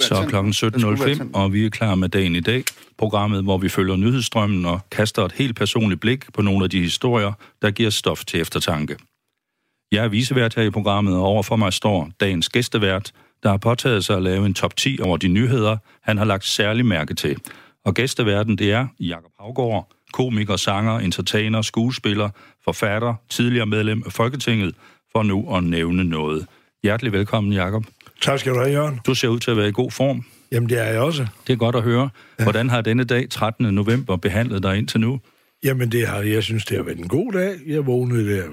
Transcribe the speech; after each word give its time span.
Så 0.00 0.14
er 0.14 0.26
klokken 0.26 0.52
17.05, 0.52 1.30
og 1.34 1.52
vi 1.52 1.66
er 1.66 1.70
klar 1.70 1.94
med 1.94 2.08
dagen 2.08 2.36
i 2.36 2.40
dag. 2.40 2.64
Programmet, 2.98 3.42
hvor 3.42 3.58
vi 3.58 3.68
følger 3.68 3.96
nyhedsstrømmen 3.96 4.66
og 4.66 4.80
kaster 4.90 5.24
et 5.24 5.32
helt 5.32 5.56
personligt 5.56 6.00
blik 6.00 6.32
på 6.32 6.42
nogle 6.42 6.64
af 6.64 6.70
de 6.70 6.80
historier, 6.80 7.32
der 7.62 7.70
giver 7.70 7.90
stof 7.90 8.24
til 8.24 8.40
eftertanke. 8.40 8.96
Jeg 9.92 10.04
er 10.04 10.08
visevært 10.08 10.54
her 10.54 10.62
i 10.62 10.70
programmet, 10.70 11.16
og 11.16 11.22
overfor 11.22 11.56
mig 11.56 11.72
står 11.72 12.10
dagens 12.20 12.48
gæstevært, 12.48 13.12
der 13.42 13.50
har 13.50 13.56
påtaget 13.56 14.04
sig 14.04 14.16
at 14.16 14.22
lave 14.22 14.46
en 14.46 14.54
top 14.54 14.76
10 14.76 14.98
over 15.02 15.16
de 15.16 15.28
nyheder, 15.28 15.76
han 16.02 16.18
har 16.18 16.24
lagt 16.24 16.44
særlig 16.44 16.86
mærke 16.86 17.14
til. 17.14 17.36
Og 17.84 17.94
gæsteværten, 17.94 18.58
det 18.58 18.72
er 18.72 18.86
Jakob 19.00 19.32
Havgård, 19.40 19.92
komiker, 20.12 20.56
sanger, 20.56 20.98
entertainer, 20.98 21.62
skuespiller, 21.62 22.30
forfatter, 22.64 23.14
tidligere 23.30 23.66
medlem 23.66 24.02
af 24.06 24.12
Folketinget, 24.12 24.74
for 25.12 25.22
nu 25.22 25.56
at 25.56 25.64
nævne 25.64 26.04
noget. 26.04 26.46
Hjertelig 26.82 27.12
velkommen, 27.12 27.52
Jakob. 27.52 27.84
Tak 28.22 28.38
skal 28.38 28.52
du 28.52 28.58
have, 28.58 28.70
Jørgen. 28.70 29.00
Du 29.06 29.14
ser 29.14 29.28
ud 29.28 29.38
til 29.38 29.50
at 29.50 29.56
være 29.56 29.68
i 29.68 29.72
god 29.72 29.90
form. 29.90 30.24
Jamen, 30.52 30.68
det 30.68 30.78
er 30.78 30.84
jeg 30.84 31.00
også. 31.00 31.26
Det 31.46 31.52
er 31.52 31.56
godt 31.56 31.76
at 31.76 31.82
høre. 31.82 32.10
Hvordan 32.42 32.70
har 32.70 32.80
denne 32.80 33.04
dag, 33.04 33.30
13. 33.30 33.74
november, 33.74 34.16
behandlet 34.16 34.62
dig 34.62 34.78
indtil 34.78 35.00
nu? 35.00 35.20
Jamen, 35.64 35.92
det 35.92 36.06
har, 36.06 36.18
jeg 36.18 36.42
synes, 36.42 36.64
det 36.64 36.76
har 36.76 36.84
været 36.84 36.98
en 36.98 37.08
god 37.08 37.32
dag. 37.32 37.56
Jeg 37.66 37.86
vågnede 37.86 38.36
der 38.36 38.44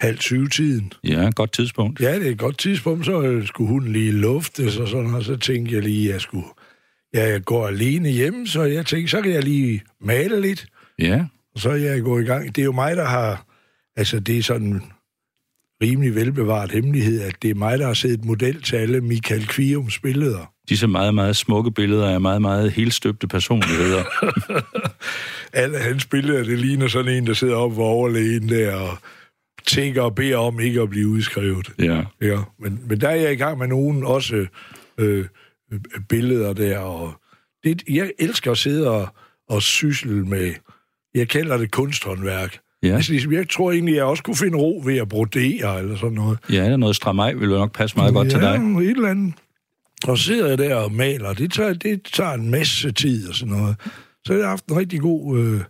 halv 0.00 0.20
syv 0.20 0.48
tiden. 0.48 0.92
Ja, 1.04 1.30
godt 1.34 1.52
tidspunkt. 1.52 2.00
Ja, 2.00 2.14
det 2.14 2.26
er 2.26 2.30
et 2.30 2.38
godt 2.38 2.58
tidspunkt. 2.58 3.06
Så 3.06 3.42
skulle 3.44 3.68
hun 3.68 3.88
lige 3.88 4.12
luftes 4.12 4.76
og 4.76 4.88
sådan, 4.88 5.14
og 5.14 5.24
så 5.24 5.36
tænkte 5.36 5.74
jeg 5.74 5.82
lige, 5.82 6.08
at 6.08 6.12
jeg 6.12 6.20
skulle... 6.20 6.46
Ja, 7.14 7.28
jeg 7.28 7.44
går 7.44 7.66
alene 7.66 8.08
hjemme, 8.08 8.46
så 8.46 8.62
jeg 8.62 8.86
tænkte, 8.86 9.10
så 9.10 9.22
kan 9.22 9.32
jeg 9.32 9.44
lige 9.44 9.82
male 10.00 10.40
lidt. 10.40 10.66
Ja. 10.98 11.24
Og 11.54 11.60
så 11.60 11.70
er 11.70 11.76
jeg 11.76 12.02
gået 12.02 12.22
i 12.22 12.26
gang. 12.26 12.56
Det 12.56 12.62
er 12.62 12.64
jo 12.64 12.72
mig, 12.72 12.96
der 12.96 13.04
har... 13.04 13.44
Altså, 13.96 14.20
det 14.20 14.38
er 14.38 14.42
sådan 14.42 14.82
rimelig 15.82 16.14
velbevaret 16.14 16.70
hemmelighed, 16.70 17.20
at 17.20 17.42
det 17.42 17.50
er 17.50 17.54
mig, 17.54 17.78
der 17.78 17.86
har 17.86 17.94
set 17.94 18.24
model 18.24 18.62
til 18.62 18.76
alle 18.76 19.00
Michael 19.00 19.46
Kviums 19.46 19.98
billeder. 19.98 20.52
Disse 20.68 20.86
meget, 20.86 21.14
meget 21.14 21.36
smukke 21.36 21.70
billeder 21.70 22.08
af 22.10 22.20
meget, 22.20 22.42
meget 22.42 22.72
helstøbte 22.72 23.28
personligheder. 23.28 24.04
alle 25.62 25.78
hans 25.78 26.06
billeder, 26.06 26.44
det 26.44 26.58
ligner 26.58 26.88
sådan 26.88 27.12
en, 27.12 27.26
der 27.26 27.34
sidder 27.34 27.56
op 27.56 27.74
for 27.74 27.84
overlægen 27.84 28.48
der 28.48 28.74
og 28.74 28.98
tænker 29.66 30.02
og 30.02 30.14
beder 30.14 30.36
om 30.36 30.60
ikke 30.60 30.80
at 30.80 30.90
blive 30.90 31.08
udskrevet. 31.08 31.72
Ja. 31.78 32.02
ja. 32.20 32.38
Men, 32.58 32.80
men 32.88 33.00
der 33.00 33.08
er 33.08 33.14
jeg 33.14 33.32
i 33.32 33.36
gang 33.36 33.58
med 33.58 33.68
nogen 33.68 34.04
også 34.04 34.46
øh, 34.98 35.26
billeder 36.08 36.52
der, 36.52 36.78
og 36.78 37.12
det, 37.64 37.82
jeg 37.88 38.12
elsker 38.18 38.50
at 38.50 38.58
sidde 38.58 38.90
og, 38.90 39.08
og 39.48 39.62
sysle 39.62 40.26
med, 40.26 40.54
jeg 41.14 41.28
kalder 41.28 41.56
det 41.56 41.70
kunsthåndværk. 41.70 42.58
Ja. 42.82 42.94
Altså, 42.94 43.12
ligesom, 43.12 43.32
jeg 43.32 43.48
tror 43.48 43.72
egentlig, 43.72 43.94
jeg 43.94 44.04
også 44.04 44.22
kunne 44.22 44.36
finde 44.36 44.58
ro 44.58 44.82
ved 44.84 44.96
at 44.96 45.08
brodere 45.08 45.78
eller 45.78 45.96
sådan 45.96 46.12
noget. 46.12 46.38
Ja, 46.52 46.70
der 46.70 46.76
noget 46.76 46.96
stramaj 46.96 47.32
ville 47.32 47.58
nok 47.58 47.72
passe 47.72 47.96
meget 47.96 48.14
godt 48.14 48.26
ja, 48.26 48.30
til 48.30 48.40
dig. 48.40 48.82
et 48.82 48.96
eller 48.96 49.08
andet. 49.08 49.34
Og 50.04 50.18
så 50.18 50.24
sidder 50.24 50.48
jeg 50.48 50.58
der 50.58 50.74
og 50.74 50.92
maler. 50.92 51.32
Det 51.32 51.52
tager, 51.52 51.72
det 51.72 52.00
tager 52.12 52.32
en 52.32 52.50
masse 52.50 52.92
tid 52.92 53.28
og 53.28 53.34
sådan 53.34 53.54
noget. 53.54 53.76
Så 54.24 54.32
jeg 54.32 54.42
har 54.42 54.48
haft 54.48 54.66
en 54.66 54.76
rigtig 54.76 55.00
god, 55.00 55.38
øh, 55.38 55.60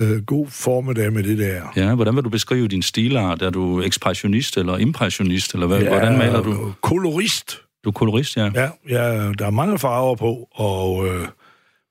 øh, 0.00 0.22
god 0.22 0.46
formiddag 0.46 1.12
med 1.12 1.22
det 1.22 1.38
der. 1.38 1.62
Ja, 1.76 1.94
hvordan 1.94 2.16
vil 2.16 2.24
du 2.24 2.28
beskrive 2.28 2.68
din 2.68 2.82
stilart? 2.82 3.42
Er 3.42 3.50
du 3.50 3.82
ekspressionist 3.82 4.56
eller 4.56 4.78
impressionist? 4.78 5.54
Eller 5.54 5.66
hvad, 5.66 5.80
ja, 5.80 5.88
hvordan 5.88 6.18
maler 6.18 6.42
du? 6.42 6.72
kolorist. 6.80 7.60
Du 7.84 7.88
er 7.88 7.92
kolorist, 7.92 8.36
ja. 8.36 8.50
Ja, 8.54 8.68
ja 8.88 9.32
der 9.38 9.46
er 9.46 9.50
mange 9.50 9.78
farver 9.78 10.16
på, 10.16 10.48
og 10.52 11.08
øh, 11.08 11.26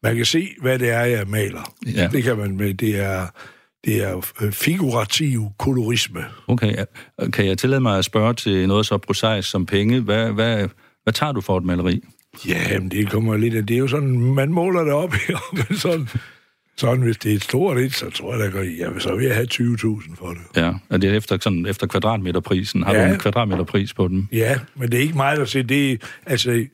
man 0.04 0.16
kan 0.16 0.26
se, 0.26 0.50
hvad 0.62 0.80
det 0.80 0.90
er, 0.90 1.02
jeg 1.02 1.28
maler. 1.28 1.74
Ja. 1.96 2.08
Det 2.12 2.24
kan 2.24 2.38
man 2.38 2.58
med. 2.58 2.74
Det 2.74 3.00
er, 3.00 3.28
det 3.86 4.04
er 4.04 4.22
figurativ 4.52 5.50
kolorisme. 5.60 6.26
Okay. 6.48 6.76
Kan 7.34 7.46
jeg 7.46 7.58
tillade 7.58 7.82
mig 7.82 7.98
at 7.98 8.06
spørge 8.06 8.34
til 8.34 8.68
noget 8.68 8.86
så 8.86 8.98
prosaisk 8.98 9.50
som 9.50 9.66
penge? 9.66 10.00
Hvad, 10.00 10.32
hvad, 10.32 10.68
hvad 11.04 11.14
tager 11.14 11.32
du 11.32 11.42
for 11.42 11.58
et 11.58 11.64
maleri? 11.64 12.02
Ja, 12.48 12.80
men 12.80 12.92
det 12.92 13.10
kommer 13.10 13.38
lidt 13.38 13.56
af... 13.56 13.66
Det 13.66 13.74
er 13.74 13.78
jo 13.78 13.88
sådan, 13.88 14.34
man 14.34 14.50
måler 14.50 14.84
det 14.84 14.94
op, 14.94 15.14
men 15.70 15.78
sådan... 15.78 16.08
Sådan, 16.78 17.02
hvis 17.02 17.18
det 17.18 17.32
er 17.32 17.36
et 17.36 17.44
stort 17.44 17.78
et, 17.78 17.94
så 17.94 18.10
tror 18.10 18.36
jeg, 18.36 18.54
der 18.54 18.64
ja, 18.64 19.00
så 19.00 19.16
vil 19.16 19.26
jeg 19.26 19.36
have 19.36 19.48
20.000 19.54 20.16
for 20.16 20.28
det. 20.30 20.62
Ja, 20.62 20.74
og 20.90 21.02
det 21.02 21.10
er 21.10 21.18
efter, 21.18 21.38
sådan, 21.42 21.66
efter 21.66 21.88
kvadratmeterprisen. 21.88 22.84
Har 22.84 22.94
ja. 22.94 23.08
du 23.08 23.14
en 23.14 23.20
kvadratmeterpris 23.20 23.94
på 23.94 24.08
den? 24.08 24.30
Ja, 24.32 24.60
men 24.76 24.92
det 24.92 24.98
er 24.98 25.02
ikke 25.02 25.18
mig, 25.18 25.38
der 25.38 25.46
siger, 25.46 25.64
det 25.64 25.92
er, 25.92 25.98
altså, 26.26 26.66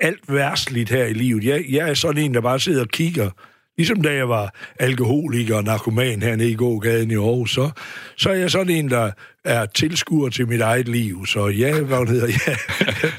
alt 0.00 0.20
værstligt 0.28 0.90
her 0.90 1.04
i 1.04 1.12
livet. 1.12 1.44
Jeg, 1.44 1.64
jeg 1.68 1.90
er 1.90 1.94
sådan 1.94 2.22
en, 2.22 2.34
der 2.34 2.40
bare 2.40 2.60
sidder 2.60 2.80
og 2.80 2.88
kigger 2.88 3.30
Ligesom 3.76 4.02
da 4.02 4.14
jeg 4.14 4.28
var 4.28 4.54
alkoholiker 4.80 5.56
og 5.56 5.64
narkoman 5.64 6.22
hernede 6.22 6.50
i 6.50 6.54
gågaden 6.54 7.10
i 7.10 7.14
Aarhus, 7.14 7.54
så, 7.54 7.70
så 8.16 8.30
er 8.30 8.34
jeg 8.34 8.50
sådan 8.50 8.70
en, 8.70 8.90
der 8.90 9.10
er 9.44 9.66
tilskuer 9.66 10.28
til 10.28 10.48
mit 10.48 10.60
eget 10.60 10.88
liv. 10.88 11.26
Så 11.26 11.48
ja, 11.48 11.80
hvad 11.80 12.08
hedder 12.08 12.26
ja. 12.26 12.54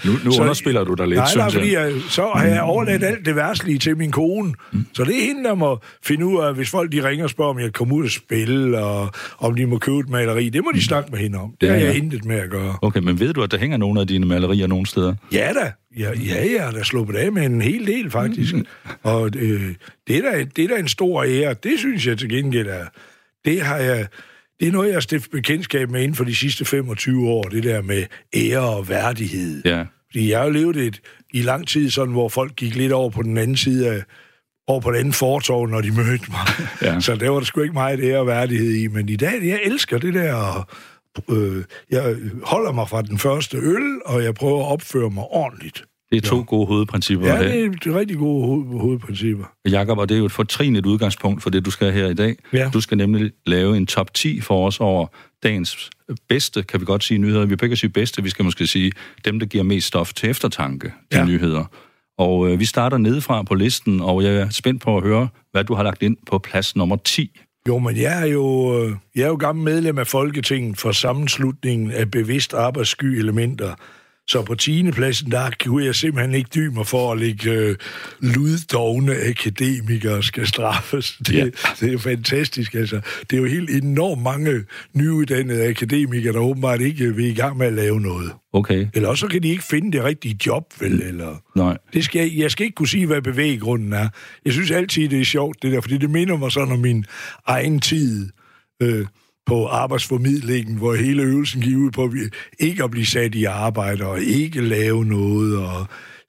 nu 0.06 0.12
nu 0.26 0.32
så, 0.32 0.42
underspiller 0.42 0.84
du 0.84 0.94
dig 0.94 1.08
lidt, 1.08 1.18
nej, 1.18 1.28
synes 1.28 1.38
nej, 1.38 1.52
fordi 1.52 1.74
jeg. 1.74 1.92
Så 2.10 2.32
har 2.36 2.46
jeg 2.46 2.62
overladt 2.62 3.04
alt 3.04 3.26
det 3.26 3.36
værtslige 3.36 3.80
til 3.80 3.98
min 3.98 4.12
kone. 4.12 4.54
Mm. 4.72 4.86
Så 4.94 5.04
det 5.04 5.18
er 5.18 5.26
hende, 5.26 5.44
der 5.44 5.56
må 5.56 5.80
finde 6.04 6.26
ud 6.26 6.44
af, 6.44 6.56
hvis 6.56 6.70
folk 6.70 6.92
de 6.92 7.10
ringer 7.10 7.24
og 7.24 7.30
spørger, 7.30 7.52
om 7.52 7.58
jeg 7.58 7.66
kan 7.66 7.72
komme 7.72 7.96
ud 7.96 8.04
og 8.04 8.12
spille, 8.12 8.80
og 8.80 9.12
om 9.40 9.56
de 9.56 9.66
må 9.66 9.78
købe 9.78 10.00
et 10.00 10.10
maleri. 10.10 10.50
Det 10.50 10.64
må 10.64 10.72
de 10.76 10.84
snakke 10.84 11.12
med 11.12 11.20
hende 11.20 11.38
om. 11.40 11.54
Det 11.62 11.68
ja, 11.68 11.74
har 11.74 11.80
jeg 11.80 11.94
ja. 11.94 11.98
intet 12.02 12.26
med 12.26 12.36
at 12.36 12.50
gøre. 12.50 12.78
Okay, 12.82 13.00
men 13.00 13.20
ved 13.20 13.34
du, 13.34 13.44
at 13.44 13.52
der 13.52 13.58
hænger 13.58 13.78
nogle 13.78 14.02
af 14.02 14.08
dine 14.08 14.26
malerier 14.26 14.68
nogle 14.68 14.86
steder? 14.86 15.16
Ja 15.32 15.54
da. 15.54 15.72
Ja, 15.98 16.12
ja, 16.14 16.54
jeg 16.56 16.64
har 16.64 16.72
da 16.72 16.84
sluppet 16.84 17.16
af 17.16 17.32
med 17.32 17.46
en 17.46 17.62
hel 17.62 17.88
del, 17.88 18.12
faktisk. 18.12 18.54
Mm. 18.54 18.66
Og 19.04 19.32
øh, 19.36 19.76
det, 20.08 20.18
er 20.18 20.32
da, 20.32 20.44
det 20.56 20.64
er 20.64 20.68
da 20.68 20.76
en 20.76 20.88
stor 20.88 21.24
ære. 21.24 21.56
Det 21.64 21.80
synes 21.80 22.08
jeg 22.08 22.18
til 22.18 22.30
gengæld 22.30 22.68
er... 22.68 22.86
Det 23.46 23.62
har 23.62 23.78
jeg... 23.78 24.08
Det 24.60 24.68
er 24.68 24.72
noget, 24.72 24.88
jeg 24.88 24.96
har 24.96 25.02
stiftet 25.02 25.32
bekendtskab 25.32 25.90
med 25.90 26.02
inden 26.02 26.16
for 26.16 26.24
de 26.24 26.36
sidste 26.36 26.66
25 26.66 27.30
år, 27.30 27.44
det 27.44 27.64
der 27.64 27.82
med 27.82 28.06
ære 28.36 28.60
og 28.60 28.90
værdighed. 28.90 29.62
Ja. 29.66 29.86
Fordi 30.12 30.30
jeg 30.30 30.40
har 30.40 30.46
jo 30.46 30.52
levet 30.52 30.78
et, 30.78 31.02
i 31.34 31.42
lang 31.42 31.68
tid 31.68 31.90
sådan, 31.90 32.12
hvor 32.12 32.30
folk 32.30 32.56
gik 32.56 32.76
lidt 32.76 32.92
over 32.92 33.10
på 33.10 33.24
den 33.24 33.38
anden 33.38 33.58
side 33.58 33.90
af, 33.90 34.04
over 34.68 34.82
på 34.82 34.92
den 34.92 35.00
anden 35.00 35.14
fortov, 35.14 35.68
når 35.68 35.82
de 35.82 35.92
mødte 35.92 36.32
mig. 36.32 36.68
Ja. 36.82 37.00
Så 37.00 37.16
der 37.16 37.30
var 37.30 37.40
der 37.40 37.46
sgu 37.46 37.62
ikke 37.62 37.74
meget 37.74 38.00
ære 38.04 38.20
og 38.20 38.28
værdighed 38.28 38.72
i. 38.72 38.88
Men 38.88 39.10
i 39.10 39.16
dag, 39.16 39.44
jeg 39.44 39.60
elsker 39.64 39.98
det 39.98 40.14
der 40.14 40.68
øh, 41.30 41.64
jeg 41.92 42.16
holder 42.44 42.72
mig 42.72 42.90
fra 42.90 43.02
den 43.02 43.18
første 43.18 43.58
øl, 43.58 44.02
og 44.06 44.24
jeg 44.24 44.34
prøver 44.34 44.66
at 44.66 44.72
opføre 44.72 45.10
mig 45.10 45.24
ordentligt. 45.24 45.86
Det 46.12 46.18
er 46.18 46.22
to 46.30 46.38
ja. 46.38 46.44
gode 46.44 46.68
hovedprincipper. 46.68 47.28
Ja, 47.28 47.44
det 47.44 47.66
er, 47.86 47.92
er 47.92 48.00
rigtig 48.00 48.18
gode 48.18 48.46
ho- 48.46 48.78
hovedprincipper. 48.78 49.46
Jakob, 49.70 49.98
og 49.98 50.10
det 50.10 50.16
er 50.16 50.20
jo 50.20 50.26
et 50.26 50.32
fortrinligt 50.32 50.86
udgangspunkt 50.86 51.44
for 51.44 51.50
det, 51.50 51.66
du 51.66 51.72
skal 51.72 51.92
her 51.92 52.08
i 52.08 52.14
dag. 52.14 52.36
Ja. 52.54 52.70
Du 52.74 52.82
skal 52.82 52.98
nemlig 52.98 53.32
lave 53.46 53.78
en 53.78 53.86
top 53.88 54.14
10 54.14 54.42
for 54.42 54.68
os 54.68 54.80
over 54.80 55.08
dagens 55.44 55.90
bedste, 56.30 56.64
kan 56.64 56.80
vi 56.80 56.86
godt 56.86 57.04
sige, 57.04 57.18
nyheder. 57.18 57.46
Vi 57.46 57.56
kan 57.56 57.66
ikke 57.66 57.76
sige 57.76 57.90
bedste, 57.90 58.24
vi 58.24 58.30
skal 58.30 58.46
måske 58.46 58.68
sige 58.68 58.92
dem, 59.26 59.40
der 59.40 59.46
giver 59.46 59.64
mest 59.64 59.88
stof 59.88 60.14
til 60.14 60.30
eftertanke 60.30 60.94
til 61.12 61.20
ja. 61.20 61.26
nyheder. 61.26 61.66
Og 62.18 62.52
øh, 62.52 62.60
vi 62.60 62.66
starter 62.66 62.98
nedefra 62.98 63.44
på 63.44 63.56
listen, 63.56 64.02
og 64.02 64.24
jeg 64.24 64.36
er 64.36 64.50
spændt 64.50 64.82
på 64.82 64.98
at 64.98 65.04
høre, 65.04 65.28
hvad 65.52 65.64
du 65.64 65.74
har 65.74 65.84
lagt 65.84 66.04
ind 66.04 66.18
på 66.28 66.38
plads 66.38 66.76
nummer 66.76 66.96
10. 66.96 67.40
Jo, 67.68 67.78
men 67.80 67.98
jeg 67.98 68.22
er 68.22 68.26
jo, 68.26 68.78
øh, 68.84 68.96
jeg 69.16 69.24
er 69.24 69.28
jo 69.28 69.36
gammel 69.36 69.66
medlem 69.66 69.98
af 69.98 70.08
Folketinget 70.08 70.78
for 70.78 70.92
sammenslutningen 70.92 71.92
af 71.92 72.12
bevidst 72.12 72.54
arbejdssky 72.54 73.06
elementer. 73.06 73.76
Så 74.28 74.42
på 74.42 74.56
10. 74.56 74.92
pladsen, 74.92 75.32
der 75.32 75.50
kunne 75.64 75.86
jeg 75.86 75.96
simpelthen 75.96 76.36
ikke 76.36 76.50
dybe 76.56 76.76
mig 76.76 76.88
for 76.88 77.12
at 77.12 77.20
lægge 77.20 77.52
øh, 77.52 77.76
luddogne 78.20 79.16
akademikere 79.16 80.24
skal 80.24 80.48
straffes. 80.48 81.18
Det, 81.28 81.34
ja. 81.34 81.46
det 81.80 81.94
er 81.94 81.98
fantastisk, 81.98 82.74
altså. 82.74 83.02
Det 83.30 83.38
er 83.38 83.42
jo 83.42 83.46
helt 83.48 83.70
enormt 83.70 84.22
mange 84.22 84.64
nyuddannede 84.94 85.68
akademikere, 85.68 86.34
der 86.34 86.40
åbenbart 86.40 86.82
ikke 86.82 87.16
vil 87.16 87.26
i 87.26 87.34
gang 87.34 87.58
med 87.58 87.68
at 87.68 87.74
lave 87.74 88.02
noget. 88.02 88.32
Okay. 88.54 88.88
Eller 88.94 89.10
også 89.10 89.28
kan 89.28 89.44
de 89.44 89.48
ikke 89.48 89.64
finde 89.64 89.92
det 89.92 90.04
rigtige 90.04 90.38
job, 90.46 90.64
vel? 90.80 91.02
Eller... 91.02 91.36
Nej. 91.56 91.78
Det 91.94 92.04
skal, 92.04 92.22
jeg, 92.22 92.38
jeg 92.38 92.52
skal 92.52 92.64
ikke 92.64 92.76
kunne 92.76 92.88
sige, 92.88 93.06
hvad 93.06 93.22
bevæggrunden 93.22 93.94
er. 93.94 94.10
Jeg 94.46 94.54
synes 94.54 94.72
altid, 94.72 95.10
det 95.10 95.22
er 95.22 95.26
sjovt, 95.26 95.62
det 95.62 95.72
der, 95.72 95.82
fordi 95.82 95.98
det 95.98 96.10
minder 96.10 96.38
mig 96.38 96.52
sådan 96.52 96.74
om 96.74 96.80
min 96.80 97.06
egen 97.48 97.80
tid. 97.80 98.30
Øh, 98.82 99.06
på 99.46 99.68
arbejdsformidlingen, 99.68 100.78
hvor 100.78 100.96
hele 100.96 101.24
øvelsen 101.24 101.62
gik 101.62 101.76
ud 101.78 101.92
på 101.92 102.14
ikke 102.60 102.84
at 102.84 102.92
blive 102.92 103.06
sat 103.06 103.36
i 103.36 103.44
arbejde 103.44 104.06
og 104.06 104.22
ikke 104.22 104.62
lave 104.62 105.06
noget 105.06 105.58
og 105.58 105.86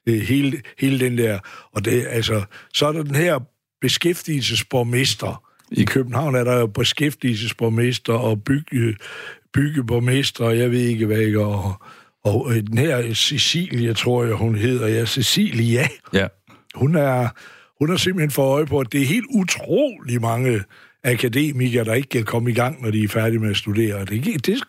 øh, 0.06 0.21
hele, 0.21 0.62
hele 0.78 1.00
den 1.00 1.19
der. 1.19 1.38
Og 1.73 1.85
det, 1.85 2.06
altså, 2.08 2.43
så 2.75 2.87
er 2.87 2.93
der 2.93 3.02
den 3.02 3.14
her 3.14 3.38
beskæftigelsesborgmester. 3.81 5.43
I 5.73 5.85
København 5.85 6.35
er 6.35 6.44
der 6.44 6.58
jo 6.58 6.67
beskæftigelsesborgmester 6.67 8.12
og 8.12 8.44
bygge, 8.44 8.96
byggeborgmester, 9.55 10.44
og 10.44 10.58
jeg 10.58 10.70
ved 10.70 10.81
ikke 10.81 11.06
hvad, 11.06 11.19
ikke, 11.19 11.44
og, 11.44 11.75
og 12.25 12.46
øh, 12.50 12.62
den 12.62 12.79
her 12.79 13.14
Cecilia, 13.14 13.93
tror 13.93 14.25
jeg, 14.25 14.35
hun 14.35 14.55
hedder, 14.55 14.88
ja, 14.88 15.06
Cecilia. 15.06 15.88
Ja. 16.12 16.26
Hun 16.75 16.94
er, 16.94 17.29
hun 17.79 17.93
er 17.93 17.96
simpelthen 17.96 18.31
for 18.31 18.43
øje 18.43 18.67
på, 18.67 18.79
at 18.79 18.93
det 18.93 19.02
er 19.02 19.06
helt 19.06 19.26
utrolig 19.31 20.20
mange 20.20 20.61
akademikere, 21.06 21.85
der 21.85 21.94
ikke 21.94 22.08
kan 22.08 22.25
komme 22.25 22.50
i 22.50 22.55
gang, 22.55 22.82
når 22.82 22.91
de 22.91 23.05
er 23.05 23.08
færdige 23.08 23.38
med 23.38 23.50
at 23.50 23.56
studere. 23.56 24.05
Det, 24.05 24.47
det 24.47 24.62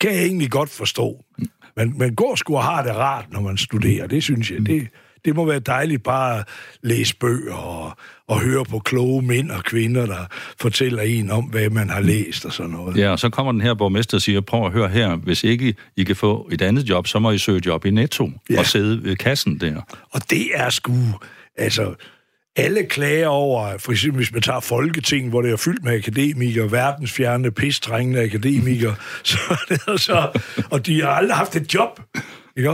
kan 0.00 0.14
jeg 0.14 0.22
egentlig 0.24 0.50
godt 0.50 0.70
forstå. 0.70 1.24
Man, 1.76 1.94
man 1.98 2.14
går 2.14 2.34
sgu 2.34 2.56
og 2.56 2.64
har 2.64 2.82
det 2.82 2.94
rart, 2.94 3.32
når 3.32 3.40
man 3.40 3.56
studerer. 3.56 4.06
Det 4.06 4.22
synes 4.22 4.50
jeg. 4.50 4.66
Det, 4.66 4.88
det 5.24 5.34
må 5.34 5.44
være 5.44 5.58
dejligt 5.58 6.02
bare 6.02 6.38
at 6.38 6.44
læse 6.82 7.16
bøger 7.16 7.54
og, 7.54 7.96
og 8.28 8.40
høre 8.40 8.64
på 8.64 8.78
kloge 8.78 9.22
mænd 9.22 9.50
og 9.50 9.64
kvinder, 9.64 10.06
der 10.06 10.26
fortæller 10.60 11.02
en 11.02 11.30
om, 11.30 11.44
hvad 11.44 11.70
man 11.70 11.90
har 11.90 12.00
læst 12.00 12.44
og 12.44 12.52
sådan 12.52 12.72
noget. 12.72 12.96
Ja, 12.96 13.10
og 13.10 13.18
så 13.18 13.28
kommer 13.28 13.52
den 13.52 13.60
her 13.60 13.74
borgmester 13.74 14.16
og 14.16 14.22
siger, 14.22 14.40
prøv 14.40 14.66
at 14.66 14.72
høre 14.72 14.88
her, 14.88 15.16
hvis 15.16 15.44
ikke 15.44 15.74
I 15.96 16.04
kan 16.04 16.16
få 16.16 16.48
et 16.52 16.62
andet 16.62 16.82
job, 16.82 17.06
så 17.06 17.18
må 17.18 17.30
I 17.30 17.38
søge 17.38 17.62
job 17.66 17.84
i 17.84 17.90
Netto 17.90 18.30
ja. 18.50 18.58
og 18.58 18.66
sidde 18.66 19.04
ved 19.04 19.16
kassen 19.16 19.60
der. 19.60 19.80
Og 20.10 20.30
det 20.30 20.46
er 20.54 20.70
sgu, 20.70 20.92
altså, 21.56 21.94
alle 22.56 22.84
klager 22.84 23.26
over, 23.26 23.78
for 23.78 23.92
eksempel 23.92 24.16
hvis 24.16 24.32
man 24.32 24.42
tager 24.42 24.60
Folketinget, 24.60 25.30
hvor 25.30 25.42
det 25.42 25.50
er 25.50 25.56
fyldt 25.56 25.84
med 25.84 25.94
akademikere, 25.94 26.72
verdensfjerne, 26.72 27.50
pistrængende 27.50 28.22
akademikere, 28.22 28.94
så, 29.24 29.38
det 29.68 30.00
så, 30.00 30.40
og 30.70 30.86
de 30.86 31.02
har 31.02 31.08
aldrig 31.08 31.36
haft 31.36 31.56
et 31.56 31.74
job. 31.74 32.00
Ikke? 32.56 32.70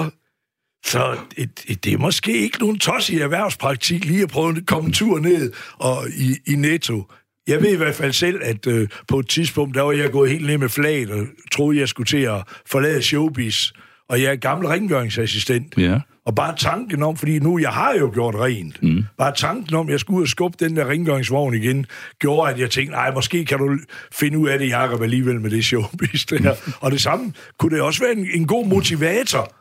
Så 0.85 1.17
det, 1.37 1.85
det 1.85 1.93
er 1.93 1.99
måske 1.99 2.39
ikke 2.39 2.59
nogen 2.59 2.79
tos 2.79 3.11
i 3.11 3.19
erhvervspraktik 3.19 4.05
lige 4.05 4.23
at 4.23 4.29
prøve 4.29 4.57
at 4.57 4.67
komme 4.67 4.87
en 4.87 4.93
tur 4.93 5.19
ned 5.19 5.53
og 5.79 6.09
i, 6.09 6.53
i 6.53 6.55
Netto. 6.55 7.05
Jeg 7.49 7.63
ved 7.63 7.73
i 7.73 7.77
hvert 7.77 7.95
fald 7.95 8.13
selv, 8.13 8.41
at 8.45 8.67
øh, 8.67 8.89
på 9.09 9.19
et 9.19 9.29
tidspunkt, 9.29 9.75
der 9.75 9.83
var 9.83 9.93
jeg 9.93 10.11
gået 10.11 10.31
helt 10.31 10.47
ned 10.47 10.59
med 10.59 10.69
flaget 10.69 11.11
og 11.11 11.27
troede, 11.53 11.79
jeg 11.79 11.89
skulle 11.89 12.07
til 12.07 12.23
at 12.23 12.43
forlade 12.67 13.03
showbiz. 13.03 13.73
Og 14.09 14.23
jeg 14.23 14.33
er 14.33 14.37
gammel 14.37 14.69
rengøringsassistent. 14.69 15.75
Ja. 15.79 16.01
Og 16.27 16.35
bare 16.35 16.57
tanken 16.57 17.03
om, 17.03 17.17
fordi 17.17 17.39
nu, 17.39 17.59
jeg 17.59 17.71
har 17.71 17.95
jo 17.95 18.11
gjort 18.15 18.35
rent, 18.35 18.83
mm. 18.83 19.05
bare 19.19 19.35
tanken 19.35 19.75
om, 19.75 19.87
at 19.87 19.93
jeg 19.93 20.01
skulle 20.01 20.17
ud 20.17 20.23
og 20.23 20.29
skubbe 20.29 20.57
den 20.65 20.77
der 20.77 20.89
rengøringsvogn 20.89 21.55
igen, 21.55 21.87
gjorde, 22.19 22.53
at 22.53 22.61
jeg 22.61 22.71
tænkte, 22.71 22.93
nej, 22.93 23.15
måske 23.15 23.45
kan 23.45 23.59
du 23.59 23.79
finde 24.13 24.39
ud 24.39 24.49
af 24.49 24.59
det, 24.59 24.69
Jacob, 24.69 25.03
alligevel 25.03 25.41
med 25.41 25.51
det 25.51 25.65
showbiz 25.65 26.25
der. 26.25 26.55
Mm. 26.67 26.73
Og 26.81 26.91
det 26.91 27.01
samme 27.01 27.33
kunne 27.59 27.77
det 27.77 27.83
også 27.83 28.03
være 28.03 28.13
en, 28.13 28.27
en 28.35 28.47
god 28.47 28.67
motivator, 28.67 29.53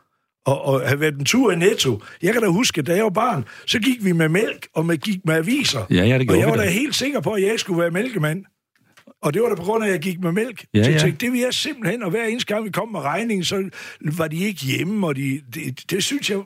og, 0.46 0.64
og 0.64 0.88
have 0.88 1.00
været 1.00 1.14
en 1.14 1.24
tur 1.24 1.52
i 1.52 1.56
Netto. 1.56 2.02
Jeg 2.22 2.32
kan 2.32 2.42
da 2.42 2.48
huske, 2.48 2.82
da 2.82 2.94
jeg 2.94 3.04
var 3.04 3.10
barn, 3.10 3.44
så 3.66 3.78
gik 3.78 4.04
vi 4.04 4.12
med 4.12 4.28
mælk, 4.28 4.68
og 4.74 4.86
med, 4.86 4.96
gik 4.96 5.18
med 5.24 5.34
aviser. 5.34 5.86
Ja, 5.90 6.04
ja, 6.04 6.18
det 6.18 6.30
og 6.30 6.38
jeg 6.38 6.48
var 6.48 6.56
da 6.56 6.68
helt 6.68 6.94
sikker 6.94 7.20
på, 7.20 7.32
at 7.32 7.42
jeg 7.42 7.54
skulle 7.56 7.80
være 7.80 7.90
mælkemand. 7.90 8.44
Og 9.22 9.34
det 9.34 9.42
var 9.42 9.48
da 9.48 9.54
på 9.54 9.62
grund 9.62 9.84
af, 9.84 9.88
at 9.88 9.92
jeg 9.92 10.00
gik 10.00 10.20
med 10.20 10.32
mælk. 10.32 10.64
Ja, 10.74 10.84
så 10.84 10.90
jeg 10.90 11.00
tænkte, 11.00 11.26
det 11.26 11.32
vil 11.32 11.40
jeg 11.40 11.54
simpelthen, 11.54 12.02
og 12.02 12.10
hver 12.10 12.24
eneste 12.24 12.54
gang 12.54 12.64
vi 12.64 12.70
kom 12.70 12.88
med 12.88 13.00
regningen, 13.00 13.44
så 13.44 13.70
var 14.00 14.28
de 14.28 14.36
ikke 14.36 14.64
hjemme, 14.64 15.06
og 15.06 15.16
de, 15.16 15.40
det, 15.54 15.90
det 15.90 16.04
synes 16.04 16.30
jeg 16.30 16.38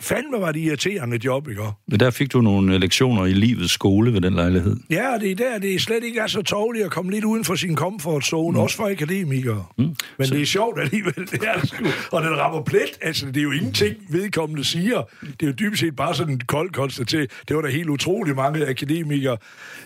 fandme 0.00 0.40
var 0.40 0.52
det 0.52 0.60
irriterende 0.60 1.18
job, 1.24 1.48
ikke? 1.48 1.62
Men 1.88 2.00
der 2.00 2.10
fik 2.10 2.32
du 2.32 2.40
nogle 2.40 2.78
lektioner 2.78 3.26
i 3.26 3.32
livets 3.32 3.72
skole 3.72 4.12
ved 4.12 4.20
den 4.20 4.34
lejlighed. 4.34 4.76
Ja, 4.90 5.18
det 5.20 5.30
er 5.30 5.34
der, 5.34 5.58
det 5.58 5.74
er 5.74 5.78
slet 5.78 6.04
ikke 6.04 6.20
er 6.20 6.26
så 6.26 6.42
tårligt 6.42 6.84
at 6.84 6.90
komme 6.90 7.10
lidt 7.10 7.24
uden 7.24 7.44
for 7.44 7.54
sin 7.54 7.76
komfortzone, 7.76 8.56
mm. 8.56 8.62
også 8.62 8.76
for 8.76 8.90
akademikere. 8.90 9.64
Mm. 9.78 9.84
Men 10.18 10.26
så... 10.26 10.34
det 10.34 10.42
er 10.42 10.46
sjovt 10.46 10.80
alligevel, 10.80 11.14
det 11.30 11.40
er 11.42 11.66
sgu. 11.66 11.86
Og 12.12 12.22
den 12.22 12.36
rammer 12.36 12.62
plet, 12.62 12.98
altså 13.00 13.26
det 13.26 13.36
er 13.36 13.42
jo 13.42 13.50
ingenting, 13.50 13.96
vedkommende 14.08 14.64
siger. 14.64 15.02
Det 15.20 15.42
er 15.42 15.46
jo 15.46 15.52
dybest 15.52 15.80
set 15.80 15.96
bare 15.96 16.14
sådan 16.14 16.32
en 16.32 16.40
kold 16.40 16.70
konstatering. 16.70 17.28
Det 17.48 17.56
var 17.56 17.62
da 17.62 17.68
helt 17.68 17.88
utroligt 17.88 18.36
mange 18.36 18.66
akademikere. 18.66 19.36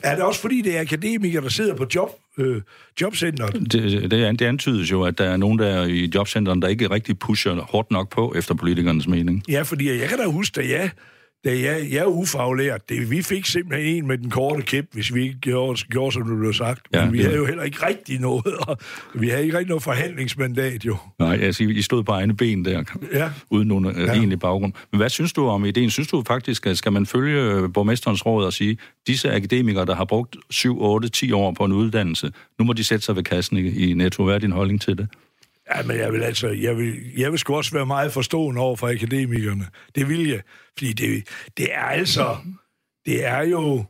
Er 0.02 0.14
det 0.14 0.24
også 0.24 0.40
fordi, 0.40 0.60
det 0.60 0.76
er 0.76 0.80
akademikere, 0.80 1.42
der 1.42 1.48
sidder 1.48 1.74
på 1.74 1.86
job 1.94 2.10
øh, 2.38 2.62
jobcenteret. 3.00 3.72
Det, 3.72 4.10
det, 4.10 4.38
det 4.38 4.42
antydes 4.42 4.90
jo, 4.90 5.02
at 5.02 5.18
der 5.18 5.24
er 5.24 5.36
nogen 5.36 5.58
der 5.58 5.84
i 5.84 6.10
jobcenteren, 6.14 6.62
der 6.62 6.68
ikke 6.68 6.90
rigtig 6.90 7.18
pusher 7.18 7.54
hårdt 7.54 7.90
nok 7.90 8.10
på 8.10 8.34
efter 8.36 8.54
politikernes 8.54 9.08
mening. 9.08 9.42
Ja, 9.48 9.62
fordi 9.62 9.93
jeg 10.00 10.08
kan 10.08 10.18
da 10.18 10.26
huske, 10.26 10.60
at 10.60 10.70
jeg 10.70 10.90
da 11.44 11.50
jeg, 11.50 11.86
jeg 11.90 11.98
er 11.98 12.06
ufaglært, 12.06 12.88
det, 12.88 13.10
vi 13.10 13.22
fik 13.22 13.46
simpelthen 13.46 13.96
en 13.96 14.06
med 14.06 14.18
den 14.18 14.30
korte 14.30 14.62
kæp, 14.62 14.86
hvis 14.92 15.14
vi 15.14 15.22
ikke 15.22 15.38
gjorde, 15.40 15.84
gjorde 15.90 16.12
som 16.12 16.28
det 16.28 16.38
blev 16.38 16.52
sagt. 16.52 16.86
Ja, 16.94 17.04
Men 17.04 17.12
vi 17.12 17.18
ja. 17.18 17.24
havde 17.24 17.36
jo 17.36 17.46
heller 17.46 17.62
ikke 17.62 17.86
rigtig 17.86 18.20
noget, 18.20 18.54
og 18.68 18.78
vi 19.14 19.28
havde 19.28 19.42
ikke 19.42 19.58
rigtig 19.58 19.68
noget 19.68 19.82
forhandlingsmandat 19.82 20.84
jo. 20.84 20.96
Nej, 21.18 21.38
altså 21.42 21.62
I 21.64 21.82
stod 21.82 22.02
på 22.02 22.12
egne 22.12 22.36
ben 22.36 22.64
der, 22.64 22.82
ja. 23.12 23.30
uden 23.50 23.68
nogen 23.68 23.86
øh, 23.86 23.96
ja. 23.96 24.12
egentlig 24.12 24.38
baggrund. 24.38 24.72
Men 24.92 24.98
hvad 24.98 25.08
synes 25.08 25.32
du 25.32 25.46
om 25.46 25.64
ideen? 25.64 25.90
Synes 25.90 26.08
du 26.08 26.22
faktisk, 26.26 26.66
at 26.66 26.78
skal 26.78 26.92
man 26.92 27.06
følge 27.06 27.68
borgmesterens 27.68 28.26
råd 28.26 28.44
og 28.44 28.52
sige, 28.52 28.78
disse 29.06 29.32
akademikere, 29.32 29.86
der 29.86 29.94
har 29.94 30.04
brugt 30.04 30.36
7, 30.50 30.82
8, 30.82 31.08
10 31.08 31.32
år 31.32 31.52
på 31.52 31.64
en 31.64 31.72
uddannelse, 31.72 32.32
nu 32.58 32.64
må 32.64 32.72
de 32.72 32.84
sætte 32.84 33.04
sig 33.04 33.16
ved 33.16 33.22
kassen 33.22 33.56
i, 33.56 33.90
i 33.90 33.94
Netto. 33.94 34.24
Hvad 34.24 34.34
er 34.34 34.38
din 34.38 34.52
holdning 34.52 34.80
til 34.80 34.98
det? 34.98 35.08
Ja, 35.70 35.82
men 35.82 35.96
jeg 35.96 36.12
vil 36.12 36.22
altså, 36.22 36.48
jeg 36.48 36.76
vil, 36.76 37.18
jeg 37.18 37.30
vil 37.30 37.38
sgu 37.38 37.54
også 37.56 37.72
være 37.72 37.86
meget 37.86 38.12
forstående 38.12 38.60
over 38.60 38.76
for 38.76 38.88
akademikerne. 38.88 39.66
Det 39.94 40.08
vil 40.08 40.28
jeg. 40.28 40.40
Fordi 40.78 40.92
det, 40.92 41.28
det 41.56 41.74
er 41.74 41.80
altså, 41.80 42.36
det 43.06 43.26
er 43.26 43.40
jo, 43.40 43.84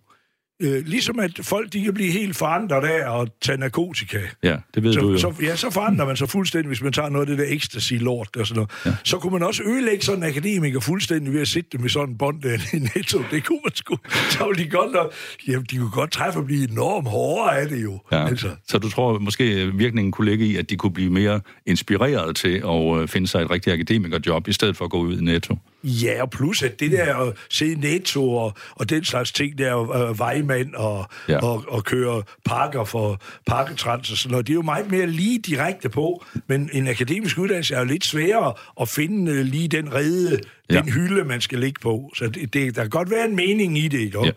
Øh, 0.62 0.86
ligesom 0.86 1.18
at 1.18 1.30
folk 1.42 1.72
de 1.72 1.84
kan 1.84 1.94
blive 1.94 2.12
helt 2.12 2.36
forandret 2.36 2.84
af 2.84 3.20
at 3.20 3.28
tage 3.42 3.58
narkotika. 3.58 4.20
Ja, 4.42 4.56
det 4.74 4.82
ved 4.82 4.92
så, 4.92 5.00
du 5.00 5.10
jo. 5.10 5.18
Så, 5.18 5.34
ja, 5.42 5.56
så 5.56 5.70
forandrer 5.70 6.06
man 6.06 6.16
sig 6.16 6.28
fuldstændig, 6.28 6.68
hvis 6.68 6.82
man 6.82 6.92
tager 6.92 7.08
noget 7.08 7.30
af 7.30 7.36
det 7.36 7.46
der 7.46 7.54
ecstasy-lort 7.54 8.36
og 8.36 8.46
sådan 8.46 8.56
noget. 8.56 8.70
Ja. 8.86 8.96
Så 9.04 9.18
kunne 9.18 9.32
man 9.32 9.42
også 9.42 9.62
ødelægge 9.62 10.04
sådan 10.04 10.22
en 10.22 10.28
akademiker 10.28 10.80
fuldstændig 10.80 11.32
ved 11.32 11.40
at 11.40 11.48
sætte 11.48 11.70
dem 11.72 11.86
i 11.86 11.88
sådan 11.88 12.08
en 12.08 12.18
bånd 12.18 12.42
der 12.42 12.58
i 12.72 12.78
netto. 12.78 13.18
Det 13.30 13.44
kunne 13.44 13.60
man 13.64 13.74
sgu. 13.74 13.96
Så 14.30 14.46
ville 14.46 14.64
de 14.64 14.70
godt 14.70 14.92
nok, 14.92 15.12
jamen, 15.48 15.66
de 15.70 15.76
kunne 15.76 15.90
godt 15.90 16.12
træffe 16.12 16.38
at 16.38 16.46
blive 16.46 16.70
enormt 16.70 17.08
hårdere 17.08 17.58
af 17.60 17.68
det 17.68 17.82
jo. 17.82 18.00
Ja. 18.12 18.26
Altså. 18.26 18.48
Så 18.68 18.78
du 18.78 18.90
tror 18.90 19.18
måske, 19.18 19.72
virkningen 19.74 20.12
kunne 20.12 20.30
ligge 20.30 20.46
i, 20.46 20.56
at 20.56 20.70
de 20.70 20.76
kunne 20.76 20.92
blive 20.92 21.10
mere 21.10 21.40
inspireret 21.66 22.36
til 22.36 22.62
at 22.64 23.00
øh, 23.00 23.08
finde 23.08 23.26
sig 23.26 23.42
et 23.42 23.50
rigtigt 23.50 23.74
akademikerjob, 23.74 24.48
i 24.48 24.52
stedet 24.52 24.76
for 24.76 24.84
at 24.84 24.90
gå 24.90 24.98
ud 24.98 25.18
i 25.18 25.24
netto? 25.24 25.58
Ja, 25.84 26.22
og 26.22 26.31
plus 26.31 26.62
at 26.62 26.81
det 26.81 26.90
der 26.90 27.16
at 27.16 27.34
se 27.50 27.75
netto 27.75 28.34
og, 28.36 28.52
og 28.70 28.90
den 28.90 29.04
slags 29.04 29.32
ting 29.32 29.58
der, 29.58 29.90
øh, 29.90 30.19
vejmand 30.19 30.75
og, 30.75 31.06
ja. 31.28 31.38
og, 31.38 31.64
og 31.69 31.84
køre 31.84 32.22
pakker 32.44 32.84
for 32.84 33.20
pakketrans 33.46 34.10
og 34.10 34.16
sådan 34.16 34.31
noget, 34.31 34.46
det 34.46 34.52
er 34.52 34.54
jo 34.54 34.62
meget 34.62 34.90
mere 34.90 35.06
lige 35.06 35.38
direkte 35.38 35.88
på, 35.88 36.25
men 36.46 36.70
en 36.72 36.88
akademisk 36.88 37.38
uddannelse 37.38 37.75
er 37.75 37.78
jo 37.78 37.84
lidt 37.84 38.04
sværere 38.04 38.54
at 38.81 38.88
finde 38.88 39.32
øh, 39.32 39.44
lige 39.44 39.69
den 39.69 39.94
rede, 39.94 40.40
ja. 40.70 40.76
den 40.76 40.88
hylde, 40.88 41.25
man 41.25 41.40
skal 41.40 41.58
ligge 41.58 41.81
på. 41.82 42.10
Så 42.16 42.26
det, 42.26 42.54
det, 42.54 42.76
der 42.76 42.82
kan 42.82 42.90
godt 42.90 43.10
være 43.10 43.25
en 43.25 43.36
mening 43.36 43.78
i 43.78 43.88
det, 43.88 43.98
ikke? 43.98 44.25
Ja. 44.25 44.31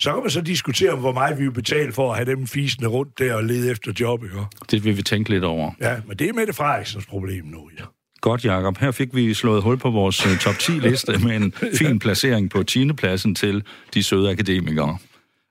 Så 0.00 0.12
kan 0.12 0.22
man 0.22 0.30
så 0.30 0.40
diskutere, 0.40 0.96
hvor 0.96 1.12
meget 1.12 1.38
vi 1.38 1.42
vil 1.42 1.52
betale 1.52 1.92
for 1.92 2.10
at 2.10 2.16
have 2.16 2.36
dem 2.36 2.46
fisende 2.46 2.88
rundt 2.88 3.18
der 3.18 3.34
og 3.34 3.44
lede 3.44 3.70
efter 3.70 3.92
job, 4.00 4.24
ikke? 4.24 4.36
Det 4.70 4.84
vil 4.84 4.96
vi 4.96 5.02
tænke 5.02 5.30
lidt 5.30 5.44
over. 5.44 5.70
Ja, 5.80 5.96
men 6.06 6.16
det 6.16 6.28
er 6.28 6.32
Mette 6.32 6.52
Frederiksens 6.52 7.06
problem 7.06 7.44
nu, 7.44 7.70
ja. 7.78 7.84
Godt, 8.24 8.44
Jacob. 8.44 8.78
Her 8.78 8.90
fik 8.90 9.14
vi 9.14 9.34
slået 9.34 9.62
hul 9.62 9.78
på 9.78 9.90
vores 9.90 10.26
uh, 10.26 10.38
top 10.38 10.54
10-liste 10.54 11.18
med 11.26 11.36
en 11.36 11.52
fin 11.74 11.98
placering 11.98 12.50
på 12.50 12.62
10. 12.62 12.92
pladsen 12.92 13.34
til 13.34 13.62
de 13.94 14.02
søde 14.02 14.30
akademikere. 14.30 14.98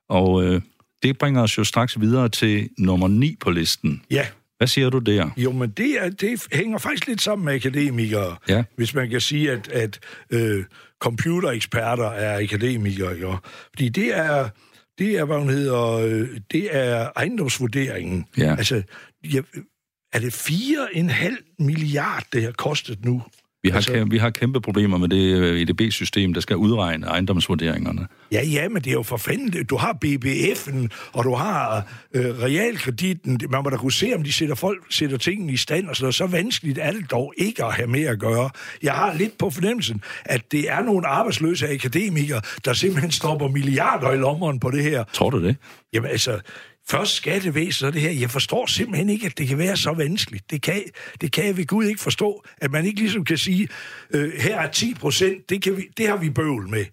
Og 0.09 0.33
uh, 0.33 0.61
det 1.03 1.17
bringer 1.17 1.41
os 1.41 1.57
jo 1.57 1.63
straks 1.63 1.99
videre 1.99 2.29
til 2.29 2.69
nummer 2.77 3.07
9 3.07 3.35
på 3.39 3.51
listen. 3.51 4.01
Ja. 4.11 4.25
Hvad 4.57 4.67
siger 4.67 4.89
du 4.89 4.99
der? 4.99 5.29
Jo, 5.37 5.51
men 5.51 5.69
det, 5.69 6.03
er, 6.03 6.09
det 6.09 6.43
hænger 6.51 6.77
faktisk 6.77 7.07
lidt 7.07 7.21
sammen 7.21 7.45
med 7.45 7.53
akademikere. 7.53 8.35
Ja. 8.49 8.63
Hvis 8.75 8.93
man 8.95 9.09
kan 9.09 9.21
sige, 9.21 9.51
at, 9.51 9.67
at 9.67 9.99
øh, 10.29 10.63
computereksperter 11.01 12.09
er 12.09 12.39
akademikere. 12.39 13.11
Jo. 13.21 13.37
Fordi 13.69 13.89
det 13.89 14.17
er, 14.17 14.49
det 14.97 15.19
er, 15.19 15.25
hvad 15.25 15.37
hun 15.37 15.49
hedder, 15.49 15.91
øh, 15.91 16.27
det 16.51 16.67
er 16.71 17.09
ejendomsvurderingen. 17.15 18.25
Ja. 18.37 18.55
Altså, 18.55 18.81
jeg, 19.33 19.43
er 20.13 20.19
det 20.19 20.33
4,5 20.33 21.55
milliard, 21.59 22.23
det 22.33 22.43
har 22.43 22.51
kostet 22.51 23.05
nu? 23.05 23.23
Vi 23.63 23.69
har, 23.69 23.75
altså, 23.75 24.05
vi 24.09 24.17
har 24.17 24.29
kæmpe 24.29 24.61
problemer 24.61 24.97
med 24.97 25.07
det 25.07 25.37
øh, 25.37 25.61
EDB-system, 25.61 26.33
der 26.33 26.41
skal 26.41 26.55
udregne 26.55 27.07
ejendomsvurderingerne. 27.07 28.07
Ja, 28.31 28.43
ja, 28.45 28.69
men 28.69 28.81
det 28.81 28.87
er 28.87 28.93
jo 28.93 29.03
for 29.03 29.17
fanden. 29.17 29.65
Du 29.65 29.77
har 29.77 29.97
BBF'en, 30.05 30.87
og 31.13 31.23
du 31.23 31.33
har 31.33 31.87
øh, 32.13 32.25
realkreditten. 32.25 33.41
Man 33.49 33.63
må 33.63 33.69
da 33.69 33.77
kunne 33.77 33.91
se, 33.91 34.11
om 34.15 34.23
de 34.23 34.33
sætter, 34.33 34.55
folk, 34.55 34.83
sætter 34.89 35.17
tingene 35.17 35.53
i 35.53 35.57
stand 35.57 35.87
og 35.87 35.95
sådan 35.95 36.03
noget. 36.03 36.15
Så 36.15 36.27
vanskeligt 36.27 36.79
er 36.81 36.91
det 36.91 37.11
dog 37.11 37.33
ikke 37.37 37.65
at 37.65 37.73
have 37.73 37.87
med 37.87 38.03
at 38.03 38.19
gøre. 38.19 38.49
Jeg 38.83 38.93
har 38.93 39.13
lidt 39.13 39.37
på 39.37 39.49
fornemmelsen, 39.49 40.01
at 40.25 40.51
det 40.51 40.71
er 40.71 40.83
nogle 40.83 41.07
arbejdsløse 41.07 41.69
akademikere, 41.69 42.41
der 42.65 42.73
simpelthen 42.73 43.11
stopper 43.11 43.47
milliarder 43.47 44.11
i 44.11 44.17
lommeren 44.17 44.59
på 44.59 44.71
det 44.71 44.83
her. 44.83 45.03
Tror 45.13 45.29
du 45.29 45.43
det? 45.43 45.55
Jamen 45.93 46.09
altså, 46.09 46.39
Først 46.87 47.13
skattevæsen 47.13 47.87
og 47.87 47.93
det 47.93 48.01
her. 48.01 48.11
Jeg 48.11 48.31
forstår 48.31 48.65
simpelthen 48.65 49.09
ikke, 49.09 49.25
at 49.25 49.37
det 49.37 49.47
kan 49.47 49.57
være 49.57 49.77
så 49.77 49.91
vanskeligt. 49.91 50.51
Det 50.51 50.61
kan, 50.61 50.83
det 51.21 51.31
kan 51.31 51.45
jeg 51.45 51.57
ved 51.57 51.65
Gud 51.65 51.85
ikke 51.85 52.01
forstå, 52.01 52.43
at 52.57 52.71
man 52.71 52.85
ikke 52.85 52.99
ligesom 52.99 53.25
kan 53.25 53.37
sige, 53.37 53.67
øh, 54.11 54.33
her 54.33 54.59
er 54.59 54.71
10 54.71 54.93
procent, 54.93 55.49
det, 55.49 55.61
kan 55.61 55.77
vi, 55.77 55.87
det 55.97 56.07
har 56.07 56.17
vi 56.17 56.29
bøvl 56.29 56.69
med 56.69 56.85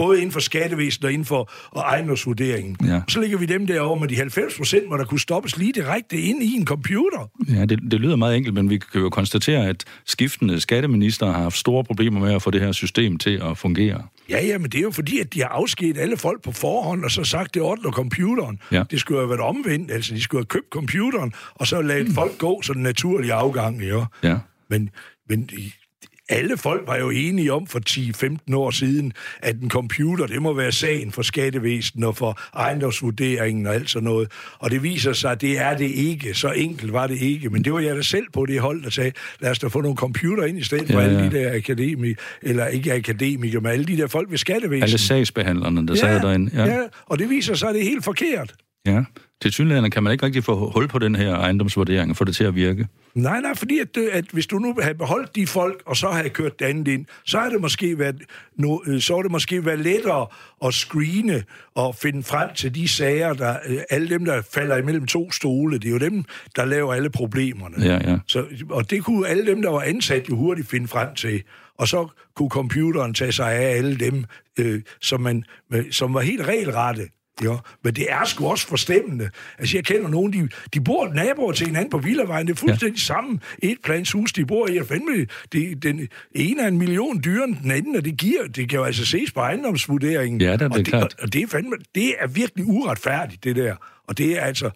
både 0.00 0.18
inden 0.18 0.32
for 0.32 0.40
skattevæsenet 0.40 1.04
og 1.04 1.12
inden 1.12 1.24
for 1.24 1.50
og 1.70 1.82
ejendomsvurderingen. 1.82 2.76
Ja. 2.86 3.00
Så 3.08 3.20
ligger 3.20 3.38
vi 3.38 3.46
dem 3.46 3.66
derovre 3.66 4.00
med 4.00 4.08
de 4.08 4.16
90 4.16 4.56
procent, 4.56 4.86
hvor 4.86 4.96
der 4.96 5.04
kunne 5.04 5.20
stoppes 5.20 5.56
lige 5.56 5.72
direkte 5.72 6.16
ind 6.16 6.42
i 6.42 6.56
en 6.56 6.66
computer. 6.66 7.30
Ja, 7.48 7.64
det, 7.64 7.78
det 7.90 8.00
lyder 8.00 8.16
meget 8.16 8.36
enkelt, 8.36 8.54
men 8.54 8.70
vi 8.70 8.78
kan 8.78 9.00
jo 9.00 9.10
konstatere, 9.10 9.68
at 9.68 9.84
skiftende 10.06 10.60
skatteminister 10.60 11.26
har 11.26 11.42
haft 11.42 11.56
store 11.56 11.84
problemer 11.84 12.20
med 12.20 12.34
at 12.34 12.42
få 12.42 12.50
det 12.50 12.60
her 12.60 12.72
system 12.72 13.16
til 13.16 13.42
at 13.50 13.58
fungere. 13.58 14.02
Ja, 14.30 14.46
ja, 14.46 14.58
men 14.58 14.70
det 14.70 14.78
er 14.78 14.82
jo 14.82 14.90
fordi, 14.90 15.18
at 15.18 15.34
de 15.34 15.40
har 15.40 15.48
afskedet 15.48 15.98
alle 15.98 16.16
folk 16.16 16.42
på 16.42 16.52
forhånd, 16.52 17.04
og 17.04 17.10
så 17.10 17.24
sagt, 17.24 17.54
det 17.54 17.62
ordner 17.62 17.90
computeren. 17.90 18.58
Ja. 18.72 18.82
Det 18.90 19.00
skulle 19.00 19.20
have 19.20 19.28
været 19.28 19.40
omvendt, 19.40 19.90
altså 19.90 20.14
de 20.14 20.22
skulle 20.22 20.40
have 20.40 20.46
købt 20.46 20.70
computeren, 20.70 21.32
og 21.54 21.66
så 21.66 21.82
ladet 21.82 22.08
mm. 22.08 22.14
folk 22.14 22.38
gå 22.38 22.62
sådan 22.62 22.80
en 22.80 22.82
naturlig 22.82 23.32
afgang, 23.32 23.82
ja. 23.82 24.04
ja. 24.22 24.36
Men, 24.70 24.90
men 25.28 25.50
alle 26.30 26.56
folk 26.56 26.86
var 26.86 26.96
jo 26.96 27.10
enige 27.10 27.52
om 27.52 27.66
for 27.66 27.80
10-15 28.50 28.56
år 28.56 28.70
siden, 28.70 29.12
at 29.42 29.56
en 29.56 29.70
computer, 29.70 30.26
det 30.26 30.42
må 30.42 30.52
være 30.52 30.72
sagen 30.72 31.12
for 31.12 31.22
skattevæsen 31.22 32.04
og 32.04 32.16
for 32.16 32.40
ejendomsvurderingen 32.56 33.66
og 33.66 33.74
alt 33.74 33.90
sådan 33.90 34.04
noget. 34.04 34.32
Og 34.58 34.70
det 34.70 34.82
viser 34.82 35.12
sig, 35.12 35.32
at 35.32 35.40
det 35.40 35.58
er 35.58 35.76
det 35.76 35.90
ikke. 35.90 36.34
Så 36.34 36.50
enkelt 36.50 36.92
var 36.92 37.06
det 37.06 37.18
ikke. 37.22 37.50
Men 37.50 37.64
det 37.64 37.72
var 37.72 37.80
jeg 37.80 37.96
da 37.96 38.02
selv 38.02 38.26
på 38.32 38.46
det 38.46 38.60
hold, 38.60 38.82
der 38.82 38.90
sagde, 38.90 39.12
lad 39.40 39.50
os 39.50 39.58
da 39.58 39.66
få 39.66 39.80
nogle 39.80 39.96
computer 39.96 40.44
ind 40.44 40.58
i 40.58 40.62
stedet 40.62 40.90
ja, 40.90 40.94
for 40.94 41.00
alle 41.00 41.18
de 41.18 41.30
der 41.30 41.54
akademikere, 41.54 42.16
eller 42.42 42.66
ikke 42.66 42.92
akademikere, 42.92 43.60
men 43.60 43.72
alle 43.72 43.84
de 43.84 43.96
der 43.96 44.06
folk 44.06 44.30
ved 44.30 44.38
skattevæsen. 44.38 44.82
Alle 44.82 44.98
sagsbehandlerne, 44.98 45.86
der 45.86 45.94
ja, 45.94 46.00
sad 46.00 46.20
derinde. 46.20 46.50
Ja. 46.54 46.64
ja, 46.64 46.80
og 47.06 47.18
det 47.18 47.30
viser 47.30 47.54
sig, 47.54 47.68
at 47.68 47.74
det 47.74 47.82
er 47.82 47.88
helt 47.88 48.04
forkert. 48.04 48.54
Ja, 48.86 49.04
til 49.42 49.52
synligheden 49.52 49.90
kan 49.90 50.02
man 50.02 50.12
ikke 50.12 50.26
rigtig 50.26 50.44
få 50.44 50.70
hul 50.70 50.88
på 50.88 50.98
den 50.98 51.14
her 51.14 51.34
ejendomsvurdering 51.34 52.10
og 52.10 52.16
få 52.16 52.24
det 52.24 52.36
til 52.36 52.44
at 52.44 52.54
virke. 52.54 52.88
Nej, 53.14 53.40
nej, 53.40 53.54
fordi 53.54 53.78
at, 53.78 53.96
at 54.12 54.24
hvis 54.32 54.46
du 54.46 54.58
nu 54.58 54.76
havde 54.82 54.94
beholdt 54.94 55.36
de 55.36 55.46
folk, 55.46 55.82
og 55.86 55.96
så 55.96 56.08
havde 56.08 56.30
kørt 56.30 56.58
det 56.58 56.64
andet 56.64 56.88
ind, 56.88 57.06
så 57.26 57.38
har 57.38 57.48
det 57.48 57.60
måske 57.60 57.98
været, 57.98 58.22
no, 58.56 58.78
øh, 58.86 59.00
så 59.00 59.22
det 59.22 59.30
måske 59.30 59.64
været 59.64 59.78
lettere 59.78 60.26
at 60.64 60.74
screene 60.74 61.42
og 61.74 61.94
finde 61.94 62.22
frem 62.22 62.48
til 62.54 62.74
de 62.74 62.88
sager, 62.88 63.32
der, 63.32 63.56
øh, 63.68 63.78
alle 63.90 64.08
dem, 64.08 64.24
der 64.24 64.42
falder 64.52 64.76
imellem 64.76 65.06
to 65.06 65.30
stole, 65.30 65.78
det 65.78 65.88
er 65.88 65.92
jo 65.92 65.98
dem, 65.98 66.24
der 66.56 66.64
laver 66.64 66.94
alle 66.94 67.10
problemerne. 67.10 67.84
Ja, 67.84 68.10
ja. 68.10 68.18
Så, 68.26 68.44
og 68.70 68.90
det 68.90 69.04
kunne 69.04 69.28
alle 69.28 69.46
dem, 69.46 69.62
der 69.62 69.70
var 69.70 69.80
ansat, 69.80 70.28
jo 70.28 70.36
hurtigt 70.36 70.68
finde 70.68 70.88
frem 70.88 71.14
til. 71.14 71.42
Og 71.78 71.88
så 71.88 72.08
kunne 72.34 72.50
computeren 72.50 73.14
tage 73.14 73.32
sig 73.32 73.52
af 73.52 73.76
alle 73.76 73.96
dem, 73.96 74.24
øh, 74.58 74.82
som, 75.00 75.20
man, 75.20 75.44
som 75.90 76.14
var 76.14 76.20
helt 76.20 76.48
regelrette. 76.48 77.02
Jo, 77.44 77.58
men 77.84 77.94
det 77.94 78.12
er 78.12 78.24
sgu 78.24 78.46
også 78.46 78.66
forstemmende. 78.66 79.30
Altså, 79.58 79.76
jeg 79.76 79.84
kender 79.84 80.08
nogen, 80.08 80.32
de, 80.32 80.48
de 80.74 80.80
bor 80.80 81.08
naboer 81.08 81.52
til 81.52 81.66
hinanden 81.66 81.90
på 81.90 81.98
Villavejen. 81.98 82.46
Det 82.46 82.52
er 82.52 82.56
fuldstændig 82.56 82.98
ja. 82.98 83.04
samme 83.04 83.38
etplanshus, 83.58 84.32
de 84.32 84.46
bor 84.46 84.68
i. 84.68 84.74
Jeg 84.74 84.86
fandme, 84.86 85.26
det, 85.52 85.82
den 85.82 86.08
ene 86.34 86.62
er 86.62 86.68
en 86.68 86.78
million 86.78 87.20
dyre 87.24 87.44
end 87.44 87.56
den 87.62 87.70
anden, 87.70 87.96
og 87.96 88.04
det, 88.04 88.16
giver, 88.16 88.46
det 88.46 88.68
kan 88.68 88.78
jo 88.78 88.84
altså 88.84 89.06
ses 89.06 89.32
på 89.32 89.40
ejendomsvurderingen. 89.40 90.40
Ja, 90.40 90.52
det 90.52 90.62
er 90.62 90.68
og 90.68 90.76
det, 90.78 90.86
klart. 90.86 91.02
Og, 91.02 91.10
og 91.22 91.32
det, 91.32 91.42
er 91.42 91.46
fandme, 91.46 91.76
det 91.94 92.14
er 92.18 92.26
virkelig 92.26 92.64
uretfærdigt, 92.66 93.44
det 93.44 93.56
der. 93.56 93.74
Og 94.08 94.18
det 94.18 94.38
er 94.38 94.40
altså... 94.40 94.70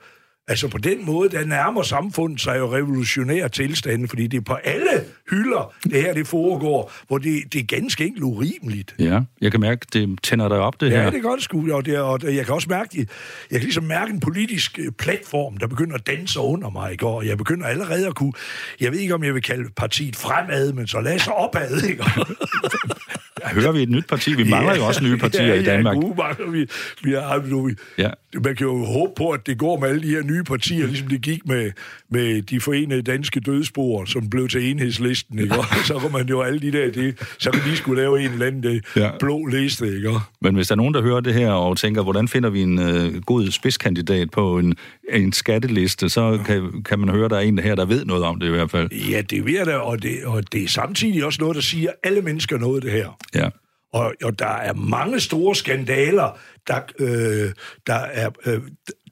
Altså 0.48 0.68
på 0.68 0.78
den 0.78 1.06
måde, 1.06 1.28
der 1.28 1.44
nærmer 1.44 1.82
samfundet 1.82 2.40
sig 2.40 2.58
jo 2.58 2.74
revolutionære 2.74 3.48
tilstande, 3.48 4.08
fordi 4.08 4.26
det 4.26 4.36
er 4.36 4.40
på 4.40 4.54
alle 4.54 5.04
hylder, 5.30 5.74
det 5.84 6.02
her 6.02 6.14
det 6.14 6.26
foregår, 6.26 6.92
hvor 7.06 7.18
det, 7.18 7.52
det 7.52 7.60
er 7.60 7.76
ganske 7.76 8.06
enkelt 8.06 8.24
urimeligt. 8.24 8.94
Ja, 8.98 9.20
jeg 9.40 9.50
kan 9.50 9.60
mærke, 9.60 9.86
det 9.92 10.18
tænder 10.22 10.48
dig 10.48 10.58
op, 10.58 10.80
det 10.80 10.90
ja, 10.90 10.96
her. 10.96 11.02
Ja, 11.02 11.10
det 11.10 11.22
gør 11.22 11.30
det 11.30 11.42
sgu, 11.42 11.72
og, 11.72 11.86
det, 11.86 11.98
og 11.98 12.34
jeg 12.34 12.44
kan 12.46 12.54
også 12.54 12.68
mærke, 12.70 12.90
jeg, 12.94 13.06
jeg 13.50 13.60
kan 13.60 13.64
ligesom 13.64 13.84
mærke 13.84 14.12
en 14.12 14.20
politisk 14.20 14.78
øh, 14.78 14.92
platform, 14.92 15.56
der 15.56 15.66
begynder 15.66 15.94
at 15.94 16.06
danse 16.06 16.40
under 16.40 16.70
mig 16.70 16.92
i 16.92 16.96
går. 16.96 17.22
Jeg 17.22 17.38
begynder 17.38 17.66
allerede 17.66 18.06
at 18.06 18.14
kunne, 18.14 18.32
jeg 18.80 18.92
ved 18.92 18.98
ikke, 18.98 19.14
om 19.14 19.24
jeg 19.24 19.34
vil 19.34 19.42
kalde 19.42 19.70
partiet 19.76 20.16
fremad, 20.16 20.72
men 20.72 20.86
så 20.86 21.00
lad 21.00 21.14
os 21.14 21.28
opad, 21.28 21.82
ikke? 21.82 22.04
hører 23.52 23.72
vi 23.72 23.82
et 23.82 23.90
nyt 23.90 24.06
parti? 24.06 24.34
Vi 24.34 24.44
mangler 24.44 24.72
ja, 24.72 24.78
jo 24.78 24.86
også 24.86 25.04
nye 25.04 25.16
partier 25.16 25.46
ja, 25.46 25.54
i 25.54 25.64
Danmark. 25.64 25.96
Ja, 25.96 26.00
mangler 26.00 26.50
vi. 26.50 26.66
vi, 27.04 27.12
har, 27.12 27.38
vi 27.38 27.74
ja. 27.98 28.10
Man 28.44 28.56
kan 28.56 28.66
jo 28.66 28.84
håbe 28.84 29.12
på, 29.16 29.30
at 29.30 29.46
det 29.46 29.58
går 29.58 29.80
med 29.80 29.88
alle 29.88 30.02
de 30.02 30.08
her 30.08 30.22
nye 30.22 30.44
partier, 30.44 30.86
ligesom 30.86 31.08
det 31.08 31.22
gik 31.22 31.46
med, 31.46 31.70
med 32.10 32.42
de 32.42 32.60
forenede 32.60 33.02
danske 33.02 33.40
dødsboer, 33.40 34.04
som 34.04 34.30
blev 34.30 34.48
til 34.48 34.70
enhedslisten, 34.70 35.38
ikke? 35.38 35.54
så 35.86 35.98
kan 35.98 36.12
man 36.12 36.28
jo 36.28 36.42
alle 36.42 36.60
de 36.60 36.72
der, 36.72 36.90
det, 36.90 37.34
så 37.38 37.50
kan 37.50 37.60
de 37.70 37.76
skulle 37.76 38.02
lave 38.02 38.24
en 38.24 38.32
eller 38.32 38.46
anden 38.46 38.82
ja. 38.96 39.10
blå 39.20 39.46
liste, 39.46 39.96
ikke? 39.96 40.10
Men 40.40 40.54
hvis 40.54 40.68
der 40.68 40.74
er 40.74 40.76
nogen, 40.76 40.94
der 40.94 41.02
hører 41.02 41.20
det 41.20 41.34
her 41.34 41.50
og 41.50 41.76
tænker, 41.76 42.02
hvordan 42.02 42.28
finder 42.28 42.50
vi 42.50 42.62
en 42.62 42.78
uh, 42.78 43.22
god 43.22 43.50
spidskandidat 43.50 44.30
på 44.30 44.58
en, 44.58 44.76
en 45.12 45.32
skatteliste, 45.32 46.08
så 46.08 46.40
kan, 46.46 46.82
kan 46.82 46.98
man 46.98 47.08
høre, 47.08 47.24
at 47.24 47.30
der 47.30 47.36
er 47.36 47.40
en 47.40 47.58
her, 47.58 47.74
der 47.74 47.84
ved 47.84 48.04
noget 48.04 48.24
om 48.24 48.40
det 48.40 48.46
i 48.46 48.50
hvert 48.50 48.70
fald. 48.70 48.92
Ja, 48.92 49.20
det 49.20 49.44
ved 49.44 49.66
der, 49.66 49.76
og 49.76 50.02
det, 50.02 50.24
og 50.24 50.52
det 50.52 50.62
er 50.64 50.68
samtidig 50.68 51.24
også 51.24 51.40
noget, 51.40 51.54
der 51.56 51.62
siger, 51.62 51.90
at 51.90 51.96
alle 52.02 52.22
mennesker 52.22 52.58
noget 52.58 52.82
det 52.82 52.92
her. 52.92 53.18
Ja. 53.34 53.48
Og, 53.92 54.14
og 54.24 54.38
der 54.38 54.46
er 54.46 54.72
mange 54.72 55.20
store 55.20 55.54
skandaler, 55.54 56.38
der, 56.66 56.80
øh, 56.98 57.52
der, 57.86 57.94
er, 57.94 58.30
øh, 58.46 58.60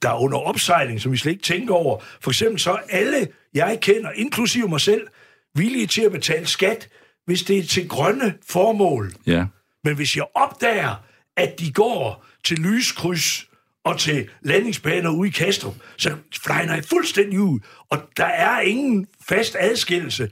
der 0.03 0.09
er 0.09 0.23
under 0.23 0.39
opsejling, 0.39 1.01
som 1.01 1.13
vi 1.13 1.17
slet 1.17 1.33
ikke 1.33 1.45
tænker 1.45 1.75
over. 1.75 1.99
For 2.21 2.31
eksempel 2.31 2.61
så 2.61 2.71
er 2.71 2.79
alle, 2.91 3.29
jeg 3.55 3.79
kender, 3.83 4.11
inklusive 4.15 4.69
mig 4.69 4.81
selv, 4.81 5.07
villige 5.55 5.87
til 5.87 6.03
at 6.03 6.13
betale 6.13 6.47
skat, 6.47 6.89
hvis 7.27 7.43
det 7.43 7.59
er 7.59 7.63
til 7.63 7.89
grønne 7.89 8.35
formål. 8.49 9.13
Ja. 9.27 9.45
Men 9.85 9.97
hvis 9.97 10.17
jeg 10.17 10.25
opdager, 10.35 10.95
at 11.37 11.61
de 11.61 11.73
går 11.73 12.25
til 12.45 12.59
lyskryds 12.59 13.49
og 13.85 13.99
til 13.99 14.29
landingsbaner 14.43 15.11
ude 15.11 15.29
i 15.29 15.33
Kastrup, 15.33 15.75
så 15.97 16.17
flyner 16.43 16.75
jeg 16.75 16.85
fuldstændig 16.85 17.41
ud. 17.41 17.61
Og 17.91 17.99
der 18.17 18.25
er 18.27 18.61
ingen 18.61 19.07
fast 19.29 19.57
adskillelse 19.59 20.31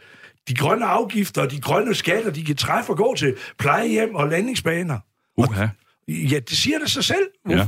de 0.48 0.54
grønne 0.54 0.84
afgifter 0.86 1.42
og 1.42 1.50
de 1.50 1.60
grønne 1.60 1.94
skatter, 1.94 2.30
de 2.30 2.44
kan 2.44 2.56
træffe 2.56 2.92
og 2.92 2.96
gå 2.96 3.14
til 3.14 3.36
plejehjem 3.58 4.14
og 4.14 4.28
landingsbaner. 4.28 4.98
Uha. 5.36 5.66
Ja, 6.08 6.38
det 6.38 6.58
siger 6.58 6.78
det 6.78 6.90
sig 6.90 7.04
selv. 7.04 7.26
Ja. 7.48 7.66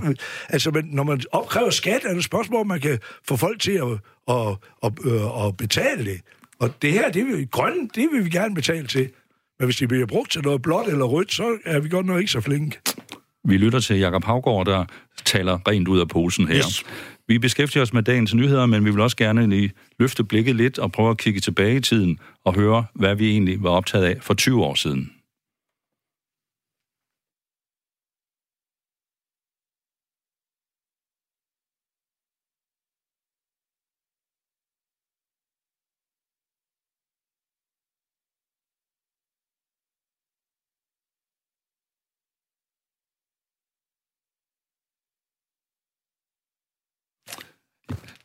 Altså, 0.48 0.70
men 0.70 0.84
når 0.84 1.02
man 1.02 1.20
opkræver 1.32 1.70
skat, 1.70 2.04
er 2.04 2.08
det 2.08 2.16
et 2.16 2.24
spørgsmål, 2.24 2.60
om 2.60 2.66
man 2.66 2.80
kan 2.80 2.98
få 3.28 3.36
folk 3.36 3.60
til 3.60 3.72
at, 3.72 3.88
at, 4.28 4.56
at, 4.84 4.92
at, 5.06 5.46
at 5.46 5.56
betale 5.56 6.04
det. 6.04 6.20
Og 6.58 6.82
det 6.82 6.92
her, 6.92 7.10
det 7.10 7.26
vil, 7.26 7.48
grønne, 7.48 7.88
det 7.94 8.08
vil 8.12 8.24
vi 8.24 8.30
gerne 8.30 8.54
betale 8.54 8.86
til. 8.86 9.10
Men 9.58 9.66
hvis 9.66 9.76
det 9.76 9.88
bliver 9.88 10.06
brugt 10.06 10.32
til 10.32 10.42
noget 10.42 10.62
blåt 10.62 10.86
eller 10.86 11.04
rødt, 11.04 11.32
så 11.32 11.58
er 11.64 11.80
vi 11.80 11.88
godt 11.88 12.06
nok 12.06 12.20
ikke 12.20 12.32
så 12.32 12.40
flinke. 12.40 12.78
Vi 13.44 13.56
lytter 13.56 13.80
til 13.80 13.98
Jakob 13.98 14.24
Havgård, 14.24 14.66
der 14.66 14.84
taler 15.24 15.58
rent 15.68 15.88
ud 15.88 16.00
af 16.00 16.08
posen 16.08 16.48
her. 16.48 16.56
Yes. 16.56 16.84
Vi 17.28 17.38
beskæftiger 17.38 17.82
os 17.82 17.92
med 17.92 18.02
dagens 18.02 18.34
nyheder, 18.34 18.66
men 18.66 18.84
vi 18.84 18.90
vil 18.90 19.00
også 19.00 19.16
gerne 19.16 19.46
lige 19.50 19.72
løfte 19.98 20.24
blikket 20.24 20.56
lidt 20.56 20.78
og 20.78 20.92
prøve 20.92 21.10
at 21.10 21.18
kigge 21.18 21.40
tilbage 21.40 21.76
i 21.76 21.80
tiden 21.80 22.18
og 22.44 22.54
høre, 22.54 22.84
hvad 22.94 23.14
vi 23.14 23.30
egentlig 23.30 23.62
var 23.62 23.70
optaget 23.70 24.04
af 24.04 24.16
for 24.20 24.34
20 24.34 24.64
år 24.64 24.74
siden. 24.74 25.10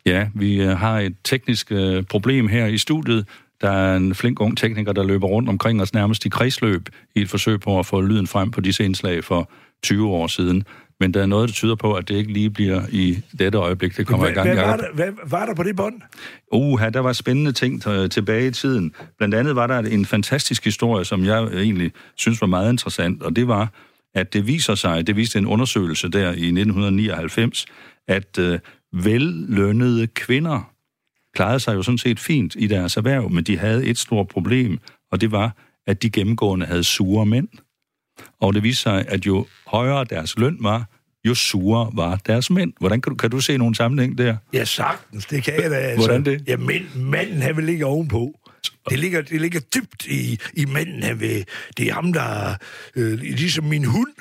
Ja, 0.07 0.27
vi 0.33 0.61
øh, 0.61 0.69
har 0.69 0.99
et 0.99 1.15
teknisk 1.23 1.71
øh, 1.71 2.03
problem 2.03 2.47
her 2.47 2.65
i 2.65 2.77
studiet. 2.77 3.27
Der 3.61 3.71
er 3.71 3.95
en 3.95 4.15
flink 4.15 4.41
ung 4.41 4.57
tekniker, 4.57 4.93
der 4.93 5.03
løber 5.03 5.27
rundt 5.27 5.49
omkring 5.49 5.81
os 5.81 5.93
nærmest 5.93 6.25
i 6.25 6.29
kredsløb 6.29 6.89
i 7.15 7.21
et 7.21 7.29
forsøg 7.29 7.59
på 7.59 7.79
at 7.79 7.85
få 7.85 8.01
lyden 8.01 8.27
frem 8.27 8.51
på 8.51 8.61
disse 8.61 8.85
indslag 8.85 9.23
for 9.23 9.51
20 9.83 10.07
år 10.07 10.27
siden. 10.27 10.63
Men 10.99 11.13
der 11.13 11.21
er 11.21 11.25
noget, 11.25 11.49
der 11.49 11.53
tyder 11.53 11.75
på, 11.75 11.93
at 11.93 12.07
det 12.07 12.15
ikke 12.15 12.33
lige 12.33 12.49
bliver 12.49 12.81
i 12.89 13.17
dette 13.39 13.57
øjeblik, 13.57 13.97
det 13.97 14.07
kommer 14.07 14.25
hvad, 14.25 14.31
i 14.31 14.35
gang. 14.35 14.53
Hvad 14.53 14.65
var, 14.65 14.77
der, 14.77 14.87
hvad 14.93 15.07
var 15.25 15.45
der 15.45 15.55
på 15.55 15.63
det 15.63 15.75
bånd? 15.75 16.01
Uh, 16.51 16.81
der 16.93 16.99
var 16.99 17.13
spændende 17.13 17.51
ting 17.51 17.81
tilbage 18.11 18.47
i 18.47 18.51
tiden. 18.51 18.93
Blandt 19.17 19.35
andet 19.35 19.55
var 19.55 19.67
der 19.67 19.79
en 19.79 20.05
fantastisk 20.05 20.65
historie, 20.65 21.05
som 21.05 21.25
jeg 21.25 21.43
egentlig 21.43 21.91
synes 22.15 22.41
var 22.41 22.47
meget 22.47 22.71
interessant, 22.71 23.23
og 23.23 23.35
det 23.35 23.47
var, 23.47 23.69
at 24.15 24.33
det 24.33 24.47
viser 24.47 24.75
sig, 24.75 25.07
det 25.07 25.15
viste 25.15 25.39
en 25.39 25.45
undersøgelse 25.45 26.09
der 26.09 26.27
i 26.27 26.45
1999, 26.45 27.65
at 28.07 28.39
øh, 28.39 28.59
vellønnede 29.03 30.07
kvinder 30.07 30.73
klarede 31.37 31.59
sig 31.59 31.75
jo 31.75 31.83
sådan 31.83 31.97
set 31.97 32.19
fint 32.19 32.55
i 32.59 32.67
deres 32.67 32.97
erhverv, 32.97 33.29
men 33.29 33.43
de 33.43 33.57
havde 33.57 33.85
et 33.85 33.97
stort 33.97 34.27
problem, 34.27 34.79
og 35.11 35.21
det 35.21 35.31
var, 35.31 35.55
at 35.87 36.03
de 36.03 36.09
gennemgående 36.09 36.65
havde 36.65 36.83
sure 36.83 37.25
mænd. 37.25 37.47
Og 38.41 38.53
det 38.53 38.63
viste 38.63 38.83
sig, 38.83 39.05
at 39.07 39.25
jo 39.25 39.45
højere 39.67 40.03
deres 40.03 40.37
løn 40.37 40.57
var, 40.59 40.89
jo 41.25 41.35
sure 41.35 41.91
var 41.93 42.15
deres 42.15 42.49
mænd. 42.49 42.73
Hvordan 42.79 43.01
kan 43.01 43.09
du, 43.11 43.15
kan 43.15 43.31
du 43.31 43.39
se 43.39 43.57
nogen 43.57 43.75
sammenhæng 43.75 44.17
der? 44.17 44.37
Ja, 44.53 44.65
sagtens. 44.65 45.25
Det 45.25 45.43
kan 45.43 45.61
jeg 45.61 45.71
da. 45.71 45.75
Altså. 45.75 46.07
Hvordan 46.07 46.25
det? 46.25 46.43
Ja, 46.47 46.57
men, 46.57 46.89
manden 46.95 47.41
han 47.41 47.57
vil 47.57 47.65
ligge 47.65 47.85
ovenpå. 47.85 48.39
Det 48.89 48.99
ligger, 48.99 49.21
det 49.21 49.41
ligger 49.41 49.59
dybt 49.59 50.05
i, 50.05 50.39
i 50.53 50.65
manden. 50.65 51.03
Han 51.03 51.19
vil, 51.19 51.45
det 51.77 51.87
er 51.87 51.93
ham, 51.93 52.13
der... 52.13 52.55
Øh, 52.95 53.19
ligesom 53.19 53.65
min 53.65 53.85
hund 53.85 54.13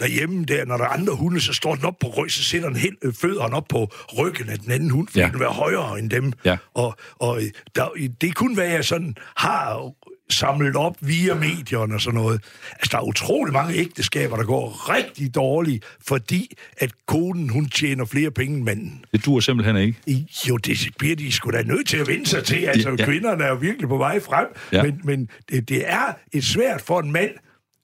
derhjemme 0.00 0.44
der, 0.44 0.64
når 0.64 0.76
der 0.76 0.84
er 0.84 0.88
andre 0.88 1.14
hunde, 1.14 1.40
så 1.40 1.52
står 1.52 1.74
den 1.74 1.84
op 1.84 1.98
på 2.00 2.06
ryg, 2.08 2.30
så 2.30 2.44
sætter 2.44 2.68
den 2.68 2.76
hen, 2.76 2.96
øh, 3.02 3.12
fødderen 3.14 3.52
op 3.52 3.68
på 3.68 3.90
ryggen 4.18 4.48
af 4.48 4.58
den 4.58 4.72
anden 4.72 4.90
hund, 4.90 5.08
for 5.08 5.18
ja. 5.18 5.24
den 5.24 5.32
vil 5.32 5.40
være 5.40 5.52
højere 5.52 5.98
end 5.98 6.10
dem. 6.10 6.32
Ja. 6.44 6.56
Og, 6.74 6.96
og 7.18 7.40
der, 7.74 7.88
det 8.20 8.34
kunne 8.34 8.56
være, 8.56 8.70
jeg 8.70 8.84
sådan 8.84 9.14
har 9.36 9.92
samlet 10.32 10.76
op 10.76 10.96
via 11.00 11.34
medierne 11.34 11.94
og 11.94 12.00
sådan 12.00 12.20
noget. 12.20 12.42
Altså, 12.72 12.88
der 12.92 12.98
er 12.98 13.02
utrolig 13.02 13.52
mange 13.52 13.74
ægteskaber, 13.74 14.36
der 14.36 14.44
går 14.44 14.94
rigtig 14.94 15.34
dårligt, 15.34 15.84
fordi 16.06 16.56
at 16.76 16.90
konen, 17.06 17.48
hun 17.48 17.68
tjener 17.68 18.04
flere 18.04 18.30
penge 18.30 18.56
end 18.56 18.64
manden. 18.64 19.04
Det 19.12 19.24
dur 19.24 19.40
simpelthen 19.40 19.76
ikke. 19.76 20.26
Jo, 20.48 20.56
det 20.56 20.88
bliver 20.98 21.16
de 21.16 21.32
sgu 21.32 21.50
da 21.50 21.62
nødt 21.62 21.88
til 21.88 21.96
at 21.96 22.08
vende 22.08 22.26
sig 22.26 22.44
til. 22.44 22.56
Altså, 22.56 22.96
ja. 22.98 23.04
kvinderne 23.04 23.44
er 23.44 23.48
jo 23.48 23.54
virkelig 23.54 23.88
på 23.88 23.96
vej 23.96 24.20
frem, 24.20 24.46
ja. 24.72 24.82
men, 24.82 25.00
men 25.04 25.28
det, 25.48 25.68
det 25.68 25.90
er 25.90 26.12
et 26.32 26.44
svært 26.44 26.80
for 26.80 27.00
en 27.00 27.12
mand, 27.12 27.30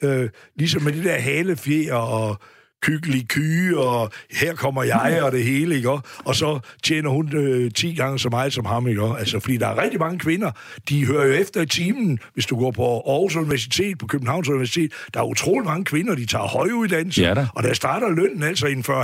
øh, 0.02 0.30
ligesom 0.56 0.82
med 0.82 0.92
det 0.92 1.04
der 1.04 1.18
halefjer 1.18 1.94
og 1.94 2.36
kykkelig 2.82 3.28
kyge, 3.28 3.78
og 3.78 4.10
her 4.30 4.54
kommer 4.54 4.82
jeg, 4.82 5.20
og 5.22 5.32
det 5.32 5.44
hele, 5.44 5.76
ikke? 5.76 5.90
Og 6.24 6.34
så 6.34 6.58
tjener 6.82 7.10
hun 7.10 7.36
øh, 7.36 7.70
10 7.70 7.94
gange 7.94 8.18
så 8.18 8.28
meget 8.28 8.52
som 8.52 8.64
ham, 8.64 8.88
ikke? 8.88 9.02
Altså, 9.18 9.40
fordi 9.40 9.56
der 9.56 9.66
er 9.66 9.82
rigtig 9.82 10.00
mange 10.00 10.18
kvinder, 10.18 10.50
de 10.88 11.06
hører 11.06 11.26
jo 11.26 11.32
efter 11.32 11.60
i 11.60 11.66
timen, 11.66 12.18
hvis 12.34 12.46
du 12.46 12.58
går 12.58 12.70
på 12.70 12.82
Aarhus 12.82 13.36
Universitet, 13.36 13.98
på 13.98 14.06
Københavns 14.06 14.48
Universitet, 14.48 14.92
der 15.14 15.20
er 15.20 15.24
utrolig 15.24 15.66
mange 15.66 15.84
kvinder, 15.84 16.14
de 16.14 16.26
tager 16.26 16.44
høje 16.44 16.74
uddannelse, 16.74 17.22
ja, 17.22 17.34
da. 17.34 17.46
og 17.54 17.62
der 17.62 17.74
starter 17.74 18.10
lønnen 18.10 18.42
altså 18.42 18.66
inden 18.66 18.84
for 18.84 19.02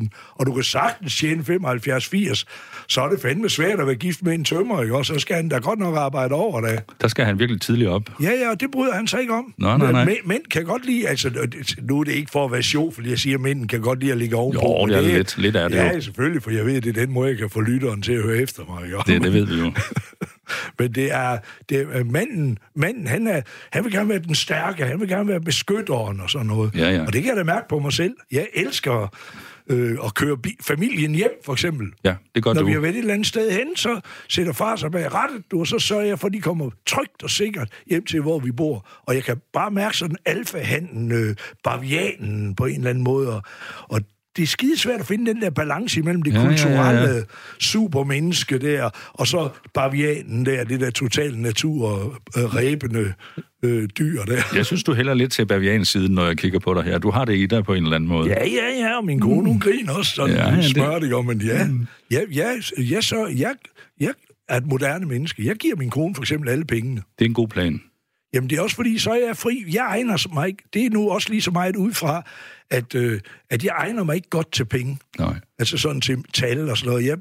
50.000, 0.00 0.34
og 0.34 0.46
du 0.46 0.54
kan 0.54 0.64
sagtens 0.64 1.16
tjene 1.16 1.42
75-80, 1.42 2.44
så 2.88 3.02
er 3.02 3.08
det 3.08 3.20
fandme 3.20 3.48
svært 3.48 3.80
at 3.80 3.86
være 3.86 3.96
gift 3.96 4.22
med 4.22 4.34
en 4.34 4.44
tømmer, 4.44 4.82
ikke? 4.82 4.96
Og 4.96 5.06
så 5.06 5.18
skal 5.18 5.36
han 5.36 5.48
da 5.48 5.58
godt 5.58 5.78
nok 5.78 5.96
arbejde 5.96 6.34
over 6.34 6.60
det. 6.60 6.82
Der 7.00 7.08
skal 7.08 7.24
han 7.24 7.38
virkelig 7.38 7.60
tidligt 7.60 7.90
op. 7.90 8.02
Ja, 8.22 8.30
ja, 8.30 8.54
det 8.60 8.70
bryder 8.70 8.94
han 8.94 9.06
sig 9.06 9.20
ikke 9.20 9.32
om. 9.32 9.54
Nej, 9.58 9.78
nej, 9.78 9.92
nej. 9.92 10.18
Mænd, 10.24 10.42
kan 10.50 10.64
godt 10.64 10.86
lide, 10.86 11.08
altså, 11.08 11.48
nu 11.82 12.00
er 12.00 12.04
det 12.04 12.12
ikke 12.12 12.30
for 12.30 12.44
at 12.44 12.52
være 12.52 12.62
sjov, 12.62 12.83
fordi 12.90 13.10
jeg 13.10 13.18
siger, 13.18 13.36
at 13.36 13.40
mænden 13.40 13.68
kan 13.68 13.80
godt 13.80 14.00
lide 14.00 14.12
at 14.12 14.18
ligge 14.18 14.36
ovenpå. 14.36 14.60
Jo, 14.62 14.86
det 14.86 14.96
er 14.96 15.00
det, 15.00 15.12
lidt, 15.12 15.38
lidt 15.38 15.56
af 15.56 15.70
det 15.70 15.76
Ja, 15.76 15.94
jo. 15.94 16.00
selvfølgelig, 16.00 16.42
for 16.42 16.50
jeg 16.50 16.66
ved, 16.66 16.80
det 16.80 16.96
er 16.96 17.00
den 17.04 17.12
måde, 17.12 17.28
jeg 17.28 17.38
kan 17.38 17.50
få 17.50 17.60
lytteren 17.60 18.02
til 18.02 18.12
at 18.12 18.22
høre 18.22 18.36
efter 18.36 18.62
mig. 18.68 18.84
Ikke? 18.84 18.96
Det, 19.06 19.22
det 19.22 19.32
ved 19.32 19.46
vi 19.46 19.54
jo. 19.54 19.72
Men 20.78 20.92
det 20.92 21.12
er, 21.12 21.38
det 21.68 21.80
er 21.92 22.04
manden, 22.04 22.58
manden 22.74 23.06
han, 23.06 23.26
er, 23.26 23.40
han 23.72 23.84
vil 23.84 23.92
gerne 23.92 24.08
være 24.08 24.18
den 24.18 24.34
stærke, 24.34 24.84
han 24.86 25.00
vil 25.00 25.08
gerne 25.08 25.28
være 25.28 25.40
beskytteren 25.40 26.20
og 26.20 26.30
sådan 26.30 26.46
noget. 26.46 26.74
Ja, 26.74 26.90
ja. 26.90 27.00
Og 27.06 27.12
det 27.12 27.22
kan 27.22 27.28
jeg 27.28 27.36
da 27.36 27.44
mærke 27.44 27.68
på 27.68 27.78
mig 27.78 27.92
selv. 27.92 28.14
Jeg 28.32 28.46
elsker 28.54 29.14
øh, 29.70 29.98
at 30.04 30.14
køre 30.14 30.38
bi- 30.38 30.56
familien 30.62 31.14
hjem, 31.14 31.30
for 31.44 31.52
eksempel. 31.52 31.86
Ja, 32.04 32.14
det 32.34 32.42
gør 32.42 32.52
Når 32.52 32.60
du. 32.60 32.66
vi 32.66 32.72
har 32.72 32.80
været 32.80 32.94
et 32.94 32.98
eller 32.98 33.14
andet 33.14 33.26
sted 33.26 33.50
hen, 33.50 33.76
så 33.76 34.00
sætter 34.28 34.52
far 34.52 34.76
sig 34.76 34.90
bag 34.90 35.14
rettet, 35.14 35.42
du, 35.50 35.60
og 35.60 35.66
så 35.66 35.78
sørger 35.78 36.04
jeg 36.04 36.18
for, 36.18 36.26
at 36.26 36.32
de 36.32 36.40
kommer 36.40 36.70
trygt 36.86 37.22
og 37.22 37.30
sikkert 37.30 37.68
hjem 37.86 38.04
til, 38.04 38.20
hvor 38.20 38.38
vi 38.38 38.52
bor. 38.52 38.86
Og 39.02 39.14
jeg 39.14 39.24
kan 39.24 39.36
bare 39.52 39.70
mærke 39.70 39.96
sådan 39.96 40.16
alfahanden, 40.24 41.12
øh, 41.12 41.36
bavianen 41.64 42.54
på 42.54 42.64
en 42.66 42.76
eller 42.76 42.90
anden 42.90 43.04
måde. 43.04 43.36
Og, 43.36 43.42
og 43.88 44.00
det 44.36 44.42
er 44.42 44.46
skidesvært 44.46 45.00
at 45.00 45.06
finde 45.06 45.34
den 45.34 45.42
der 45.42 45.50
balance 45.50 46.00
imellem 46.00 46.22
det 46.22 46.32
Ja, 46.32 46.46
kulturelle 46.46 47.08
ja. 47.08 47.14
ja, 47.16 47.22
supermenneske 47.60 48.58
der, 48.58 48.90
og 49.12 49.26
så 49.26 49.48
bavianen 49.74 50.46
der, 50.46 50.64
det 50.64 50.80
der 50.80 50.90
totale 50.90 51.42
natur 51.42 52.14
øh, 52.36 53.12
øh, 53.62 53.88
dyr 53.98 54.22
der. 54.22 54.42
Jeg 54.54 54.66
synes, 54.66 54.84
du 54.84 54.94
hælder 54.94 55.14
lidt 55.14 55.32
til 55.32 55.46
bavians 55.46 55.88
siden, 55.88 56.14
når 56.14 56.26
jeg 56.26 56.36
kigger 56.36 56.58
på 56.58 56.74
dig 56.74 56.82
her. 56.82 56.98
Du 56.98 57.10
har 57.10 57.24
det 57.24 57.36
i 57.36 57.46
dig 57.46 57.64
på 57.64 57.74
en 57.74 57.82
eller 57.82 57.96
anden 57.96 58.08
måde. 58.08 58.28
Ja, 58.28 58.46
ja, 58.46 58.80
ja, 58.80 58.96
og 58.96 59.04
min 59.04 59.20
kone, 59.20 59.48
hun 59.48 59.60
griner 59.60 59.92
også 59.92 60.12
sådan 60.14 60.36
Ja, 60.36 60.54
ja, 60.54 60.62
smør, 60.62 60.98
det 60.98 61.24
men 61.26 61.40
ja, 61.40 61.68
ja, 62.10 62.20
ja, 62.34 62.50
ja, 62.78 63.00
så, 63.00 63.26
jeg, 63.26 63.54
jeg 64.00 64.12
er 64.48 64.56
et 64.56 64.66
moderne 64.66 65.06
menneske. 65.06 65.46
Jeg 65.46 65.56
giver 65.56 65.76
min 65.76 65.90
kone 65.90 66.14
for 66.14 66.22
eksempel 66.22 66.48
alle 66.48 66.64
pengene. 66.64 67.02
Det 67.18 67.24
er 67.24 67.28
en 67.28 67.34
god 67.34 67.48
plan. 67.48 67.80
Jamen, 68.34 68.50
det 68.50 68.58
er 68.58 68.62
også 68.62 68.76
fordi, 68.76 68.98
så 68.98 69.10
er 69.10 69.26
jeg 69.26 69.36
fri. 69.36 69.64
Jeg 69.72 69.84
egner 69.88 70.34
mig 70.34 70.48
ikke. 70.48 70.62
Det 70.74 70.86
er 70.86 70.90
nu 70.90 71.10
også 71.10 71.28
lige 71.30 71.42
så 71.42 71.50
meget 71.50 71.76
ud 71.76 71.92
fra, 71.92 72.22
at, 72.70 72.94
øh, 72.94 73.20
at 73.50 73.64
jeg 73.64 73.74
egner 73.78 74.04
mig 74.04 74.16
ikke 74.16 74.30
godt 74.30 74.52
til 74.52 74.64
penge. 74.64 74.98
Nej. 75.18 75.34
Altså 75.58 75.78
sådan 75.78 76.00
til 76.00 76.24
tal 76.32 76.70
og 76.70 76.78
sådan 76.78 76.90
noget. 76.90 77.06
Jeg, 77.06 77.16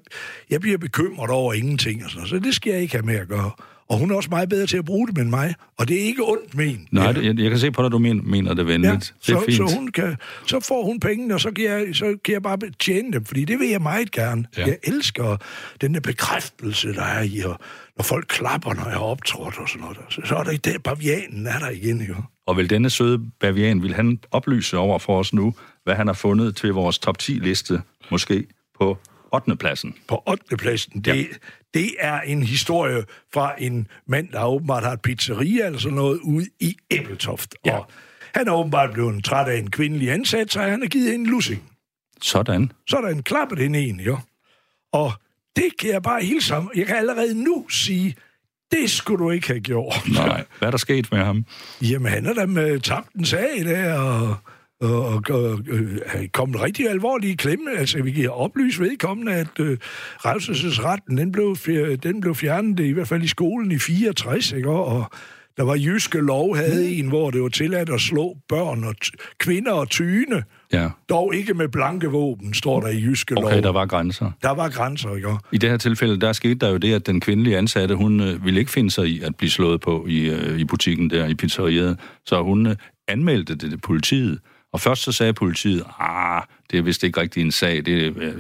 jeg 0.50 0.62
bliver 0.62 0.78
bekymret 0.78 1.30
over 1.30 1.54
ingenting 1.54 2.04
og 2.04 2.10
sådan 2.10 2.20
noget, 2.20 2.30
så 2.30 2.40
det 2.40 2.56
skal 2.56 2.72
jeg 2.72 2.82
ikke 2.82 2.94
have 2.94 3.06
med 3.06 3.16
at 3.16 3.28
gøre. 3.28 3.52
Og 3.90 3.98
hun 3.98 4.12
er 4.12 4.16
også 4.16 4.30
meget 4.30 4.50
bedre 4.50 4.66
til 4.66 4.78
at 4.78 4.86
bruge 4.86 5.08
det 5.08 5.18
end 5.18 5.30
mig, 5.30 5.56
og 5.78 5.88
det 5.88 6.02
er 6.02 6.06
ikke 6.06 6.24
ondt 6.24 6.56
men. 6.56 6.88
Nej, 6.92 7.12
det, 7.12 7.26
jeg, 7.26 7.40
jeg 7.40 7.50
kan 7.50 7.60
se 7.60 7.72
på 7.72 7.84
dig, 7.84 7.92
du 7.92 7.98
men, 7.98 8.32
mener 8.32 8.54
det 8.54 8.68
venligt. 8.68 9.14
Ja, 9.28 9.34
det 9.34 9.36
er 9.36 9.40
så, 9.40 9.46
fint. 9.46 9.70
så, 9.70 9.76
hun 9.76 9.88
kan, 9.88 10.16
så 10.48 10.60
får 10.60 10.86
hun 10.86 11.00
pengene, 11.00 11.34
og 11.34 11.42
så 11.42 11.52
kan, 11.52 11.66
jeg, 11.66 11.88
så 11.94 12.18
kan 12.26 12.34
jeg 12.34 12.42
bare 12.42 12.58
tjene 12.80 13.14
dem, 13.14 13.26
fordi 13.26 13.46
det 13.46 13.60
vil 13.60 13.70
jeg 13.70 13.82
meget 13.82 14.12
gerne. 14.12 14.46
Ja. 14.58 14.66
Jeg 14.66 14.78
elsker 14.84 15.38
den 15.82 15.94
der 15.94 16.00
bekræftelse, 16.00 16.94
der 16.94 17.04
er 17.04 17.24
i, 17.24 17.40
og 17.40 17.60
når 17.98 18.04
folk 18.04 18.26
klapper, 18.28 18.74
når 18.74 18.84
jeg 18.84 18.94
har 18.94 19.00
optrådt 19.06 19.58
og 19.58 19.70
sådan 19.70 19.82
noget. 19.82 19.98
Så, 20.10 20.22
så 20.26 20.36
er 20.36 20.44
der 20.44 20.58
der, 20.58 20.80
bavianen 20.80 21.48
er 21.48 21.60
der 21.60 21.70
igen, 21.70 22.02
jo. 22.02 22.16
Og 22.48 22.58
vil 22.58 22.70
denne 22.70 22.90
søde 22.90 23.32
bavian, 23.40 23.82
vil 23.84 23.94
han 23.94 24.20
oplyse 24.32 24.78
over 24.78 25.00
for 25.00 25.20
os 25.20 25.34
nu, 25.34 25.54
hvad 25.84 25.96
han 25.96 26.08
har 26.08 26.14
fundet 26.14 26.56
til 26.56 26.70
vores 26.74 27.00
top 27.00 27.16
10-liste, 27.24 27.82
måske 28.12 28.46
på 28.80 28.98
8. 29.34 29.56
pladsen? 29.56 29.96
På 30.08 30.24
8. 30.28 30.58
pladsen, 30.58 31.02
det, 31.02 31.16
Ja. 31.16 31.24
det 31.74 31.92
er 32.00 32.22
en 32.22 32.44
historie 32.44 33.04
fra 33.34 33.56
en 33.58 33.88
mand, 34.08 34.30
der 34.30 34.46
åbenbart 34.46 34.84
har 34.84 34.92
et 34.92 35.02
pizzeria 35.02 35.66
eller 35.66 35.80
sådan 35.80 35.96
noget 35.96 36.20
ude 36.24 36.46
i 36.60 36.76
Æbeltoft. 36.92 37.56
Ja. 37.66 37.78
Og 37.78 37.88
han 38.36 38.48
er 38.48 38.52
åbenbart 38.52 38.94
blevet 38.94 39.24
træt 39.24 39.48
af 39.48 39.58
en 39.58 39.72
kvindelig 39.72 40.12
ansat, 40.12 40.52
så 40.52 40.62
han 40.62 40.82
har 40.82 40.88
givet 40.88 41.12
hende 41.12 41.26
en 41.26 41.32
lussing. 41.32 41.70
Sådan. 42.22 42.72
så 42.88 42.98
der 43.02 43.08
en 43.10 43.24
klappet 43.24 43.60
hende 43.60 43.80
en, 43.80 44.00
jo. 44.00 44.18
Og 44.92 45.12
det 45.56 45.78
kan 45.80 45.90
jeg 45.90 46.02
bare 46.02 46.24
hilse 46.24 46.56
om. 46.56 46.72
Jeg 46.76 46.86
kan 46.86 46.96
allerede 46.96 47.44
nu 47.44 47.66
sige, 47.70 48.16
det 48.72 48.90
skulle 48.90 49.24
du 49.24 49.32
ikke 49.32 49.48
have 49.48 49.60
gjort. 49.60 49.94
Nej. 50.14 50.44
Hvad 50.58 50.68
er 50.68 50.72
der 50.72 50.78
sket 50.78 51.12
med 51.12 51.20
ham? 51.20 51.46
Jamen, 51.82 52.12
han 52.12 52.26
er 52.26 52.34
da 52.34 52.46
med 52.46 52.80
tabt 52.80 53.14
en 53.14 53.26
sag 53.26 53.66
der, 53.66 54.00
og, 54.00 54.36
og, 54.82 55.06
og, 55.06 55.24
og 55.30 55.60
øh, 55.68 56.00
kommet 56.34 56.62
rigtig 56.62 56.90
alvorligt 56.90 57.32
i 57.32 57.36
klemme. 57.36 57.78
Altså, 57.78 58.02
vi 58.02 58.12
kan 58.12 58.30
oplyse 58.30 58.80
vedkommende, 58.80 59.34
at 59.34 59.60
øh, 59.60 59.78
revselsesretten, 60.26 61.18
den 61.18 61.32
blev, 61.32 61.56
den 62.04 62.22
blev 62.22 62.36
fjernet, 62.36 62.80
i 62.80 62.92
hvert 62.92 63.08
fald 63.08 63.24
i 63.24 63.28
skolen 63.28 63.72
i 63.72 63.80
64, 63.80 64.52
ikke? 64.52 64.70
Og 64.70 65.12
der 65.58 65.64
var 65.64 65.76
jyske 65.76 66.18
lov, 66.18 66.56
havde 66.56 66.92
en, 66.92 67.08
hvor 67.08 67.32
det 67.32 67.42
var 67.42 67.50
tilladt 67.50 67.90
at 67.90 68.02
slå 68.02 68.38
børn 68.50 68.84
og 68.84 68.96
kvinder 69.38 69.72
og 69.72 69.90
tyne. 69.90 70.44
Ja. 70.74 70.90
Dog 71.10 71.36
ikke 71.36 71.54
med 71.54 71.68
blanke 71.68 72.08
våben, 72.08 72.54
står 72.54 72.82
der 72.82 72.88
i 72.88 73.02
jyske 73.02 73.34
lov. 73.34 73.46
Okay, 73.46 73.64
der 73.64 73.72
var 73.72 73.86
grænser. 73.86 74.32
Der 74.42 74.52
var 74.52 74.70
grænser, 74.70 75.16
ikke? 75.16 75.30
I 75.52 75.58
det 75.58 75.70
her 75.70 75.78
tilfælde, 75.78 76.20
der 76.20 76.34
skete 76.34 76.56
der 76.56 76.70
jo 76.70 76.78
det, 76.78 76.94
at 76.94 77.08
den 77.08 77.20
kvindelige 77.20 77.58
ansatte, 77.58 77.96
hun 77.96 78.20
øh, 78.20 78.46
ville 78.46 78.60
ikke 78.60 78.72
finde 78.72 78.92
sig 78.92 79.08
i 79.08 79.22
at 79.22 79.36
blive 79.36 79.50
slået 79.50 79.82
på 79.82 80.06
i, 80.10 80.30
øh, 80.30 80.60
i 80.60 80.66
butikken 80.66 81.10
der, 81.10 81.26
i 81.26 81.36
pizzeriet. 81.36 82.00
Så 82.26 82.42
hun 82.42 82.68
øh, 82.68 82.76
anmeldte 83.08 83.56
det 83.56 83.70
til 83.70 83.78
politiet. 83.78 84.40
Og 84.74 84.80
først 84.80 85.04
så 85.04 85.12
sagde 85.12 85.34
politiet, 85.34 85.84
ah, 86.00 86.42
det 86.72 86.80
er 86.80 86.84
vist 86.84 87.04
ikke 87.04 87.22
rigtig 87.22 87.42
en 87.42 87.52
sag, 87.52 87.86
det 87.86 88.08
er 88.08 88.12
øh, 88.16 88.34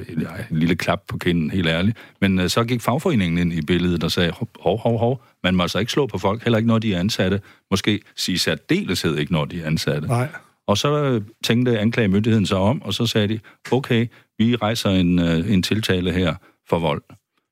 en, 0.49 0.58
lille 0.58 0.75
klap 0.75 1.01
på 1.08 1.17
kinden, 1.17 1.51
helt 1.51 1.67
ærligt. 1.67 1.97
Men 2.21 2.39
øh, 2.39 2.49
så 2.49 2.63
gik 2.63 2.81
fagforeningen 2.81 3.38
ind 3.38 3.53
i 3.53 3.62
billedet 3.62 4.03
og 4.03 4.12
sagde, 4.12 4.31
hov, 4.60 4.79
hov, 4.79 4.99
hov, 4.99 5.21
man 5.43 5.55
må 5.55 5.63
altså 5.63 5.79
ikke 5.79 5.91
slå 5.91 6.08
på 6.08 6.17
folk, 6.17 6.43
heller 6.43 6.58
ikke 6.58 6.67
når 6.67 6.79
de 6.79 6.93
er 6.93 6.99
ansatte. 6.99 7.41
Måske 7.71 8.01
sige 8.15 8.39
særdeleshed 8.39 9.17
ikke, 9.17 9.34
når 9.34 9.45
de 9.45 9.62
er 9.62 9.67
ansatte. 9.67 10.08
Nej. 10.08 10.27
Og 10.67 10.78
så 10.78 11.04
øh, 11.04 11.21
tænkte 11.43 11.80
anklagemyndigheden 11.80 12.45
sig 12.45 12.58
om, 12.58 12.82
og 12.82 12.93
så 12.93 13.06
sagde 13.06 13.28
de, 13.28 13.39
okay, 13.71 14.08
vi 14.38 14.56
rejser 14.56 14.89
en, 14.89 15.19
øh, 15.19 15.54
en 15.54 15.63
tiltale 15.63 16.12
her 16.12 16.36
for 16.69 16.80
vold. 16.80 17.04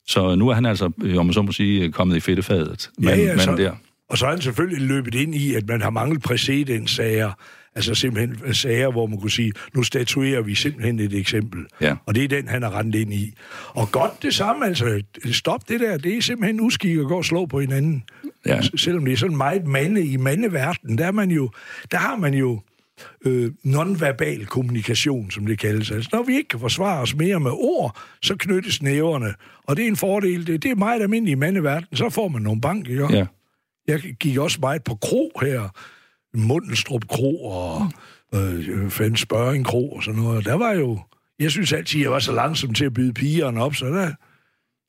Så 0.08 0.36
nu 0.36 0.50
er 0.50 0.54
han 0.54 0.66
altså, 0.66 0.92
øh, 1.04 1.18
om 1.18 1.26
man 1.26 1.34
så 1.34 1.42
må 1.42 1.52
sige, 1.52 1.92
kommet 1.92 2.16
i 2.16 2.20
fedtefadet, 2.20 2.90
mand, 3.00 3.22
ja, 3.22 3.28
ja, 3.28 3.38
så, 3.38 3.56
der. 3.56 3.72
Og 4.10 4.18
så 4.18 4.26
er 4.26 4.30
han 4.30 4.42
selvfølgelig 4.42 4.88
løbet 4.88 5.16
ind 5.16 5.36
i, 5.36 5.54
at 5.54 5.68
man 5.68 5.82
har 5.82 5.90
manglet 5.90 6.22
præcedenssager. 6.22 7.32
Altså 7.76 7.96
simpelthen 7.96 8.54
sager, 8.54 8.92
hvor 8.92 9.08
man 9.08 9.20
kunne 9.20 9.32
sige, 9.32 9.52
nu 9.74 9.84
statuerer 9.84 10.42
vi 10.42 10.56
simpelthen 10.56 11.00
et 11.00 11.14
eksempel. 11.14 11.66
Ja. 11.82 11.96
Og 12.06 12.16
det 12.16 12.24
er 12.24 12.28
den, 12.28 12.48
han 12.48 12.64
har 12.64 12.80
rendt 12.80 12.96
ind 12.96 13.14
i. 13.14 13.34
Og 13.68 13.92
godt 13.92 14.24
det 14.24 14.34
samme, 14.34 14.66
altså 14.66 15.02
stop 15.32 15.70
det 15.70 15.80
der, 15.80 15.98
det 15.98 16.18
er 16.18 16.22
simpelthen 16.22 16.62
uskik 16.62 16.98
at 16.98 17.08
gå 17.08 17.18
og 17.18 17.26
slå 17.26 17.46
på 17.46 17.60
hinanden. 17.60 18.04
Ja. 18.46 18.62
Selvom 18.76 19.06
det 19.06 19.14
er 19.14 19.18
sådan 19.18 19.38
meget 19.38 19.68
mande 19.68 20.06
i 20.06 20.18
mandeverdenen, 20.18 20.98
der, 20.98 21.06
er 21.06 21.12
man 21.12 21.32
jo, 21.32 21.50
der 21.92 21.98
har 21.98 22.16
man 22.16 22.34
jo 22.34 22.62
øh, 23.26 23.52
nonverbal 23.64 24.46
kommunikation, 24.46 25.32
som 25.32 25.46
det 25.46 25.60
kaldes. 25.60 25.92
Altså, 25.92 26.10
når 26.14 26.24
vi 26.24 26.36
ikke 26.36 26.48
kan 26.48 26.60
forsvare 26.60 27.02
os 27.02 27.16
mere 27.16 27.40
med 27.40 27.52
ord, 27.52 27.98
så 28.22 28.36
knyttes 28.36 28.82
næverne. 28.82 29.34
Og 29.64 29.78
det 29.78 29.84
er 29.84 29.88
en 29.88 29.96
fordel. 29.96 30.48
Det, 30.48 30.64
det 30.64 30.72
er 30.72 30.76
meget 30.76 31.02
almindeligt 31.02 31.36
i 31.36 31.40
mandeverdenen. 31.40 31.96
Så 31.98 32.10
får 32.10 32.28
man 32.28 32.42
nogle 32.42 32.62
bank, 32.62 32.90
ikke? 32.90 33.14
Ja. 33.14 33.26
Jeg 33.88 34.02
gik 34.20 34.38
også 34.38 34.58
meget 34.62 34.84
på 34.84 34.96
kro 34.96 35.32
her. 35.42 35.70
Mundelstrup 36.34 37.08
Kro 37.08 37.46
og 37.46 37.92
øh, 38.36 39.16
Spørring 39.16 39.66
Kro 39.66 39.92
og 39.92 40.04
sådan 40.04 40.22
noget. 40.22 40.46
Der 40.46 40.54
var 40.54 40.72
jo... 40.72 41.00
Jeg 41.40 41.52
synes 41.52 41.74
altid, 41.74 42.02
jeg 42.02 42.12
var 42.12 42.20
så 42.20 42.32
langsom 42.32 42.74
til 42.74 42.86
at 42.86 42.94
byde 42.94 43.14
pigerne 43.14 43.64
op, 43.64 43.76
så 43.76 43.86
der, 43.86 44.12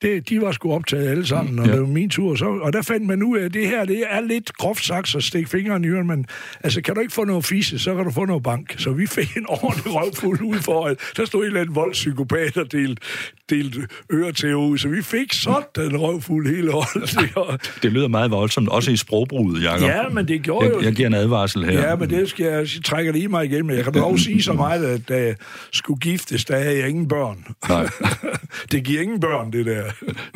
det, 0.03 0.29
de 0.29 0.41
var 0.41 0.51
sgu 0.51 0.73
optaget 0.73 1.07
alle 1.09 1.25
sammen, 1.27 1.59
og 1.59 1.65
Ja. 1.65 1.71
det 1.71 1.81
var 1.81 1.87
min 1.87 2.09
tur. 2.09 2.35
Så, 2.35 2.45
og 2.45 2.73
der 2.73 2.81
fandt 2.81 3.07
man 3.07 3.23
ud 3.23 3.37
af, 3.37 3.45
at 3.45 3.53
det 3.53 3.67
her 3.67 3.85
det 3.85 4.03
er 4.09 4.21
lidt 4.21 4.53
groft 4.53 4.85
sagt 4.85 5.15
at 5.15 5.23
stikke 5.23 5.49
fingeren 5.49 5.83
i 5.83 5.87
øren, 5.87 6.07
men 6.07 6.25
altså, 6.63 6.81
kan 6.81 6.95
du 6.95 7.01
ikke 7.01 7.13
få 7.13 7.23
noget 7.23 7.45
fisse, 7.45 7.79
så 7.79 7.95
kan 7.95 8.03
du 8.05 8.11
få 8.11 8.25
noget 8.25 8.43
bank. 8.43 8.75
Så 8.77 8.91
vi 8.91 9.07
fik 9.07 9.37
en 9.37 9.45
ordentlig 9.49 9.93
røvfuld 9.95 10.41
ud 10.41 10.55
foran. 10.59 10.95
Der 11.17 11.25
stod 11.25 11.41
en 11.41 11.47
eller 11.47 11.61
anden 11.61 11.75
voldspsykopat 11.75 12.57
og 12.57 12.71
delte, 12.71 13.01
delte 13.49 13.87
ører 14.13 14.31
til 14.31 14.55
ud, 14.55 14.77
så 14.77 14.87
vi 14.87 15.01
fik 15.01 15.33
sådan 15.33 15.91
en 15.91 15.97
røvfuld 15.97 16.55
hele 16.55 16.73
året. 16.73 17.75
Det 17.83 17.91
lyder 17.91 18.07
meget 18.07 18.31
voldsomt, 18.31 18.69
også 18.69 18.91
i 18.91 18.97
sprogbruget, 18.97 19.63
Jacob. 19.63 19.81
Ja, 19.87 20.09
men 20.09 20.27
det 20.27 20.41
gjorde 20.41 20.67
jo... 20.67 20.77
jeg, 20.77 20.85
jeg 20.85 20.93
giver 20.93 21.07
en 21.07 21.13
advarsel 21.13 21.65
her. 21.65 21.89
Ja, 21.89 21.95
men 21.95 22.09
det 22.09 22.29
skal 22.29 22.45
jeg, 22.45 22.53
jeg 22.59 22.83
trækker 22.85 23.11
det 23.11 23.19
i 23.21 23.27
mig 23.27 23.45
igen, 23.45 23.67
men 23.67 23.75
jeg 23.75 23.83
kan 23.83 23.93
dog 23.93 24.19
sige 24.19 24.43
så 24.43 24.53
meget, 24.53 24.85
at 24.85 25.09
da 25.09 25.21
jeg 25.23 25.35
skulle 25.71 25.99
giftes, 25.99 26.45
der 26.45 26.59
havde 26.59 26.77
jeg 26.77 26.89
ingen 26.89 27.07
børn. 27.07 27.45
Nej. 27.69 27.87
det 28.71 28.83
giver 28.83 29.01
ingen 29.01 29.19
børn, 29.19 29.51
det 29.53 29.65
der. 29.65 29.83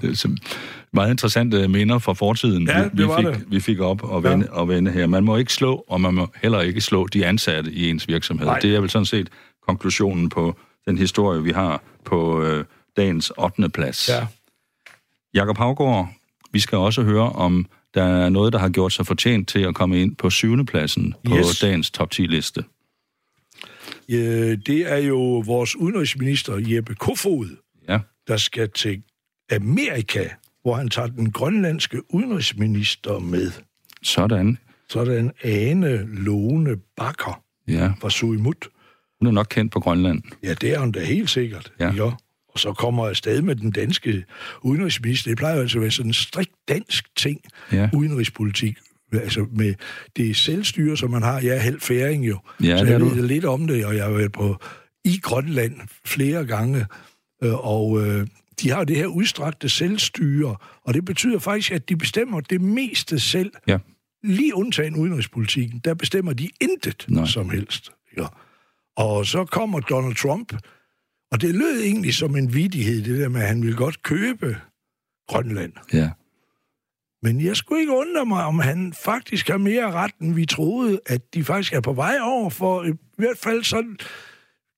Det 0.01 0.09
er 0.09 0.15
sim- 0.15 0.37
meget 0.93 1.11
interessante 1.11 1.67
minder 1.67 1.99
fra 1.99 2.13
fortiden, 2.13 2.67
Ja, 2.67 2.83
vi, 2.93 3.03
vi, 3.03 3.09
fik, 3.17 3.25
det. 3.25 3.45
vi 3.47 3.59
fik 3.59 3.79
op 3.79 4.03
og 4.03 4.23
vende, 4.23 4.45
ja. 4.51 4.57
og 4.59 4.69
vende 4.69 4.91
her. 4.91 5.07
Man 5.07 5.23
må 5.23 5.37
ikke 5.37 5.53
slå, 5.53 5.85
og 5.87 6.01
man 6.01 6.13
må 6.13 6.27
heller 6.41 6.61
ikke 6.61 6.81
slå 6.81 7.07
de 7.07 7.25
ansatte 7.25 7.71
i 7.71 7.89
ens 7.89 8.07
virksomhed. 8.07 8.45
Nej. 8.45 8.59
Det 8.59 8.75
er 8.75 8.79
vel 8.81 8.89
sådan 8.89 9.05
set 9.05 9.29
konklusionen 9.67 10.29
på 10.29 10.57
den 10.87 10.97
historie, 10.97 11.43
vi 11.43 11.51
har 11.51 11.83
på 12.05 12.43
øh, 12.43 12.65
dagens 12.97 13.31
8. 13.37 13.69
plads. 13.69 14.09
Ja. 14.09 14.27
Jakob 15.33 15.57
Havgård, 15.57 16.09
vi 16.51 16.59
skal 16.59 16.77
også 16.77 17.03
høre 17.03 17.29
om, 17.31 17.65
der 17.93 18.03
er 18.03 18.29
noget, 18.29 18.53
der 18.53 18.59
har 18.59 18.69
gjort 18.69 18.93
sig 18.93 19.05
fortjent 19.07 19.47
til 19.49 19.59
at 19.59 19.75
komme 19.75 20.01
ind 20.01 20.15
på 20.15 20.29
7. 20.29 20.65
pladsen 20.65 21.13
på 21.25 21.35
Yes. 21.37 21.59
dagens 21.59 21.91
top 21.91 22.09
10-liste. 22.15 22.63
Øh, 24.11 24.57
det 24.65 24.91
er 24.91 24.97
jo 24.97 25.43
vores 25.45 25.75
udenrigsminister 25.75 26.55
Jeppe 26.75 26.95
Kofod, 26.95 27.47
Ja. 27.89 27.99
der 28.27 28.37
skal 28.37 28.69
til 28.69 29.01
Amerika, 29.51 30.27
hvor 30.61 30.75
han 30.75 30.89
tager 30.89 31.07
den 31.07 31.31
grønlandske 31.31 32.01
udenrigsminister 32.15 33.19
med. 33.19 33.51
Sådan. 34.03 34.57
Sådan 34.89 35.31
Ane 35.43 36.05
Lone 36.15 36.77
Bakker 36.97 37.43
Ja. 37.67 37.91
fra 38.01 38.09
Suimut. 38.09 38.67
Hun 39.19 39.27
er 39.27 39.31
nok 39.31 39.47
kendt 39.49 39.71
på 39.73 39.79
Grønland. 39.79 40.21
Ja, 40.43 40.53
det 40.53 40.73
er 40.73 40.79
hun 40.79 40.91
da 40.91 41.03
helt 41.05 41.29
sikkert. 41.29 41.71
Ja. 41.79 41.91
ja. 41.93 42.11
Og 42.53 42.59
så 42.59 42.73
kommer 42.73 43.03
jeg 43.03 43.09
afsted 43.09 43.41
med 43.41 43.55
den 43.55 43.71
danske 43.71 44.23
udenrigsminister. 44.61 45.31
Det 45.31 45.37
plejer 45.37 45.55
jo 45.55 45.61
altså 45.61 45.77
at 45.77 45.81
være 45.81 45.91
sådan 45.91 46.09
en 46.09 46.13
strikt 46.13 46.51
dansk 46.69 47.15
ting, 47.15 47.41
Ja. 47.71 47.89
udenrigspolitik. 47.93 48.77
Altså 49.13 49.45
med 49.51 49.73
det 50.17 50.35
selvstyre, 50.35 50.97
som 50.97 51.11
man 51.11 51.21
har. 51.23 51.39
Jeg 51.39 51.55
er 51.55 51.59
helt 51.59 51.83
færing 51.83 52.27
jo. 52.27 52.39
Ja, 52.63 52.77
så 52.77 52.85
det 52.85 52.91
jeg 52.91 53.01
ved 53.01 53.27
lidt 53.27 53.45
om 53.45 53.67
det, 53.67 53.85
og 53.85 53.95
jeg 53.95 54.03
har 54.03 54.11
været 54.11 54.31
på 54.31 54.57
i 55.05 55.19
Grønland 55.23 55.75
flere 56.05 56.45
gange. 56.45 56.85
Øh, 57.43 57.65
Og 57.67 58.07
øh, 58.07 58.27
de 58.61 58.69
har 58.69 58.83
det 58.83 58.95
her 58.95 59.05
udstrakte 59.05 59.69
selvstyre, 59.69 60.55
og 60.83 60.93
det 60.93 61.05
betyder 61.05 61.39
faktisk, 61.39 61.71
at 61.71 61.89
de 61.89 61.95
bestemmer 61.95 62.41
det 62.41 62.61
meste 62.61 63.19
selv. 63.19 63.51
Ja. 63.67 63.77
Lige 64.23 64.55
undtagen 64.55 64.95
udenrigspolitikken, 64.95 65.79
der 65.79 65.93
bestemmer 65.93 66.33
de 66.33 66.49
intet 66.61 67.05
Nej. 67.09 67.25
som 67.25 67.49
helst. 67.49 67.91
Ja. 68.17 68.27
Og 68.95 69.25
så 69.25 69.45
kommer 69.45 69.79
Donald 69.79 70.15
Trump, 70.15 70.53
og 71.31 71.41
det 71.41 71.55
lød 71.55 71.81
egentlig 71.81 72.13
som 72.13 72.35
en 72.35 72.53
vidighed, 72.53 73.03
det 73.03 73.19
der 73.19 73.29
med, 73.29 73.41
at 73.41 73.47
han 73.47 73.61
ville 73.61 73.77
godt 73.77 74.03
købe 74.03 74.57
Grønland. 75.27 75.73
Ja. 75.93 76.09
Men 77.21 77.41
jeg 77.41 77.57
skulle 77.57 77.81
ikke 77.81 77.93
undre 77.93 78.25
mig, 78.25 78.43
om 78.43 78.59
han 78.59 78.93
faktisk 78.93 79.47
har 79.47 79.57
mere 79.57 79.91
ret, 79.91 80.11
end 80.21 80.35
vi 80.35 80.45
troede, 80.45 80.99
at 81.05 81.33
de 81.33 81.43
faktisk 81.43 81.73
er 81.73 81.81
på 81.81 81.93
vej 81.93 82.17
over, 82.21 82.49
for 82.49 82.83
i 82.83 82.91
hvert 83.17 83.37
fald 83.37 83.63
sådan, 83.63 83.97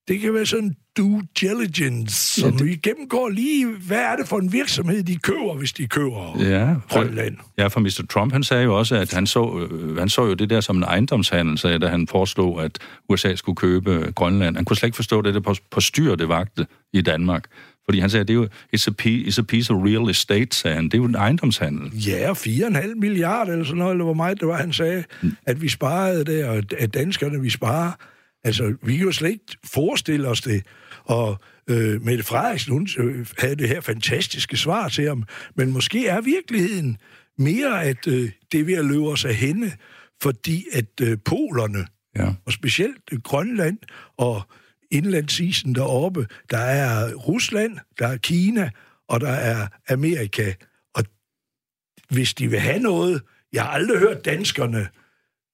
det 0.07 0.19
kan 0.19 0.33
være 0.33 0.45
sådan 0.45 0.75
due 0.99 1.21
diligence, 1.41 2.41
som 2.41 2.51
Ja, 2.51 2.57
det- 2.57 2.65
vi 2.65 2.75
gennemgår 2.75 3.29
lige, 3.29 3.67
hvad 3.87 3.97
er 3.97 4.15
det 4.15 4.27
for 4.27 4.37
en 4.37 4.53
virksomhed, 4.53 5.03
de 5.03 5.15
køber, 5.17 5.55
hvis 5.57 5.73
de 5.73 5.87
køber 5.87 6.37
Ja, 6.39 6.73
for, 6.73 6.79
Grønland. 6.89 7.35
ja, 7.57 7.67
for 7.67 7.79
Mr. 7.79 8.05
Trump, 8.09 8.31
han 8.33 8.43
sagde 8.43 8.63
jo 8.63 8.77
også, 8.77 8.95
at 8.95 9.13
han 9.13 9.27
så, 9.27 9.67
øh, 9.71 9.97
han 9.97 10.09
så 10.09 10.25
jo 10.25 10.33
det 10.33 10.49
der 10.49 10.61
som 10.61 10.77
en 10.77 10.83
ejendomshandel, 10.83 11.57
sagde, 11.57 11.79
da 11.79 11.87
han 11.87 12.07
foreslog, 12.07 12.63
at 12.63 12.79
USA 13.09 13.35
skulle 13.35 13.55
købe 13.55 14.11
Grønland. 14.15 14.55
Han 14.55 14.65
kunne 14.65 14.77
slet 14.77 14.87
ikke 14.87 14.95
forstå 14.95 15.21
det, 15.21 15.33
det 15.33 15.43
på, 15.43 15.55
på 15.71 15.81
styr, 15.81 16.15
det 16.15 16.29
vagte 16.29 16.67
i 16.93 17.01
Danmark. 17.01 17.43
Fordi 17.85 17.99
han 17.99 18.09
sagde, 18.09 18.21
at 18.21 18.27
det 18.27 18.33
er 18.33 18.37
jo 18.37 18.47
it's 18.75 18.87
a, 18.87 18.91
piece, 18.91 19.29
it's 19.41 19.43
a 19.43 19.45
piece 19.45 19.73
of 19.73 19.79
real 19.83 20.09
estate, 20.09 20.55
sagde 20.55 20.75
han. 20.75 20.85
Det 20.85 20.93
er 20.93 20.97
jo 20.97 21.05
en 21.05 21.15
ejendomshandel. 21.15 21.91
Ja, 22.07 22.33
4,5 22.33 22.95
milliarder 22.99 23.51
eller 23.51 23.65
sådan 23.65 23.77
noget, 23.77 23.91
eller 23.91 24.03
hvor 24.05 24.13
meget 24.13 24.39
det 24.39 24.47
var, 24.47 24.57
han 24.57 24.73
sagde, 24.73 25.03
at 25.45 25.61
vi 25.61 25.69
sparede 25.69 26.25
der, 26.25 26.49
og 26.49 26.63
at 26.77 26.93
danskerne, 26.93 27.41
vi 27.41 27.49
sparer. 27.49 27.91
Altså, 28.43 28.75
vi 28.83 28.97
kan 28.97 29.05
jo 29.05 29.11
slet 29.11 29.29
ikke 29.29 29.57
forestille 29.65 30.27
os 30.27 30.41
det. 30.41 30.65
Og 31.03 31.39
øh, 31.69 32.01
Mette 32.01 32.23
Frederiksen, 32.23 32.73
hun 32.73 32.87
øh, 32.97 33.25
havde 33.37 33.55
det 33.55 33.67
her 33.67 33.81
fantastiske 33.81 34.57
svar 34.57 34.89
til 34.89 35.07
ham. 35.07 35.23
Men 35.55 35.71
måske 35.71 36.07
er 36.07 36.21
virkeligheden 36.21 36.97
mere, 37.37 37.83
at 37.83 38.07
øh, 38.07 38.31
det 38.51 38.59
er 38.59 38.63
ved 38.63 38.73
at 38.73 38.85
løbe 38.85 39.07
os 39.07 39.25
af 39.25 39.35
hende, 39.35 39.71
fordi 40.21 40.65
at 40.73 40.85
øh, 41.01 41.17
polerne, 41.25 41.87
Ja. 42.15 42.29
og 42.45 42.51
specielt 42.53 43.01
øh, 43.11 43.19
Grønland 43.21 43.77
og 44.17 44.41
indlandsisen 44.91 45.75
deroppe, 45.75 46.27
der 46.49 46.57
er 46.57 47.13
Rusland, 47.13 47.77
der 47.99 48.07
er 48.07 48.17
Kina, 48.17 48.69
og 49.09 49.21
der 49.21 49.31
er 49.31 49.67
Amerika. 49.89 50.53
Og 50.95 51.03
hvis 52.09 52.33
de 52.33 52.49
vil 52.49 52.59
have 52.59 52.79
noget, 52.79 53.21
jeg 53.53 53.63
har 53.63 53.69
aldrig 53.69 53.99
hørt 53.99 54.25
danskerne 54.25 54.87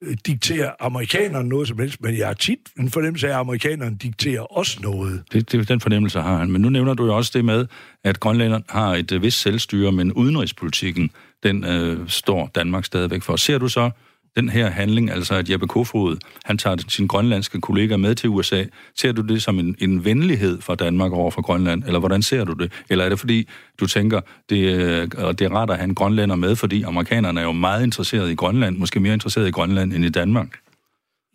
Øh, 0.06 0.12
dikterer 0.12 0.28
diktere 0.28 0.82
amerikanerne 0.82 1.50
noget 1.50 1.68
som 1.68 1.80
helst, 1.80 2.02
men 2.02 2.18
jeg 2.18 2.28
har 2.28 2.34
tit 2.34 2.60
en 2.80 2.92
fornemmelse 2.92 3.28
af, 3.28 3.32
at 3.32 3.38
amerikanerne 3.38 3.98
dikterer 3.98 4.58
os 4.58 4.82
noget. 4.82 5.24
Det, 5.34 5.52
det, 5.52 5.70
den 5.70 5.80
fornemmelse 5.80 6.20
har 6.20 6.38
han. 6.38 6.52
Men 6.52 6.62
nu 6.62 6.70
nævner 6.70 6.94
du 6.94 7.06
jo 7.06 7.16
også 7.16 7.32
det 7.34 7.46
med, 7.46 7.68
at 8.04 8.20
Grønland 8.20 8.64
har 8.70 8.96
et 8.96 9.12
øh, 9.12 9.22
vist 9.22 9.42
selvstyre, 9.42 9.92
men 9.92 10.14
udenrigspolitikken, 10.14 11.12
den 11.44 11.64
øh, 11.64 12.10
står 12.10 12.52
Danmark 12.56 12.86
stadigvæk 12.86 13.22
for. 13.22 13.36
Ser 13.36 13.58
du 13.58 13.68
så 13.68 13.92
den 14.36 14.50
her 14.50 14.70
handling, 14.70 15.12
altså 15.12 15.36
at 15.36 15.50
Jeppe 15.50 15.68
Kofod, 15.68 16.18
han 16.46 16.58
tager 16.58 16.78
sin 16.88 17.08
grønlandske 17.08 17.62
kollega 17.62 17.98
med 17.98 18.16
til 18.16 18.30
USA, 18.30 18.64
ser 18.96 19.12
du 19.12 19.22
det 19.22 19.44
som 19.44 19.60
en, 19.60 19.76
en 19.80 20.06
venlighed 20.06 20.62
fra 20.62 20.76
Danmark 20.76 21.12
over 21.12 21.32
for 21.32 21.42
Grønland, 21.42 21.84
eller 21.84 22.00
hvordan 22.00 22.22
ser 22.22 22.44
du 22.44 22.54
det? 22.54 22.72
Eller 22.90 23.06
er 23.06 23.10
det 23.10 23.20
fordi, 23.20 23.48
du 23.80 23.88
tænker, 23.88 24.22
det, 24.50 24.58
øh, 24.58 25.08
og 25.18 25.40
det 25.40 25.46
er 25.46 25.76
have 25.76 25.84
en 25.84 25.96
grønlænder 25.96 26.36
med, 26.36 26.56
fordi 26.56 26.84
amerikanerne 26.84 27.40
er 27.40 27.44
jo 27.44 27.52
meget 27.52 27.84
interesserede 27.84 28.32
i 28.32 28.36
Grønland, 28.36 28.78
måske 28.78 29.00
mere 29.00 29.14
interesserede 29.14 29.50
i 29.50 29.52
Grønland 29.52 29.94
end 29.94 30.06
i 30.06 30.10
Danmark? 30.10 30.48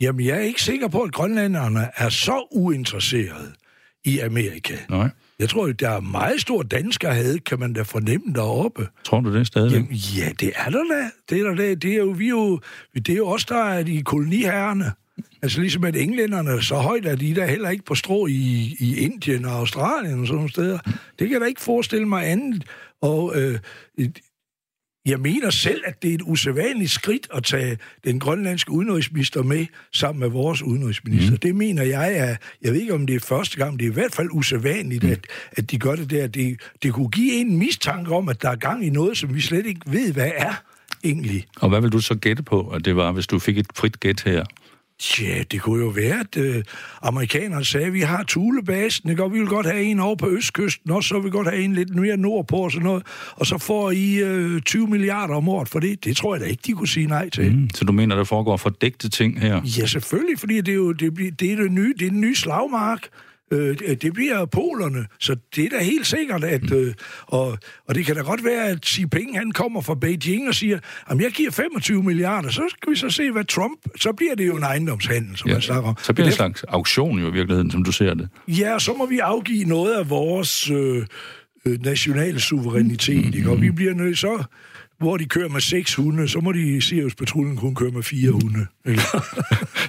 Jamen, 0.01 0.27
jeg 0.27 0.37
er 0.37 0.41
ikke 0.41 0.63
sikker 0.63 0.89
på, 0.89 1.01
at 1.01 1.13
grønlænderne 1.13 1.89
er 1.97 2.09
så 2.09 2.49
uinteresserede 2.51 3.53
i 4.05 4.19
Amerika. 4.19 4.75
Nej. 4.89 5.09
Jeg 5.41 5.49
tror, 5.49 5.67
der 5.67 5.91
er 5.91 6.01
meget 6.01 6.41
stor 6.41 6.63
dansker 6.63 7.11
had, 7.11 7.39
kan 7.39 7.61
man 7.61 7.73
da 7.73 7.83
fornemme 7.83 8.35
deroppe. 8.35 8.89
Tror 9.05 9.21
du 9.21 9.35
det 9.35 9.47
stadigvæk? 9.47 9.81
Jamen, 9.81 9.93
ja, 9.93 10.29
det 10.41 10.53
er 10.57 10.71
der 10.71 10.85
da. 10.91 11.11
Det 11.31 11.41
er 11.41 11.45
der 11.45 11.55
da. 11.55 11.75
Det 11.75 11.93
er 11.93 11.97
jo, 11.97 12.07
vi 12.07 12.25
er 12.25 12.31
jo, 12.31 12.61
det 12.95 13.09
er 13.09 13.17
jo 13.17 13.29
os, 13.29 13.45
der 13.45 13.65
er 13.65 13.83
de 13.83 14.03
koloniherrerne. 14.03 14.93
Altså 15.43 15.61
ligesom 15.61 15.85
at 15.85 15.97
englænderne, 15.97 16.63
så 16.63 16.75
højt 16.75 17.07
er 17.07 17.17
de 17.17 17.35
der 17.35 17.47
heller 17.47 17.71
ikke 17.71 17.85
på 17.85 17.95
strå 17.95 18.27
i, 18.27 18.77
i 18.81 18.97
Indien 18.97 19.45
og 19.45 19.53
Australien 19.53 20.21
og 20.21 20.27
sådan 20.27 20.37
nogle 20.37 20.51
steder. 20.51 20.79
Det 21.19 21.29
kan 21.29 21.31
jeg 21.33 21.41
da 21.41 21.47
ikke 21.47 21.61
forestille 21.61 22.09
mig 22.09 22.31
andet. 22.31 22.65
Og 23.03 23.33
øh, 23.37 23.59
jeg 25.07 25.21
mener 25.21 25.51
selv, 25.51 25.83
at 25.87 26.03
det 26.03 26.11
er 26.11 26.15
et 26.15 26.23
usædvanligt 26.25 26.91
skridt 26.91 27.29
at 27.35 27.45
tage 27.45 27.79
den 28.05 28.21
grønlandske 28.21 28.71
udenrigsminister 28.71 29.43
med 29.43 29.67
sammen 29.93 30.21
med 30.21 30.29
vores 30.29 30.63
udenrigsminister. 30.63 31.31
Mm. 31.31 31.39
Det 31.39 31.55
mener 31.55 31.83
jeg 31.83 32.17
er, 32.17 32.37
jeg 32.63 32.73
ved 32.73 32.81
ikke 32.81 32.95
om 32.95 33.07
det 33.07 33.17
er 33.17 33.21
første 33.21 33.57
gang, 33.57 33.71
men 33.71 33.79
det 33.79 33.87
er 33.87 33.91
i 33.91 33.95
hvert 33.95 34.13
fald 34.13 34.29
usædvanligt, 34.33 35.03
mm. 35.03 35.11
at, 35.11 35.27
at 35.53 35.71
de 35.71 35.79
gør 35.79 35.97
det 35.97 36.11
der. 36.11 36.27
Det, 36.27 36.61
det 36.83 36.93
kunne 36.93 37.09
give 37.09 37.33
en 37.33 37.59
mistanke 37.59 38.15
om, 38.15 38.29
at 38.29 38.43
der 38.43 38.51
er 38.51 38.57
gang 38.57 38.87
i 38.87 38.91
noget, 38.91 39.19
som 39.19 39.35
vi 39.35 39.41
slet 39.41 39.67
ikke 39.67 39.81
ved, 39.87 40.13
hvad 40.13 40.31
er 40.37 40.55
egentlig. 41.05 41.47
Og 41.61 41.69
hvad 41.69 41.81
vil 41.81 41.93
du 41.93 42.01
så 42.01 42.15
gætte 42.15 42.43
på, 42.43 42.69
at 42.69 42.85
det 42.85 42.97
var, 42.97 43.13
hvis 43.13 43.27
du 43.27 43.39
fik 43.39 43.59
et 43.59 43.67
frit 43.75 44.01
gæt 44.01 44.23
her? 44.27 44.45
Ja, 45.21 45.43
det 45.51 45.61
kunne 45.61 45.85
jo 45.85 45.89
være, 45.89 46.21
at 46.21 46.37
øh, 46.37 46.65
amerikanerne 47.03 47.65
sagde, 47.65 47.87
at 47.87 47.93
vi 47.93 48.01
har 48.01 48.25
Thulebasen, 48.29 49.11
ikke? 49.11 49.25
og 49.25 49.33
vi 49.33 49.39
vil 49.39 49.49
godt 49.49 49.67
have 49.67 49.83
en 49.83 50.01
over 50.01 50.17
på 50.17 50.29
østkysten, 50.29 50.91
og 50.91 51.05
så 51.05 51.15
vil 51.15 51.25
vi 51.25 51.31
godt 51.31 51.51
have 51.51 51.63
en 51.63 51.73
lidt 51.73 51.95
mere 51.95 52.17
nordpå 52.17 52.57
og 52.57 52.73
sådan 52.73 52.87
noget, 52.87 53.03
og 53.37 53.47
så 53.47 53.59
får 53.59 53.91
I 53.91 54.15
øh, 54.17 54.61
20 54.61 54.87
milliarder 54.87 55.35
om 55.35 55.49
året 55.49 55.69
for 55.69 55.81
det. 55.81 56.05
Det 56.05 56.17
tror 56.17 56.35
jeg 56.35 56.41
da 56.41 56.47
ikke, 56.47 56.63
de 56.67 56.73
kunne 56.73 56.89
sige 56.89 57.07
nej 57.07 57.29
til. 57.29 57.53
Mm. 57.53 57.71
Så 57.75 57.85
du 57.85 57.93
mener, 57.93 58.17
der 58.17 58.25
foregår 58.25 58.57
fordægte 58.57 59.09
ting 59.09 59.41
her? 59.41 59.63
Ja, 59.79 59.87
selvfølgelig, 59.87 60.39
fordi 60.39 60.57
det 60.57 60.69
er 60.69 60.77
jo 60.77 60.93
det, 60.93 61.41
det, 61.41 61.53
er 61.53 61.57
det, 61.57 61.73
nye, 61.73 61.95
det 61.99 62.07
er 62.07 62.11
den 62.11 62.21
nye 62.21 62.35
slagmark. 62.35 63.09
Øh, 63.53 63.79
det- 63.79 64.13
bliver 64.15 64.45
polerne, 64.45 65.07
så 65.21 65.37
det 65.57 65.65
er 65.65 65.69
da 65.79 65.85
helt 65.85 66.07
sikkert, 66.07 66.45
at... 66.45 66.73
Øh, 66.73 66.95
og, 67.27 67.59
og 67.89 67.95
det 67.95 68.07
kan 68.07 68.15
da 68.17 68.21
godt 68.23 68.45
være, 68.45 68.69
at 68.69 68.79
Xi 68.87 69.01
Jinping, 69.01 69.39
han 69.39 69.53
kommer 69.53 69.81
fra 69.81 69.95
Beijing 69.95 70.49
og 70.49 70.55
siger, 70.55 70.79
at 71.11 71.21
jeg 71.21 71.31
giver 71.31 71.51
25 71.51 72.03
milliarder, 72.03 72.49
så 72.51 72.63
skal 72.69 72.91
vi 72.93 72.97
så 72.97 73.11
se, 73.11 73.31
hvad 73.31 73.45
Trump... 73.45 73.79
Så 74.01 74.13
bliver 74.13 74.35
det 74.35 74.47
jo 74.47 74.57
en 74.57 74.63
ejendomshandel, 74.63 75.37
som 75.37 75.49
ja, 75.49 75.55
man 75.55 75.63
snakker 75.63 75.89
om. 75.89 75.97
så 76.03 76.13
bliver 76.13 76.25
det 76.27 76.33
en 76.33 76.37
slags 76.37 76.63
auktion 76.69 77.19
jo 77.19 77.29
i 77.29 77.33
virkeligheden, 77.33 77.71
som 77.71 77.85
du 77.85 77.93
ser 77.93 78.15
det. 78.15 78.29
Ja, 78.49 78.79
så 78.79 78.93
må 78.95 79.07
vi 79.07 79.19
afgive 79.19 79.65
noget 79.65 79.95
af 79.95 80.11
vores 80.11 80.71
øh, 80.71 81.07
øh, 81.67 81.83
nationale 81.83 82.41
suverænitet, 82.41 83.27
mm. 83.27 83.33
ikke? 83.37 83.51
Og 83.51 83.61
vi 83.63 83.71
bliver 83.71 83.95
nødt 83.95 84.19
så 84.19 84.45
hvor 85.01 85.17
de 85.17 85.25
kører 85.25 85.49
med 85.49 85.61
seks 85.61 85.95
hunde, 85.95 86.29
så 86.29 86.41
må 86.41 86.53
de 86.53 86.81
Sirius-patruljen 86.81 87.57
kun 87.57 87.75
køre 87.75 87.91
med 87.91 88.03
fire 88.03 88.31
hunde. 88.31 88.67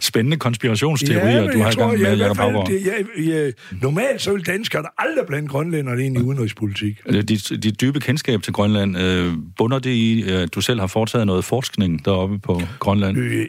Spændende 0.01 0.37
konspirationsteorier, 0.37 1.41
men 1.41 1.51
du 1.51 1.57
har 1.59 1.71
i 1.71 1.75
gang 1.75 1.75
tror, 1.75 1.91
med, 1.91 1.99
ja, 1.99 2.13
Jacob 2.13 2.37
fald, 2.37 2.47
Haugaard. 2.51 2.67
det, 2.67 2.85
ja, 2.85 3.33
ja, 3.43 3.51
normalt 3.81 4.21
så 4.21 4.33
vil 4.33 4.45
danskerne 4.45 4.87
aldrig 4.97 5.25
blande 5.27 5.47
grønlænderne 5.47 6.05
ind 6.05 6.17
i 6.17 6.21
udenrigspolitik. 6.21 6.99
Øh, 7.05 7.23
Dit, 7.23 7.51
dit 7.63 7.81
dybe 7.81 7.99
kendskab 7.99 8.43
til 8.43 8.53
Grønland, 8.53 8.97
øh, 8.97 9.33
bunder 9.57 9.79
det 9.79 9.89
i, 9.91 10.23
at 10.23 10.55
du 10.55 10.61
selv 10.61 10.79
har 10.79 10.87
foretaget 10.87 11.27
noget 11.27 11.45
forskning 11.45 12.05
deroppe 12.05 12.39
på 12.39 12.61
Grønland? 12.79 13.17
Øh, 13.17 13.45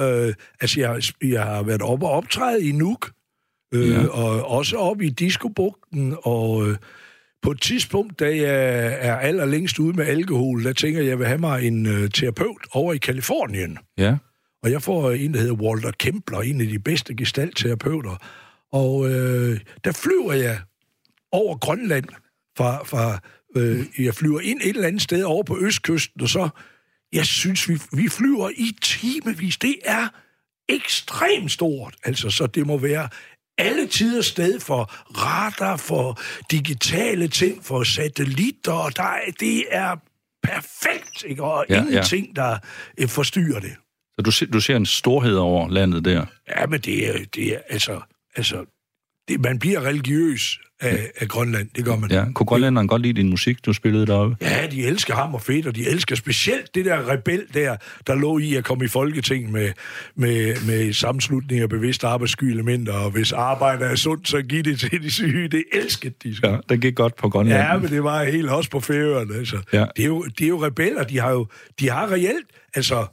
øh, 0.00 0.34
altså, 0.60 0.80
jeg, 0.80 1.02
jeg 1.24 1.42
har 1.42 1.62
været 1.62 1.82
oppe 1.82 2.06
og 2.06 2.12
optræde 2.12 2.64
i 2.68 2.72
Nuuk, 2.72 3.10
øh, 3.74 3.88
Ja. 3.90 4.00
ja. 4.00 4.06
og 4.06 4.50
også 4.50 4.76
oppe 4.76 5.06
i 5.06 5.10
Diskobugten, 5.10 6.14
og 6.22 6.68
øh, 6.68 6.76
på 7.42 7.50
et 7.50 7.60
tidspunkt, 7.60 8.20
da 8.20 8.36
jeg 8.36 8.98
er 9.00 9.16
allerlængst 9.16 9.78
ude 9.78 9.96
med 9.96 10.06
alkohol, 10.06 10.64
der 10.64 10.72
tænker 10.72 10.98
jeg, 10.98 11.06
at 11.06 11.10
jeg 11.10 11.18
vil 11.18 11.26
have 11.26 11.38
mig 11.38 11.66
en 11.66 11.86
øh, 11.86 12.10
terapeut 12.10 12.66
over 12.72 12.92
i 12.92 12.98
Kalifornien. 12.98 13.78
Ja. 13.98 14.16
Og 14.62 14.70
jeg 14.70 14.82
får 14.82 15.10
en, 15.10 15.34
der 15.34 15.40
hedder 15.40 15.54
Walter 15.54 15.90
Kempler, 15.90 16.40
en 16.40 16.60
af 16.60 16.66
de 16.66 16.78
bedste 16.78 17.14
gestaltterapeuter. 17.14 18.16
Og 18.72 19.10
øh, 19.10 19.60
der 19.84 19.92
flyver 19.92 20.32
jeg 20.32 20.58
over 21.32 21.56
Grønland 21.56 22.04
fra, 22.56 22.84
fra 22.84 23.18
øh, 23.56 23.86
jeg 23.98 24.14
flyver 24.14 24.40
ind 24.40 24.60
et 24.62 24.68
eller 24.68 24.88
andet 24.88 25.02
sted 25.02 25.22
over 25.22 25.42
på 25.42 25.58
østkysten, 25.60 26.22
og 26.22 26.28
så, 26.28 26.48
jeg 27.12 27.26
synes, 27.26 27.68
vi, 27.68 27.80
vi 27.92 28.08
flyver 28.08 28.50
i 28.56 28.76
timevis. 28.82 29.58
Det 29.58 29.76
er 29.84 30.08
ekstremt 30.68 31.52
stort, 31.52 31.94
altså, 32.04 32.30
så 32.30 32.46
det 32.46 32.66
må 32.66 32.78
være 32.78 33.08
alle 33.60 33.86
tider 33.86 34.22
sted 34.22 34.60
for 34.60 34.90
radar, 35.08 35.76
for 35.76 36.18
digitale 36.50 37.28
ting, 37.28 37.64
for 37.64 37.82
satellitter, 37.82 38.72
og 38.72 38.96
der, 38.96 39.02
er- 39.02 39.30
det 39.40 39.64
er 39.70 39.96
perfekt, 40.42 41.24
ikke? 41.26 41.42
og 41.44 41.64
Ja, 41.68 41.74
ja, 41.74 41.80
ja. 41.80 41.86
ingenting, 41.88 42.36
der 42.36 42.58
øh, 42.98 43.08
forstyrrer 43.08 43.60
det. 43.60 43.72
Så 44.16 44.22
du, 44.24 44.30
se- 44.30 44.46
du 44.46 44.60
ser 44.60 44.76
en 44.76 44.86
storhed 44.86 45.36
over 45.36 45.68
landet 45.68 46.04
der. 46.04 46.26
Ja, 46.48 46.66
men 46.66 46.80
det 46.80 47.08
er, 47.08 47.18
det 47.34 47.54
er 47.54 47.58
altså... 47.68 48.00
altså, 48.36 48.56
det, 49.30 49.40
man 49.40 49.58
bliver 49.58 49.84
religiøs 49.84 50.60
af, 50.80 51.10
af 51.20 51.28
Grønland, 51.28 51.68
det 51.76 51.84
gør 51.84 51.96
man. 51.96 52.10
Ja, 52.10 52.24
kunne 52.34 52.46
grønlænderne 52.46 52.88
godt 52.88 53.02
lide 53.02 53.12
din 53.12 53.30
musik, 53.30 53.66
du 53.66 53.72
spillede 53.72 54.06
deroppe? 54.06 54.36
Ja, 54.40 54.66
de 54.66 54.86
elsker 54.86 55.14
ham 55.14 55.34
og 55.34 55.42
fedt, 55.42 55.66
og 55.66 55.76
de 55.76 55.88
elsker 55.88 56.16
specielt 56.16 56.74
det 56.74 56.84
der 56.84 57.08
rebel 57.08 57.42
der, 57.54 57.76
der 58.06 58.14
lå 58.14 58.38
i 58.38 58.54
at 58.54 58.64
komme 58.64 58.84
i 58.84 58.88
Folketing 58.88 59.52
med, 59.52 59.72
med, 60.14 60.66
med 60.66 60.92
sammenslutning 60.92 61.62
af 61.62 61.68
bevidste 61.68 62.06
arbejdssky 62.06 62.88
og 62.88 63.10
hvis 63.10 63.32
arbejde 63.32 63.84
er 63.84 63.94
sundt, 63.94 64.28
så 64.28 64.42
giv 64.42 64.62
det 64.62 64.80
til 64.80 65.02
de 65.02 65.10
syge. 65.10 65.48
Det 65.48 65.64
elskede 65.72 66.14
de. 66.24 66.36
Ja, 66.42 66.56
det 66.68 66.80
gik 66.80 66.94
godt 66.94 67.16
på 67.16 67.28
Grønland. 67.28 67.60
Ja, 67.60 67.78
men 67.78 67.90
det 67.90 68.04
var 68.04 68.24
helt 68.24 68.48
også 68.48 68.70
på 68.70 68.80
færøerne. 68.80 69.34
Altså. 69.34 69.58
Ja. 69.72 69.84
Det, 69.96 70.02
er 70.02 70.06
jo, 70.06 70.22
det 70.22 70.44
er 70.44 70.48
jo 70.48 70.64
rebeller, 70.64 71.04
de 71.04 71.18
har 71.18 71.30
jo 71.30 71.46
de 71.80 71.90
har 71.90 72.12
reelt, 72.12 72.46
altså 72.74 73.06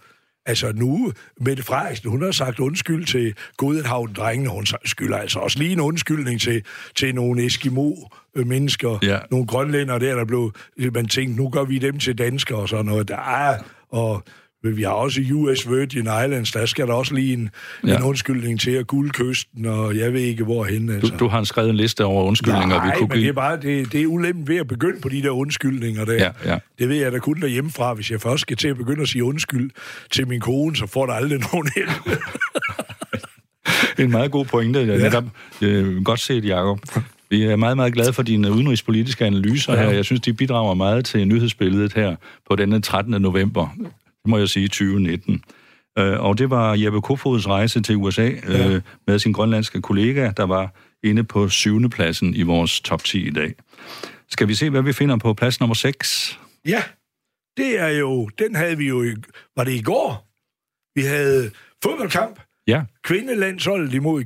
Altså 0.48 0.72
nu, 0.76 1.12
Mette 1.42 1.64
Frederiksen, 1.64 2.10
hun 2.10 2.24
har 2.24 2.32
sagt 2.32 2.60
undskyld 2.60 3.06
til 3.06 3.36
Godenhavn-drengene. 3.58 4.50
Hun 4.50 4.66
skylder 4.86 5.18
altså 5.18 5.40
også 5.40 5.60
lige 5.60 5.72
en 5.72 5.80
undskyldning 5.80 6.42
til, 6.42 6.64
til 6.96 7.16
nogle 7.16 7.46
Eskimo-mennesker, 7.46 9.00
ja. 9.04 9.20
nogle 9.32 9.48
grønlænder 9.48 9.98
der, 9.98 10.16
der 10.16 10.26
blev, 10.26 10.54
man 10.78 11.08
tænkte, 11.08 11.42
nu 11.42 11.50
gør 11.50 11.64
vi 11.64 11.78
dem 11.78 12.00
til 12.00 12.18
danskere 12.18 12.60
og 12.60 12.70
sådan 12.70 12.86
noget. 12.86 13.08
Der 13.08 13.18
er, 13.18 13.58
og 13.90 14.24
men 14.64 14.78
vi 14.78 14.84
har 14.84 14.90
også 14.90 15.22
US 15.34 15.70
Virgin 15.70 16.02
Islands, 16.02 16.52
der 16.52 16.66
skal 16.66 16.88
der 16.88 16.94
også 16.94 17.14
lige 17.14 17.34
en, 17.34 17.50
ja. 17.88 17.98
en 17.98 18.04
undskyldning 18.04 18.60
til 18.60 18.72
at 18.72 18.88
guldkysten, 18.88 19.66
og 19.66 19.98
jeg 19.98 20.14
ved 20.14 20.22
ikke 20.22 20.44
hvorhen. 20.44 20.90
Altså. 20.90 21.12
Du, 21.12 21.18
du 21.20 21.28
har 21.28 21.44
skrevet 21.44 21.70
en 21.70 21.76
liste 21.76 22.06
over 22.06 22.24
undskyldninger, 22.24 22.68
Nej, 22.68 22.86
vi 22.86 22.92
kunne 22.98 23.08
men 23.08 23.18
det 23.18 23.28
er 23.28 23.34
bare, 23.34 23.60
det, 23.62 23.92
det 23.92 24.02
er 24.02 24.08
ulempen 24.08 24.48
ved 24.48 24.58
at 24.58 24.68
begynde 24.68 25.02
på 25.02 25.10
de 25.10 25.24
der 25.24 25.30
undskyldninger 25.30 26.06
der. 26.06 26.14
Ja, 26.14 26.32
ja. 26.46 26.58
Det 26.80 26.90
ved 26.90 26.96
jeg 26.96 27.12
da 27.12 27.20
kun 27.20 27.42
derhjemmefra. 27.42 27.94
Hvis 27.94 28.12
jeg 28.12 28.22
først 28.22 28.42
skal 28.42 28.58
til 28.58 28.68
at 28.68 28.78
begynde 28.78 29.02
at 29.02 29.08
sige 29.08 29.24
undskyld 29.24 29.72
til 30.12 30.28
min 30.28 30.40
kone, 30.40 30.76
så 30.76 30.88
får 30.88 31.06
der 31.06 31.14
aldrig 31.14 31.40
nogen 31.54 31.70
hjælp. 31.76 32.20
en 34.00 34.12
meget 34.12 34.32
god 34.32 34.46
pointe. 34.46 34.80
Ja. 34.80 34.98
Netop, 34.98 35.24
øh, 35.62 36.04
godt 36.04 36.20
set, 36.20 36.46
Jacob. 36.46 36.80
Vi 37.30 37.44
er 37.44 37.56
meget, 37.56 37.78
meget 37.78 37.94
glade 37.94 38.14
for 38.14 38.24
dine 38.24 38.52
udenrigspolitiske 38.52 39.26
analyser 39.26 39.74
ja. 39.74 39.84
her. 39.84 39.90
Jeg 39.90 40.06
synes, 40.06 40.22
de 40.22 40.34
bidrager 40.34 40.74
meget 40.74 41.06
til 41.06 41.28
nyhedsbilledet 41.28 41.94
her 41.94 42.16
på 42.50 42.56
denne 42.56 42.82
13. 42.82 43.22
november 43.22 43.76
må 44.28 44.38
jeg 44.38 44.50
sige, 44.50 44.68
2019. 44.68 45.44
Øh, 45.98 46.20
og 46.20 46.38
det 46.38 46.50
var 46.50 46.76
Jeppe 46.76 47.02
Kofods 47.02 47.48
rejse 47.48 47.82
til 47.82 47.96
USA 47.96 48.30
ja. 48.48 48.70
øh, 48.70 48.82
med 49.08 49.20
sin 49.20 49.32
grønlandske 49.32 49.82
kollega, 49.82 50.32
der 50.38 50.44
var 50.44 50.76
inde 51.04 51.24
på 51.24 51.50
syvende 51.50 51.90
pladsen 51.90 52.36
i 52.36 52.42
vores 52.42 52.82
top 52.82 53.04
10 53.04 53.28
i 53.28 53.30
dag. 53.30 53.54
Skal 54.30 54.48
vi 54.48 54.56
se, 54.56 54.70
hvad 54.70 54.82
vi 54.82 54.94
finder 54.94 55.18
på 55.18 55.34
plads 55.34 55.60
nummer 55.60 55.74
6? 55.74 56.40
Ja, 56.66 56.84
det 57.58 57.80
er 57.80 57.88
jo, 57.88 58.30
den 58.40 58.56
havde 58.56 58.78
vi 58.78 58.88
jo, 58.88 59.16
var 59.56 59.64
det 59.64 59.72
i 59.72 59.82
går? 59.82 60.28
Vi 60.96 61.02
havde 61.06 61.52
fodboldkamp. 61.84 62.40
Ja. 62.68 62.82
Kvindelandsholdet 63.04 63.94
imod 63.94 64.24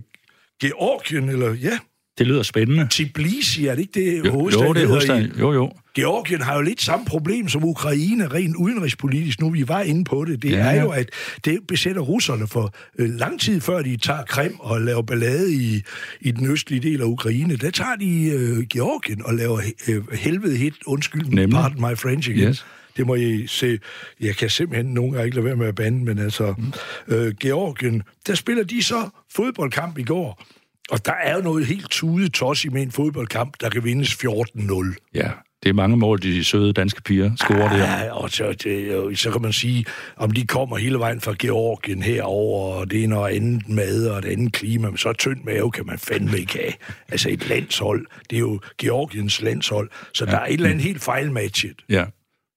Georgien, 0.62 1.30
eller 1.30 1.54
ja. 1.54 1.80
Det 2.18 2.28
lyder 2.28 2.44
spændende. 2.44 2.88
Tbilisi, 2.92 3.68
er 3.68 3.76
det 3.76 3.82
ikke 3.82 4.00
det 4.00 4.26
jo, 4.26 4.32
hovedstaden? 4.32 4.68
Jo, 4.68 4.74
det 4.74 4.84
er 4.84 4.88
hovedstaden. 4.88 5.32
Jo, 5.40 5.54
jo. 5.54 5.72
Georgien 5.96 6.42
har 6.42 6.56
jo 6.56 6.62
lidt 6.62 6.82
samme 6.82 7.06
problem 7.06 7.48
som 7.48 7.64
Ukraine, 7.64 8.28
rent 8.28 8.56
udenrigspolitisk, 8.56 9.42
nu 9.42 9.50
vi 9.50 9.68
var 9.68 9.82
inde 9.82 10.04
på 10.04 10.26
det. 10.26 10.42
Det 10.42 10.52
ja, 10.52 10.58
er 10.58 10.82
jo, 10.82 10.90
at 10.90 11.10
det 11.46 11.60
besætter 11.68 12.02
russerne 12.02 12.48
for 12.48 12.74
øh, 13.00 13.10
lang 13.10 13.40
tid 13.40 13.62
før 13.62 13.82
de 13.82 13.98
tager 13.98 14.24
Krim 14.24 14.60
og 14.60 14.82
laver 14.82 15.02
ballade 15.02 15.54
i, 15.54 15.84
i 16.22 16.32
den 16.32 16.52
østlige 16.52 16.90
del 16.90 17.02
af 17.02 17.06
Ukraine. 17.06 17.56
Der 17.56 17.72
tager 17.72 17.96
de 17.96 18.30
øh, 18.30 18.64
Georgien 18.68 19.26
og 19.26 19.34
laver 19.34 19.62
øh, 19.88 20.12
helvede 20.12 20.58
hit, 20.58 20.74
undskyld, 20.86 21.26
Nemlig. 21.26 21.50
pardon 21.50 21.82
my 21.82 21.98
French 21.98 22.30
igen. 22.30 22.50
Yes. 22.50 22.66
Det 22.98 23.08
må 23.08 23.16
I 23.16 23.48
se. 23.48 23.80
Jeg 24.20 24.36
kan 24.36 24.50
simpelthen 24.50 24.94
nogle 24.94 25.12
gange 25.12 25.26
ikke 25.26 25.36
lade 25.36 25.46
være 25.46 25.56
med 25.56 25.68
at 25.68 25.76
bande, 25.76 26.06
men 26.06 26.20
altså, 26.20 26.56
mm. 26.58 26.74
øh, 27.16 27.34
Georgien, 27.36 28.04
der 28.28 28.36
spiller 28.36 28.64
de 28.64 28.84
så 28.84 29.10
fodboldkamp 29.36 29.98
i 29.98 30.04
går. 30.04 30.44
Og 30.92 31.06
der 31.06 31.14
er 31.24 31.36
jo 31.36 31.42
noget 31.42 31.66
helt 31.66 31.90
tudet 31.90 32.34
tos 32.34 32.66
i 32.66 32.70
med 32.70 32.82
en 32.82 32.92
fodboldkamp, 32.92 33.54
der 33.62 33.70
kan 33.70 33.84
vindes 33.84 34.14
14-0. 34.14 35.12
Ja, 35.14 35.32
det 35.64 35.70
er 35.70 35.74
mange 35.74 35.98
mål, 35.98 36.22
de 36.22 36.44
søde 36.44 36.74
danske 36.74 37.02
piger 37.02 37.32
scorer 37.36 37.70
der. 37.70 37.78
Ja, 37.78 38.14
og 38.14 38.30
så, 38.30 38.54
det, 38.64 39.20
så 39.20 39.32
kan 39.32 39.42
man 39.42 39.54
sige, 39.54 39.86
om 40.18 40.32
de 40.32 40.48
kommer 40.48 40.78
hele 40.78 41.00
vejen 41.00 41.22
fra 41.22 41.36
Georgien 41.40 42.02
herover 42.04 42.76
og 42.76 42.92
det 42.92 43.04
er 43.04 43.08
noget 43.08 43.36
andet 43.36 43.70
mad 43.70 44.08
og 44.08 44.18
et 44.18 44.26
andet 44.26 44.54
klima, 44.54 44.90
men 44.90 44.98
så 44.98 45.14
tynd 45.14 45.44
mave 45.44 45.72
kan 45.72 45.86
man 45.86 45.98
fandme 45.98 46.40
ikke 46.40 46.54
have. 46.54 46.74
Altså 47.10 47.30
et 47.30 47.50
landshold, 47.50 48.06
det 48.30 48.36
er 48.36 48.40
jo 48.40 48.60
Georgiens 48.78 49.42
landshold, 49.42 49.90
så 50.14 50.26
ja. 50.26 50.32
der 50.32 50.38
er 50.38 50.46
et 50.46 50.54
eller 50.54 50.70
andet 50.70 50.84
helt 50.84 51.04
fejlmatchet. 51.04 51.76
Ja. 51.90 52.06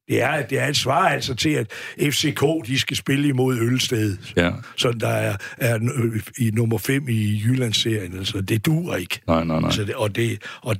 Det 0.09 0.23
er, 0.23 0.47
det 0.47 0.59
er 0.59 0.67
et 0.67 0.77
svar 0.77 1.09
altså 1.09 1.35
til, 1.35 1.51
at 1.51 1.73
FCK 2.01 2.45
de 2.67 2.79
skal 2.79 2.97
spille 2.97 3.29
imod 3.29 3.59
Ølsted. 3.59 4.17
Ja. 4.37 4.51
Så 4.77 4.93
der 4.93 5.09
er, 5.09 5.37
er 5.59 5.79
i 6.39 6.51
nummer 6.51 6.79
5 6.79 7.09
i 7.09 7.43
Jyllandsserien. 7.45 8.19
Altså, 8.19 8.41
det 8.41 8.67
duer 8.67 8.97
ikke. 8.97 9.21
Nej, 9.27 9.45
nej, 9.45 9.61
nej. 9.61 9.67
Altså, 9.67 9.85
det, 9.85 9.95
og, 9.95 10.17
det, 10.17 10.43
og, 10.63 10.77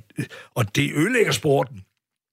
og 0.55 0.75
det 0.75 0.91
ødelægger 0.95 1.31
sporten. 1.31 1.81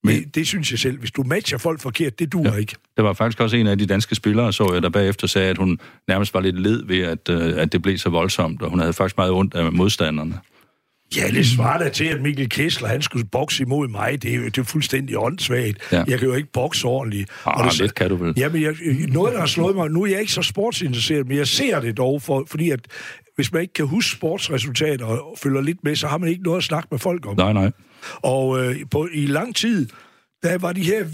Men, 0.04 0.16
det, 0.16 0.34
det 0.34 0.46
synes 0.46 0.70
jeg 0.70 0.78
selv. 0.78 0.98
Hvis 0.98 1.10
du 1.10 1.22
matcher 1.22 1.58
folk 1.58 1.80
forkert, 1.80 2.18
det 2.18 2.32
duer 2.32 2.52
ja. 2.52 2.58
ikke. 2.58 2.74
Der 2.96 3.02
var 3.02 3.12
faktisk 3.12 3.40
også 3.40 3.56
en 3.56 3.66
af 3.66 3.78
de 3.78 3.86
danske 3.86 4.14
spillere, 4.14 4.52
så 4.52 4.70
jeg, 4.72 4.82
der 4.82 4.88
bagefter 4.88 5.26
sagde, 5.26 5.50
at 5.50 5.58
hun 5.58 5.78
nærmest 6.08 6.34
var 6.34 6.40
lidt 6.40 6.60
led 6.60 6.86
ved, 6.86 7.00
at, 7.00 7.28
øh, 7.28 7.52
at 7.56 7.72
det 7.72 7.82
blev 7.82 7.98
så 7.98 8.08
voldsomt, 8.08 8.62
og 8.62 8.70
hun 8.70 8.78
havde 8.78 8.92
faktisk 8.92 9.16
meget 9.16 9.32
ondt 9.32 9.54
af 9.54 9.72
modstanderne. 9.72 10.40
Ja, 11.16 11.28
det 11.30 11.46
svarer 11.46 11.78
da 11.78 11.88
til, 11.88 12.04
at 12.04 12.22
Mikkel 12.22 12.48
Kessler, 12.48 12.88
han 12.88 13.02
skulle 13.02 13.24
bokse 13.32 13.62
imod 13.62 13.88
mig. 13.88 14.22
Det 14.22 14.32
er 14.32 14.36
jo 14.36 14.44
det 14.44 14.58
er 14.58 14.62
fuldstændig 14.62 15.18
åndssvagt. 15.18 15.92
Ja. 15.92 16.04
Jeg 16.08 16.18
kan 16.18 16.28
jo 16.28 16.34
ikke 16.34 16.52
bokse 16.52 16.86
ordentligt. 16.86 17.30
Ah, 17.46 17.60
og 17.60 17.70
det, 17.70 17.80
lidt 17.80 17.94
kan 17.94 18.08
du 18.08 18.16
vel. 18.16 18.34
Jamen, 18.36 18.62
jeg, 18.62 18.74
noget, 19.08 19.32
der 19.32 19.38
har 19.40 19.46
slået 19.46 19.76
mig... 19.76 19.90
Nu 19.90 20.02
er 20.02 20.06
jeg 20.06 20.20
ikke 20.20 20.32
så 20.32 20.42
sportsinteresseret, 20.42 21.28
men 21.28 21.36
jeg 21.36 21.48
ser 21.48 21.80
det 21.80 21.96
dog, 21.96 22.22
for, 22.22 22.44
fordi 22.50 22.70
at 22.70 22.80
hvis 23.36 23.52
man 23.52 23.62
ikke 23.62 23.74
kan 23.74 23.86
huske 23.86 24.10
sportsresultater 24.10 25.04
og 25.06 25.38
følger 25.42 25.60
lidt 25.60 25.84
med, 25.84 25.96
så 25.96 26.06
har 26.06 26.18
man 26.18 26.28
ikke 26.28 26.42
noget 26.42 26.58
at 26.58 26.64
snakke 26.64 26.88
med 26.90 26.98
folk 26.98 27.26
om. 27.26 27.36
Nej, 27.36 27.52
nej. 27.52 27.70
Og 28.14 28.64
øh, 28.64 28.76
på, 28.90 29.08
i 29.12 29.26
lang 29.26 29.56
tid, 29.56 29.88
der 30.42 30.58
var 30.58 30.72
de 30.72 30.82
her 30.82 31.04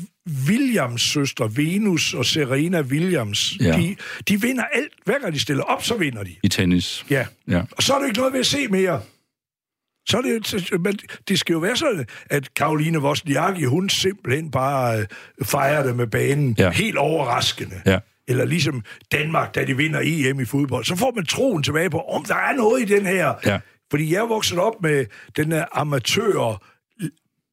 Williams-søstre, 0.49 1.57
Venus 1.57 2.15
og 2.15 2.27
Serena 2.27 2.81
Williams, 2.81 3.57
ja. 3.61 3.77
de, 3.77 3.97
de 4.29 4.41
vinder 4.41 4.65
alt. 4.65 4.93
Hver 5.05 5.19
gang 5.19 5.33
de 5.35 5.41
stiller 5.41 5.65
op, 5.65 5.85
så 5.85 5.97
vinder 5.97 6.25
de. 6.25 6.37
I 6.43 6.49
tennis. 6.49 7.07
Ja. 7.11 7.27
ja. 7.49 7.63
Og 7.77 7.83
så 7.83 7.95
er 7.95 7.99
der 7.99 8.07
ikke 8.07 8.19
noget 8.19 8.33
ved 8.33 8.41
at 8.41 8.47
se 8.47 8.69
mere. 8.69 9.01
Så 10.09 10.17
er 10.19 10.23
det, 10.23 10.81
men 10.81 10.99
det 11.29 11.39
skal 11.39 11.53
jo 11.53 11.59
være 11.59 11.77
sådan, 11.77 12.07
at 12.31 12.55
Karoline 12.55 13.01
Wozniacki, 13.01 13.65
hun 13.65 13.89
simpelthen 13.89 14.51
bare 14.51 15.01
øh, 15.01 15.07
fejrer 15.45 15.83
det 15.83 15.97
med 15.97 16.07
banen 16.07 16.55
ja. 16.59 16.71
helt 16.71 16.97
overraskende. 16.97 17.83
Ja. 17.87 17.99
Eller 18.29 18.45
ligesom 18.45 18.83
Danmark, 19.13 19.55
da 19.55 19.65
de 19.65 19.77
vinder 19.77 20.01
EM 20.05 20.41
i 20.41 20.45
fodbold. 20.45 20.85
Så 20.85 20.97
får 20.97 21.13
man 21.17 21.27
troen 21.27 21.63
tilbage 21.63 21.91
på, 21.91 22.01
om 22.01 22.25
der 22.25 22.35
er 22.35 22.57
noget 22.57 22.83
i 22.83 22.85
den 22.85 23.07
her. 23.07 23.35
Ja. 23.47 23.59
Fordi 23.91 24.13
jeg 24.13 24.19
er 24.19 24.27
vokset 24.27 24.59
op 24.59 24.83
med 24.83 25.07
den 25.37 25.53
her 25.53 25.65
amatør 25.73 26.63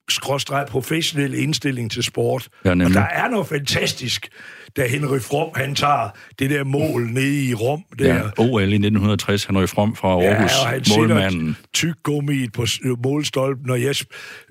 skråstrej 0.09 0.65
professionel 0.65 1.33
indstilling 1.33 1.91
til 1.91 2.03
sport. 2.03 2.47
Ja, 2.65 2.71
og 2.71 2.77
der 2.77 3.01
er 3.01 3.29
noget 3.29 3.47
fantastisk, 3.47 4.27
da 4.77 4.87
Henry 4.87 5.19
Fromm, 5.19 5.51
han 5.55 5.75
tager 5.75 6.09
det 6.39 6.49
der 6.49 6.63
mål 6.63 7.07
nede 7.11 7.45
i 7.45 7.53
Rom. 7.53 7.83
Der. 7.99 8.15
Ja, 8.15 8.21
OL 8.37 8.61
i 8.61 8.63
1960, 8.63 9.45
Henry 9.45 9.67
Fromm 9.67 9.95
fra 9.95 10.07
Aarhus, 10.07 10.51
ja, 10.51 10.61
og 10.61 10.69
han 10.69 10.81
målmanden. 10.97 11.57
tyk 11.73 11.95
gummi 12.03 12.47
på 12.49 12.65
målstolpen, 13.03 13.65
når 13.65 13.75
jeg, 13.75 13.95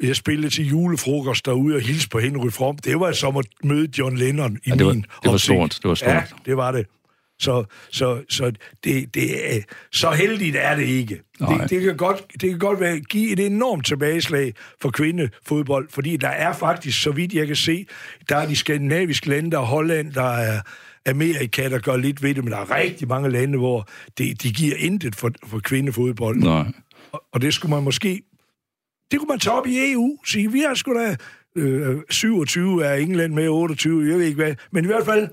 jeg 0.02 0.16
spillede 0.16 0.50
til 0.50 0.68
julefrokost 0.68 1.46
derude 1.46 1.76
og 1.76 1.80
hilste 1.80 2.08
på 2.08 2.18
Henry 2.18 2.50
Fromm. 2.50 2.78
Det 2.78 3.00
var 3.00 3.12
som 3.12 3.36
at 3.36 3.46
møde 3.64 3.88
John 3.98 4.16
Lennon 4.16 4.56
i 4.64 4.70
ja, 4.70 4.74
det 4.74 4.86
var, 4.86 4.92
min 4.92 5.06
Det 5.22 5.30
var 5.30 5.36
stort, 5.36 5.78
det 5.82 5.88
var 5.88 5.94
stort. 5.94 6.10
Ja, 6.10 6.22
det 6.46 6.56
var 6.56 6.72
det. 6.72 6.86
Så, 7.44 7.64
så, 7.90 8.22
så, 8.28 8.52
det, 8.84 9.14
det 9.14 9.56
er, 9.56 9.60
så 9.92 10.10
heldigt 10.10 10.56
er 10.56 10.76
det 10.76 10.84
ikke. 10.86 11.20
Det, 11.38 11.70
det, 11.70 11.82
kan 11.82 11.96
godt, 11.96 12.32
det 12.40 12.50
kan 12.50 12.58
godt 12.58 12.80
være, 12.80 13.00
give 13.00 13.32
et 13.32 13.40
enormt 13.40 13.86
tilbageslag 13.86 14.54
for 14.80 14.90
kvindefodbold, 14.90 15.88
fordi 15.90 16.16
der 16.16 16.28
er 16.28 16.52
faktisk, 16.52 17.02
så 17.02 17.10
vidt 17.10 17.32
jeg 17.32 17.46
kan 17.46 17.56
se, 17.56 17.86
der 18.28 18.36
er 18.36 18.46
de 18.46 18.56
skandinaviske 18.56 19.28
lande, 19.28 19.50
der 19.50 19.58
er 19.58 19.64
Holland, 19.64 20.12
der 20.12 20.32
er 20.32 20.60
Amerika, 21.06 21.68
der 21.68 21.78
gør 21.78 21.96
lidt 21.96 22.22
ved 22.22 22.34
det, 22.34 22.44
men 22.44 22.52
der 22.52 22.58
er 22.58 22.76
rigtig 22.76 23.08
mange 23.08 23.30
lande, 23.30 23.58
hvor 23.58 23.88
det, 24.18 24.42
de 24.42 24.52
giver 24.52 24.76
intet 24.76 25.16
for, 25.16 25.30
for 25.46 25.58
kvindefodbold. 25.58 26.36
Nej. 26.36 26.66
Og, 27.12 27.22
og 27.32 27.42
det 27.42 27.54
skulle 27.54 27.74
man 27.74 27.82
måske... 27.82 28.22
Det 29.10 29.18
kunne 29.18 29.28
man 29.28 29.38
tage 29.38 29.54
op 29.54 29.66
i 29.66 29.92
EU, 29.92 30.18
sige, 30.26 30.52
vi 30.52 30.60
har 30.60 30.74
sgu 30.74 30.94
da 30.94 31.16
øh, 31.56 31.96
27 32.10 32.84
er 32.84 32.94
England 32.94 33.34
med 33.34 33.48
28, 33.48 34.10
jeg 34.10 34.18
ved 34.18 34.26
ikke 34.26 34.42
hvad, 34.42 34.54
men 34.72 34.84
i 34.84 34.86
hvert 34.86 35.04
fald 35.04 35.28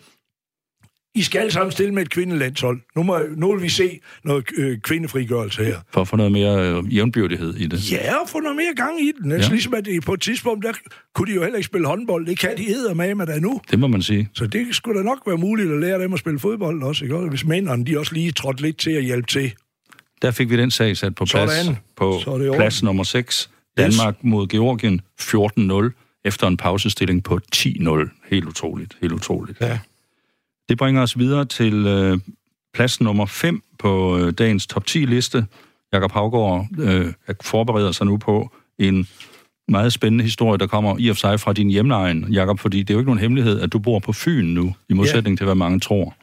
i 1.15 1.21
skal 1.21 1.39
alle 1.39 1.51
sammen 1.51 1.71
stille 1.71 1.93
med 1.93 2.01
et 2.01 2.09
kvindelandshold. 2.09 2.79
Nu, 2.95 3.03
må, 3.03 3.19
nu 3.35 3.53
vil 3.53 3.63
vi 3.63 3.69
se 3.69 3.99
noget 4.23 4.45
øh, 4.57 4.79
kvindefrigørelse 4.79 5.63
her. 5.63 5.77
For 5.93 6.01
at 6.01 6.07
få 6.07 6.15
noget 6.15 6.31
mere 6.31 6.69
øh, 6.69 6.95
jævnbyrdighed 6.95 7.55
i 7.55 7.67
det. 7.67 7.91
Ja, 7.91 8.15
og 8.15 8.29
få 8.29 8.39
noget 8.39 8.55
mere 8.55 8.73
gang 8.75 9.01
i 9.01 9.11
den. 9.21 9.31
Altså, 9.31 9.49
ja. 9.49 9.53
Ligesom 9.53 9.73
at 9.73 9.85
det, 9.85 10.03
på 10.03 10.13
et 10.13 10.21
tidspunkt, 10.21 10.65
der 10.65 10.73
kunne 11.15 11.31
de 11.31 11.35
jo 11.35 11.41
heller 11.41 11.57
ikke 11.57 11.65
spille 11.65 11.87
håndbold. 11.87 12.25
Det 12.25 12.39
kan 12.39 12.57
de 12.57 12.63
hedder 12.63 12.93
med 12.93 13.15
med 13.15 13.27
der 13.27 13.39
nu. 13.39 13.61
Det 13.71 13.79
må 13.79 13.87
man 13.87 14.01
sige. 14.01 14.29
Så 14.33 14.47
det 14.47 14.75
skulle 14.75 14.99
da 14.99 15.03
nok 15.03 15.19
være 15.27 15.37
muligt 15.37 15.71
at 15.71 15.79
lære 15.79 16.01
dem 16.01 16.13
at 16.13 16.19
spille 16.19 16.39
fodbold 16.39 16.83
også. 16.83 17.03
Ikke? 17.03 17.17
Hvis 17.17 17.45
mændene 17.45 17.85
de 17.85 17.99
også 17.99 18.13
lige 18.13 18.31
trådte 18.31 18.61
lidt 18.61 18.77
til 18.77 18.91
at 18.91 19.03
hjælpe 19.03 19.27
til. 19.27 19.53
Der 20.21 20.31
fik 20.31 20.49
vi 20.49 20.57
den 20.57 20.71
sag 20.71 20.97
sat 20.97 21.15
på 21.15 21.25
plads. 21.25 21.51
Sådan. 21.51 21.75
På 21.95 22.19
plads 22.55 22.83
nummer 22.83 23.03
6. 23.03 23.49
Danmark 23.77 24.15
yes. 24.15 24.23
mod 24.23 24.47
Georgien 24.47 25.01
14-0 25.21 26.21
efter 26.25 26.47
en 26.47 26.57
pausestilling 26.57 27.23
på 27.23 27.39
10-0. 27.55 28.27
Helt 28.29 28.45
utroligt. 28.45 28.97
Helt 29.01 29.13
utroligt. 29.13 29.61
Ja. 29.61 29.79
Det 30.69 30.77
bringer 30.77 31.01
os 31.01 31.19
videre 31.19 31.45
til 31.45 31.87
øh, 31.87 32.19
plads 32.73 33.01
nummer 33.01 33.25
5 33.25 33.63
på 33.79 34.17
øh, 34.17 34.33
dagens 34.33 34.67
top 34.67 34.83
10-liste. 34.89 35.45
Jakob 35.93 36.11
Havgård 36.11 36.67
øh, 36.79 37.13
forbereder 37.41 37.91
sig 37.91 38.05
nu 38.05 38.17
på 38.17 38.51
en 38.79 39.07
meget 39.67 39.93
spændende 39.93 40.23
historie, 40.23 40.57
der 40.57 40.67
kommer 40.67 40.95
i 40.99 41.09
og 41.09 41.15
for 41.15 41.19
sig 41.19 41.39
fra 41.39 41.53
din 41.53 41.69
hjemlejen, 41.69 42.25
Jakob, 42.33 42.59
fordi 42.59 42.79
det 42.79 42.89
er 42.89 42.93
jo 42.93 42.99
ikke 42.99 43.09
nogen 43.09 43.19
hemmelighed, 43.19 43.61
at 43.61 43.73
du 43.73 43.79
bor 43.79 43.99
på 43.99 44.13
Fyn 44.13 44.45
nu, 44.45 44.75
i 44.89 44.93
modsætning 44.93 45.35
ja. 45.35 45.37
til, 45.37 45.45
hvad 45.45 45.55
mange 45.55 45.79
tror. 45.79 46.15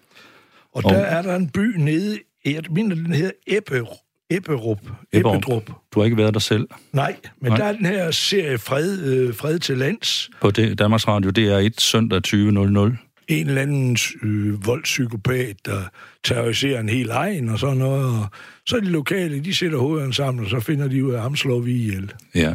Og, 0.72 0.83
og 0.85 0.90
der 0.90 0.98
er 0.98 1.22
der 1.22 1.37
en 1.37 1.48
by 1.48 1.77
nede, 1.77 2.18
jeg 2.44 2.62
mener, 2.70 2.94
den 2.94 3.12
hedder 3.12 3.31
Ebbe, 3.46 3.87
Ebberup. 4.31 4.79
Ebbedrup. 5.12 5.70
Du 5.94 6.01
har 6.01 6.05
ikke 6.05 6.16
været 6.16 6.35
der 6.35 6.40
selv? 6.40 6.68
Nej, 6.92 7.16
men 7.40 7.51
Nej. 7.51 7.59
der 7.59 7.64
er 7.64 7.72
den 7.72 7.87
her 7.87 8.11
serie 8.11 8.59
Fred, 8.59 9.01
øh, 9.01 9.35
Fred 9.35 9.59
til 9.59 9.79
lands. 9.79 10.31
På 10.40 10.51
det, 10.51 10.79
Danmarks 10.79 11.09
Radio, 11.09 11.31
det 11.31 11.48
er 11.48 11.59
et 11.59 11.81
søndag 11.81 12.20
20.00 12.27 13.08
en 13.29 13.49
eller 13.49 13.62
anden 13.62 13.97
øh, 14.23 14.67
voldspsykopat, 14.67 15.57
der 15.67 15.81
terroriserer 16.25 16.81
en 16.81 16.88
hel 16.88 17.11
egen 17.11 17.49
og 17.49 17.59
sådan 17.59 17.77
noget. 17.77 18.21
Og 18.21 18.27
så 18.67 18.77
er 18.77 18.81
de 18.81 18.87
lokale, 18.87 19.41
de 19.41 19.55
sætter 19.55 19.79
hovederne 19.79 20.14
sammen, 20.14 20.45
og 20.45 20.51
så 20.51 20.61
finder 20.61 20.88
de 20.88 21.05
ud 21.05 21.12
af, 21.12 21.17
at 21.17 21.23
ham 21.23 21.37
slår 21.37 21.61
vi 21.61 21.73
ihjel. 21.73 22.12
Ja. 22.35 22.55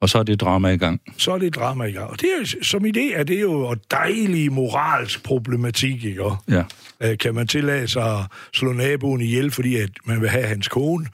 Og 0.00 0.08
så 0.08 0.18
er 0.18 0.22
det 0.22 0.40
drama 0.40 0.68
i 0.68 0.76
gang. 0.76 1.00
Så 1.16 1.32
er 1.32 1.38
det 1.38 1.54
drama 1.54 1.84
i 1.84 1.92
gang. 1.92 2.10
Og 2.10 2.20
det 2.20 2.28
er, 2.40 2.56
som 2.62 2.84
idé 2.84 3.14
er 3.14 3.22
det 3.22 3.40
jo 3.40 3.74
dejlig 3.90 4.52
moralsk 4.52 5.22
problematik, 5.22 6.04
ikke? 6.04 6.24
Ja. 6.50 6.62
Øh, 7.02 7.18
kan 7.18 7.34
man 7.34 7.46
tillade 7.46 7.88
sig 7.88 8.18
at 8.18 8.24
slå 8.54 8.72
naboen 8.72 9.20
ihjel, 9.20 9.50
fordi 9.50 9.76
at 9.76 9.90
man 10.04 10.20
vil 10.20 10.28
have 10.28 10.44
hans 10.44 10.68
kone? 10.68 11.06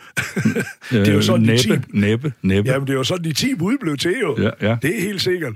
det 0.90 1.08
er 1.08 1.12
jo 1.12 1.22
sådan, 1.22 1.46
næppe, 1.46 1.76
de 1.76 1.82
10... 1.82 1.98
næppe, 1.98 2.32
næppe. 2.42 2.70
Jamen, 2.70 2.86
det 2.86 2.92
er 2.92 2.96
jo 2.96 3.04
sådan, 3.04 3.24
de 3.24 3.32
10 3.32 3.54
bud 3.54 3.78
blev 3.80 3.96
til, 3.96 4.14
jo. 4.20 4.36
Ja, 4.42 4.50
ja. 4.68 4.76
Det 4.82 4.96
er 4.96 5.00
helt 5.00 5.22
sikkert. 5.22 5.54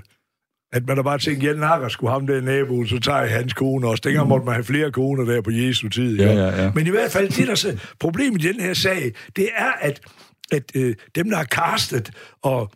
At 0.73 0.87
man 0.87 0.97
har 0.97 1.03
bare 1.03 1.17
tænkt, 1.17 1.43
ja, 1.43 1.53
nakker 1.53 1.87
skulle 1.87 2.11
ham 2.11 2.27
der 2.27 2.41
naboen, 2.41 2.87
så 2.87 2.99
tager 2.99 3.19
jeg 3.19 3.31
hans 3.31 3.53
kone 3.53 3.87
også. 3.87 4.01
Dengang 4.03 4.27
måtte 4.27 4.45
man 4.45 4.53
have 4.53 4.63
flere 4.63 4.91
koner 4.91 5.23
der 5.23 5.41
på 5.41 5.51
Jesu 5.51 5.89
tid. 5.89 6.19
Ja, 6.19 6.33
ja, 6.33 6.63
ja. 6.63 6.71
Men 6.75 6.87
i 6.87 6.89
hvert 6.89 7.11
fald, 7.11 7.29
det 7.29 7.47
der 7.47 7.79
problemet 7.99 8.43
i 8.43 8.47
den 8.47 8.61
her 8.61 8.73
sag, 8.73 9.11
det 9.35 9.49
er, 9.55 9.71
at, 9.81 9.99
at 10.51 10.63
øh, 10.75 10.95
dem, 11.15 11.29
der 11.29 11.37
har 11.37 11.45
castet 11.45 12.11
og 12.41 12.71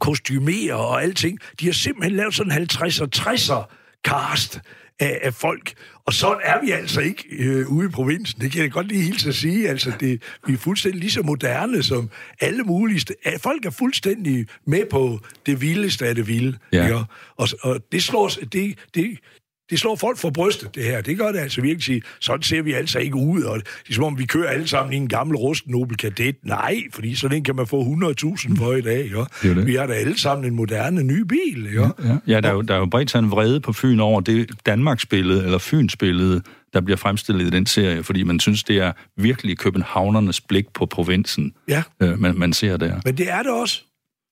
kostymerer 0.00 0.74
og 0.74 1.02
alting, 1.02 1.38
de 1.60 1.66
har 1.66 1.72
simpelthen 1.72 2.16
lavet 2.16 2.34
sådan 2.34 2.52
en 2.52 2.68
50'er, 2.72 3.08
60'er 3.16 3.74
cast 4.08 4.60
af, 5.00 5.18
af 5.22 5.34
folk. 5.34 5.74
Og 6.06 6.12
sådan 6.12 6.40
er 6.44 6.60
vi 6.64 6.70
altså 6.70 7.00
ikke 7.00 7.24
øh, 7.30 7.68
ude 7.68 7.86
i 7.86 7.90
provinsen. 7.90 8.40
Det 8.40 8.52
kan 8.52 8.62
jeg 8.62 8.70
godt 8.70 8.88
lige 8.88 9.02
hilse 9.02 9.28
at 9.28 9.34
sige. 9.34 9.68
Altså, 9.68 9.92
det, 10.00 10.22
vi 10.46 10.52
er 10.52 10.56
fuldstændig 10.58 11.00
lige 11.00 11.10
så 11.10 11.22
moderne 11.22 11.82
som 11.82 12.10
alle 12.40 12.62
mulige. 12.62 13.14
Folk 13.42 13.66
er 13.66 13.70
fuldstændig 13.70 14.46
med 14.66 14.82
på 14.90 15.20
det 15.46 15.60
vildeste 15.60 16.06
af 16.06 16.14
det 16.14 16.28
vilde. 16.28 16.58
Ja. 16.72 16.84
Ikke? 16.84 17.04
Og, 17.36 17.48
og 17.62 17.80
det 17.92 18.02
slår... 18.02 18.28
Det, 18.52 18.78
det, 18.94 19.18
det 19.70 19.78
slår 19.78 19.96
folk 19.96 20.18
for 20.18 20.30
brystet, 20.30 20.74
det 20.74 20.84
her. 20.84 21.00
Det 21.00 21.18
gør 21.18 21.32
det 21.32 21.38
altså 21.38 21.60
virkelig 21.60 21.84
sige. 21.84 22.02
Sådan 22.20 22.42
ser 22.42 22.62
vi 22.62 22.72
altså 22.72 22.98
ikke 22.98 23.16
ud. 23.16 23.42
Og 23.42 23.58
det 23.58 23.90
er 23.90 23.94
som 23.94 24.04
om, 24.04 24.18
vi 24.18 24.26
kører 24.26 24.48
alle 24.48 24.68
sammen 24.68 24.92
i 24.92 24.96
en 24.96 25.08
gammel 25.08 25.36
rusten 25.36 25.74
Opel 25.74 25.96
Kadett. 25.96 26.38
Nej, 26.44 26.82
fordi 26.92 27.14
sådan 27.14 27.36
en 27.36 27.44
kan 27.44 27.56
man 27.56 27.66
få 27.66 27.82
100.000 27.82 28.58
for 28.58 28.72
i 28.72 28.80
dag. 28.80 29.10
Det 29.42 29.56
det. 29.56 29.66
Vi 29.66 29.74
har 29.74 29.86
da 29.86 29.92
alle 29.92 30.20
sammen 30.20 30.44
en 30.46 30.54
moderne 30.54 31.02
ny 31.02 31.20
bil. 31.20 31.68
Ja, 31.74 31.80
ja, 31.80 31.88
ja. 32.04 32.16
ja 32.26 32.40
der, 32.40 32.48
er 32.48 32.52
jo, 32.52 32.60
der 32.60 32.74
er 32.74 32.78
jo 32.78 32.86
bredt 32.86 33.14
en 33.14 33.30
vrede 33.30 33.60
på 33.60 33.72
Fyn 33.72 34.00
over 34.00 34.20
det 34.20 34.50
Danmarks 34.66 35.06
billede, 35.06 35.44
eller 35.44 35.58
Fyns 35.58 35.96
billede, 35.96 36.42
der 36.72 36.80
bliver 36.80 36.96
fremstillet 36.96 37.46
i 37.46 37.50
den 37.50 37.66
serie, 37.66 38.02
fordi 38.02 38.22
man 38.22 38.40
synes, 38.40 38.64
det 38.64 38.76
er 38.76 38.92
virkelig 39.16 39.58
københavnernes 39.58 40.40
blik 40.40 40.64
på 40.74 40.86
provinsen, 40.86 41.52
ja. 41.68 41.82
øh, 42.02 42.20
man, 42.20 42.38
man 42.38 42.52
ser 42.52 42.76
der. 42.76 43.00
Men 43.04 43.18
det 43.18 43.30
er 43.30 43.42
det 43.42 43.52
også. 43.52 43.82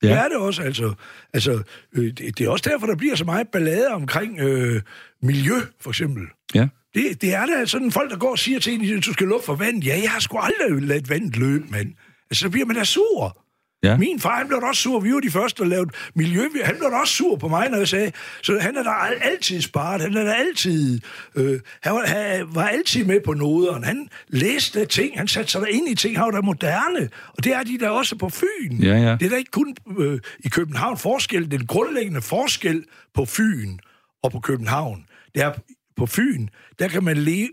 Ja. 0.04 0.10
Det 0.10 0.18
er 0.18 0.28
det 0.28 0.36
også, 0.36 0.62
altså. 0.62 0.94
altså 1.32 1.62
øh, 1.92 2.04
det, 2.04 2.38
det 2.38 2.40
er 2.40 2.50
også 2.50 2.70
derfor, 2.70 2.86
der 2.86 2.96
bliver 2.96 3.14
så 3.14 3.24
meget 3.24 3.48
ballade 3.48 3.88
omkring 3.88 4.40
øh, 4.40 4.82
miljø, 5.22 5.56
for 5.80 5.90
eksempel. 5.90 6.22
Ja. 6.54 6.68
Det, 6.94 7.22
det 7.22 7.34
er 7.34 7.46
da 7.46 7.66
sådan 7.66 7.90
folk, 7.90 8.10
der 8.10 8.16
går 8.16 8.30
og 8.30 8.38
siger 8.38 8.60
til 8.60 8.92
en, 8.92 9.00
du 9.00 9.12
skal 9.12 9.26
lukke 9.26 9.46
for 9.46 9.54
vand. 9.54 9.84
Ja, 9.84 10.00
jeg 10.02 10.10
har 10.10 10.20
sgu 10.20 10.38
aldrig 10.38 10.82
ladet 10.82 11.10
vandet 11.10 11.36
løbe, 11.36 11.64
mand. 11.70 11.94
Altså, 12.30 12.42
så 12.42 12.50
bliver 12.50 12.66
man 12.66 12.76
da 12.76 12.84
sur. 12.84 13.43
Ja. 13.84 13.96
Min 13.96 14.20
far, 14.20 14.36
han 14.36 14.48
blev 14.48 14.60
også 14.62 14.82
sur. 14.82 15.00
Vi 15.00 15.12
var 15.12 15.20
de 15.20 15.30
første, 15.30 15.62
der 15.62 15.68
lavede 15.68 15.90
miljø. 16.14 16.48
Han 16.64 16.76
blev 16.78 16.90
også 17.00 17.14
sur 17.14 17.36
på 17.36 17.48
mig, 17.48 17.70
når 17.70 17.78
jeg 17.78 17.88
sagde, 17.88 18.12
så 18.42 18.58
han 18.60 18.76
er 18.76 18.82
der 18.82 18.90
altid 18.90 19.60
sparet. 19.60 20.00
Han 20.00 20.16
er 20.16 20.24
der 20.24 20.34
altid... 20.34 21.00
Øh, 21.36 21.60
han, 21.82 21.92
var, 21.92 22.06
han 22.06 22.46
var 22.54 22.68
altid 22.68 23.04
med 23.04 23.20
på 23.20 23.32
noderne. 23.32 23.86
Han 23.86 24.08
læste 24.28 24.84
ting. 24.84 25.18
Han 25.18 25.28
satte 25.28 25.52
sig 25.52 25.60
der 25.60 25.66
ind 25.66 25.88
i 25.88 25.94
ting. 25.94 26.16
Han 26.16 26.24
var 26.24 26.30
der 26.30 26.42
moderne. 26.42 27.08
Og 27.28 27.44
det 27.44 27.52
er 27.52 27.62
de 27.62 27.78
der 27.78 27.88
også 27.88 28.16
på 28.16 28.28
Fyn. 28.28 28.76
Ja, 28.82 28.96
ja. 28.96 29.12
Det 29.12 29.22
er 29.22 29.28
der 29.28 29.36
ikke 29.36 29.50
kun 29.50 29.76
øh, 29.98 30.20
i 30.44 30.48
København 30.48 30.98
forskel. 30.98 31.50
Den 31.50 31.66
grundlæggende 31.66 32.22
forskel 32.22 32.84
på 33.14 33.24
Fyn 33.24 33.78
og 34.22 34.32
på 34.32 34.40
København, 34.40 35.04
det 35.34 35.42
er 35.42 35.52
på 35.96 36.06
Fyn, 36.06 36.48
der 36.78 36.88
kan 36.88 37.04
man 37.04 37.16
leve... 37.16 37.48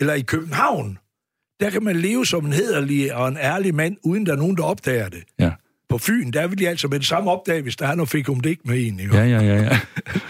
Eller 0.00 0.14
i 0.14 0.20
København, 0.20 0.98
der 1.60 1.70
kan 1.70 1.84
man 1.84 1.96
leve 1.96 2.26
som 2.26 2.46
en 2.46 2.52
hederlig 2.52 3.14
og 3.14 3.28
en 3.28 3.36
ærlig 3.36 3.74
mand, 3.74 3.96
uden 4.02 4.26
der 4.26 4.32
er 4.32 4.36
nogen, 4.36 4.56
der 4.56 4.62
opdager 4.62 5.08
det. 5.08 5.22
Ja 5.38 5.50
på 5.94 5.98
Fyn, 5.98 6.30
der 6.30 6.46
vil 6.46 6.58
de 6.58 6.68
altså 6.68 6.88
med 6.88 6.98
det 6.98 7.06
samme 7.06 7.30
opdage, 7.30 7.62
hvis 7.62 7.76
der 7.76 7.86
er 7.86 7.94
noget 7.94 8.08
fik 8.08 8.28
om 8.28 8.40
det 8.40 8.50
ikke 8.50 8.62
med 8.64 8.86
en. 8.86 9.00
Ikke? 9.00 9.16
Ja, 9.16 9.24
ja, 9.24 9.42
ja, 9.42 9.62
ja. 9.62 9.68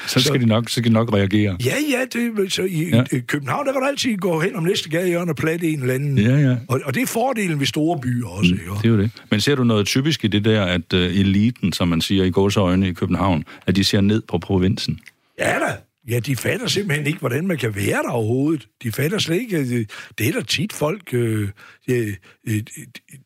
Så 0.07 0.20
skal, 0.20 0.22
så, 0.22 0.33
de 0.33 0.46
nok, 0.46 0.68
så 0.68 0.72
skal 0.72 0.85
de 0.85 0.90
nok 0.90 1.14
reagere. 1.14 1.57
Ja, 1.64 1.74
ja, 1.90 2.05
det, 2.12 2.53
så 2.53 2.62
i, 2.62 2.88
ja. 2.88 3.05
København, 3.27 3.66
der 3.66 3.72
kan 3.72 3.83
du 3.83 3.87
altid 3.87 4.16
gå 4.16 4.40
hen 4.40 4.57
om 4.57 4.62
næste 4.62 4.88
gade 4.90 5.16
og 5.16 5.37
platte 5.37 5.66
en 5.70 5.81
eller 5.81 5.94
anden. 5.94 6.18
Ja, 6.18 6.37
ja. 6.37 6.57
Og, 6.68 6.81
og 6.85 6.94
det 6.94 7.03
er 7.03 7.07
fordelen 7.07 7.61
ved 7.61 7.66
store 7.66 8.00
byer 8.00 8.27
også. 8.27 8.55
Mm, 8.55 8.61
ikke? 8.61 8.72
Det 8.83 8.85
er 8.85 8.88
jo 8.88 8.98
det. 8.98 9.11
Men 9.31 9.40
ser 9.40 9.55
du 9.55 9.64
noget 9.64 9.87
typisk 9.87 10.24
i 10.24 10.29
det 10.29 10.44
der, 10.44 10.62
at 10.62 10.92
uh, 10.92 11.00
eliten, 11.00 11.72
som 11.72 11.88
man 11.88 12.00
siger 12.00 12.24
i 12.24 12.31
gåsøjne 12.31 12.88
i 12.88 12.92
København, 12.92 13.44
at 13.66 13.77
de 13.77 13.85
ser 13.85 14.00
ned 14.00 14.22
på 14.29 14.38
provinsen? 14.38 14.98
Ja 15.38 15.59
da, 15.59 15.77
Ja, 16.08 16.18
de 16.18 16.36
fatter 16.36 16.66
simpelthen 16.66 17.06
ikke, 17.06 17.18
hvordan 17.18 17.46
man 17.46 17.58
kan 17.58 17.74
være 17.74 18.02
der 18.02 18.10
overhovedet. 18.10 18.68
De 18.82 18.92
fatter 18.92 19.18
slet 19.18 19.40
ikke. 19.40 19.58
Øh, 19.58 19.86
det 20.18 20.28
er 20.28 20.32
der 20.32 20.42
tit 20.42 20.72
folk... 20.72 21.14
Øh, 21.14 21.48
øh, 21.90 22.14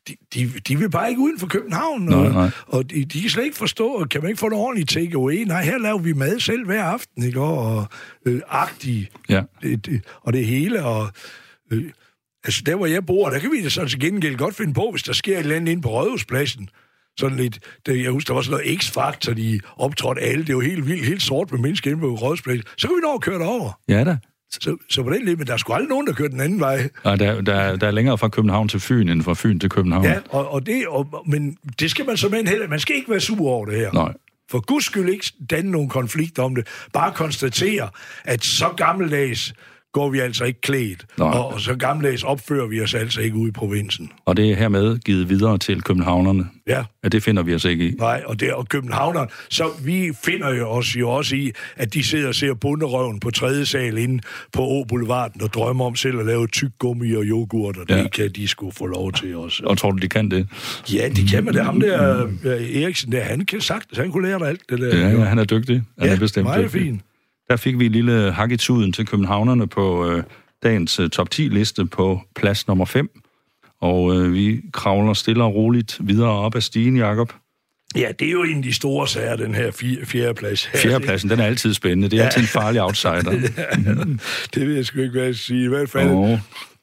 de, 0.07 0.15
de, 0.33 0.51
de 0.67 0.79
vil 0.79 0.89
bare 0.89 1.09
ikke 1.09 1.21
uden 1.21 1.39
for 1.39 1.47
København, 1.47 2.01
nej, 2.01 2.17
og, 2.17 2.31
nej. 2.31 2.49
og 2.67 2.91
de, 2.91 3.05
de 3.05 3.21
kan 3.21 3.29
slet 3.29 3.43
ikke 3.43 3.57
forstå, 3.57 4.05
kan 4.11 4.21
man 4.21 4.29
ikke 4.29 4.39
få 4.39 4.49
noget 4.49 4.65
ordentligt 4.65 4.89
takeaway? 4.89 5.35
Nej, 5.35 5.63
her 5.63 5.77
laver 5.77 5.99
vi 5.99 6.13
mad 6.13 6.39
selv 6.39 6.65
hver 6.65 6.83
aften, 6.83 7.23
ikke? 7.23 7.41
Og 7.41 7.87
øh, 8.25 8.41
agtig, 8.47 9.09
ja. 9.29 9.41
det, 9.61 9.85
det, 9.85 10.03
og 10.21 10.33
det 10.33 10.45
hele, 10.45 10.85
og... 10.85 11.11
Øh, 11.71 11.83
altså, 12.43 12.63
der 12.65 12.75
hvor 12.75 12.85
jeg 12.85 13.05
bor, 13.05 13.29
der 13.29 13.39
kan 13.39 13.51
vi 13.51 13.63
da 13.63 13.69
så 13.69 13.87
til 13.87 13.99
gengæld 13.99 14.37
godt 14.37 14.55
finde 14.55 14.73
på, 14.73 14.91
hvis 14.91 15.03
der 15.03 15.13
sker 15.13 15.33
et 15.33 15.39
eller 15.39 15.55
andet 15.55 15.71
inde 15.71 15.81
på 15.81 15.89
Rådhuspladsen, 15.89 16.69
sådan 17.19 17.37
lidt, 17.37 17.59
det, 17.85 18.03
jeg 18.03 18.11
husker, 18.11 18.33
der 18.33 18.35
var 18.35 18.41
sådan 18.41 18.59
noget 18.59 18.79
X-Factor, 18.79 19.33
de 19.33 19.59
optrådte 19.77 20.21
alle, 20.21 20.45
det 20.45 20.55
var 20.55 20.61
helt 20.61 20.87
vildt, 20.87 21.05
helt 21.05 21.21
sort 21.21 21.51
med 21.51 21.59
mennesker 21.59 21.91
inde 21.91 22.01
på 22.01 22.15
Rådhuspladsen. 22.15 22.65
Så 22.77 22.87
kan 22.87 22.95
vi 22.95 23.01
nå 23.01 23.13
at 23.13 23.21
køre 23.21 23.47
over. 23.47 23.79
Ja 23.89 24.03
da. 24.03 24.17
Så, 24.51 24.77
så 24.89 25.03
på 25.03 25.09
den 25.09 25.25
lige, 25.25 25.35
men 25.35 25.47
der 25.47 25.53
er 25.53 25.57
sgu 25.57 25.73
aldrig 25.73 25.89
nogen, 25.89 26.07
der 26.07 26.13
kører 26.13 26.29
den 26.29 26.41
anden 26.41 26.59
vej. 26.59 26.89
Ja, 27.05 27.15
der, 27.15 27.41
der, 27.41 27.75
der 27.75 27.87
er 27.87 27.91
længere 27.91 28.17
fra 28.17 28.27
København 28.27 28.67
til 28.67 28.79
Fyn, 28.79 29.09
end 29.09 29.23
fra 29.23 29.33
Fyn 29.33 29.59
til 29.59 29.69
København. 29.69 30.05
Ja, 30.05 30.19
og, 30.29 30.53
og 30.53 30.65
det, 30.65 30.87
og, 30.87 31.23
men 31.27 31.57
det 31.79 31.91
skal 31.91 32.05
man 32.05 32.17
så 32.17 32.29
med 32.29 32.47
heller. 32.47 32.67
Man 32.67 32.79
skal 32.79 32.95
ikke 32.95 33.11
være 33.11 33.19
sur 33.19 33.49
over 33.49 33.65
det 33.65 33.75
her. 33.75 33.91
Nej. 33.93 34.13
For 34.51 34.59
guds 34.59 34.85
skyld 34.85 35.09
ikke 35.09 35.31
danne 35.49 35.71
nogen 35.71 35.89
konflikt 35.89 36.39
om 36.39 36.55
det. 36.55 36.67
Bare 36.93 37.13
konstatere, 37.13 37.89
at 38.25 38.43
så 38.43 38.69
gammeldags 38.77 39.53
går 39.93 40.09
vi 40.09 40.19
altså 40.19 40.43
ikke 40.45 40.61
klædt. 40.61 41.05
Og, 41.17 41.47
og 41.47 41.61
så 41.61 41.75
gammeldags 41.75 42.23
opfører 42.23 42.67
vi 42.67 42.81
os 42.81 42.93
altså 42.93 43.21
ikke 43.21 43.35
ude 43.35 43.49
i 43.49 43.51
provinsen. 43.51 44.11
Og 44.25 44.37
det 44.37 44.51
er 44.51 44.55
hermed 44.55 44.99
givet 44.99 45.29
videre 45.29 45.57
til 45.57 45.81
københavnerne. 45.81 46.49
Ja. 46.67 46.83
ja 47.03 47.07
det 47.07 47.23
finder 47.23 47.43
vi 47.43 47.55
os 47.55 47.65
ikke 47.65 47.89
i. 47.89 47.91
Nej, 47.91 48.23
og, 48.25 48.39
det, 48.39 48.53
og 48.53 48.69
københavnerne, 48.69 49.27
så 49.49 49.63
vi 49.85 50.11
finder 50.23 50.53
jo 50.53 50.69
os 50.69 50.95
jo 50.95 51.09
også 51.09 51.35
i, 51.35 51.51
at 51.75 51.93
de 51.93 52.03
sidder 52.03 52.27
og 52.27 52.35
ser 52.35 52.53
bunderøven 52.53 53.19
på 53.19 53.31
tredje 53.31 53.65
sal 53.65 53.97
inde 53.97 54.23
på 54.53 54.61
Å 54.61 54.83
Boulevarden 54.83 55.41
og 55.41 55.53
drømmer 55.53 55.85
om 55.85 55.95
selv 55.95 56.19
at 56.19 56.25
lave 56.25 56.47
tyk 56.47 56.71
gummi 56.79 57.13
og 57.13 57.23
yoghurt, 57.23 57.77
og 57.77 57.85
ja. 57.89 58.03
det 58.03 58.11
kan 58.11 58.31
de 58.35 58.47
skulle 58.47 58.75
få 58.75 58.85
lov 58.85 59.11
til 59.11 59.37
også. 59.37 59.63
Og 59.65 59.77
tror 59.77 59.91
du, 59.91 59.97
de 59.97 60.09
kan 60.09 60.31
det? 60.31 60.47
Ja, 60.93 61.09
de 61.09 61.27
kan 61.27 61.43
med 61.43 61.53
det. 61.53 61.65
Ham 61.65 61.79
der, 61.79 62.27
Eriksen, 62.83 63.11
der, 63.11 63.23
han 63.23 63.45
kan 63.45 63.61
sagt, 63.61 63.97
han 63.97 64.11
kunne 64.11 64.27
lære 64.27 64.39
dig 64.39 64.47
alt 64.47 64.61
det 64.69 64.79
der. 64.79 64.97
Ja, 64.97 65.09
ja 65.09 65.23
han 65.23 65.39
er 65.39 65.43
dygtig. 65.43 65.83
Han 65.99 66.07
ja, 66.07 66.15
er 66.15 66.19
bestemt 66.19 66.43
meget 66.43 66.63
dygtig. 66.63 66.81
fint. 66.81 67.01
Der 67.49 67.55
fik 67.55 67.79
vi 67.79 67.85
en 67.85 67.91
lille 67.91 68.31
hak 68.31 68.51
i 68.51 68.57
tuden 68.57 68.93
til 68.93 69.05
københavnerne 69.05 69.67
på 69.67 70.09
øh, 70.09 70.23
dagens 70.63 70.99
øh, 70.99 71.09
top 71.09 71.27
10-liste 71.35 71.85
på 71.85 72.21
plads 72.35 72.67
nummer 72.67 72.85
5. 72.85 73.09
Og 73.81 74.15
øh, 74.15 74.33
vi 74.33 74.61
kravler 74.73 75.13
stille 75.13 75.43
og 75.43 75.55
roligt 75.55 75.97
videre 75.99 76.29
op 76.29 76.55
ad 76.55 76.61
stigen, 76.61 76.97
Jakob. 76.97 77.33
Ja, 77.95 78.11
det 78.19 78.27
er 78.27 78.31
jo 78.31 78.43
en 78.43 78.57
af 78.57 78.63
de 78.63 78.73
store 78.73 79.07
sager, 79.07 79.35
den 79.35 79.55
her 79.55 79.71
fjerdeplads. 80.05 80.67
Fjerdepladsen, 80.75 81.29
den 81.29 81.39
er 81.39 81.45
altid 81.45 81.73
spændende. 81.73 82.09
Det 82.09 82.19
er 82.19 82.21
ja. 82.21 82.25
altid 82.25 82.41
en 82.41 82.47
farlig 82.47 82.81
outsider. 82.81 83.31
ja, 83.85 83.93
det 84.53 84.67
ved 84.67 84.75
jeg 84.75 84.85
sgu 84.85 84.99
ikke, 84.99 85.11
hvad 85.11 85.23
jeg 85.23 85.35
sige. 85.35 85.65
I 85.65 85.67
hvert 85.67 85.89
fald, 85.89 86.09
oh 86.09 86.39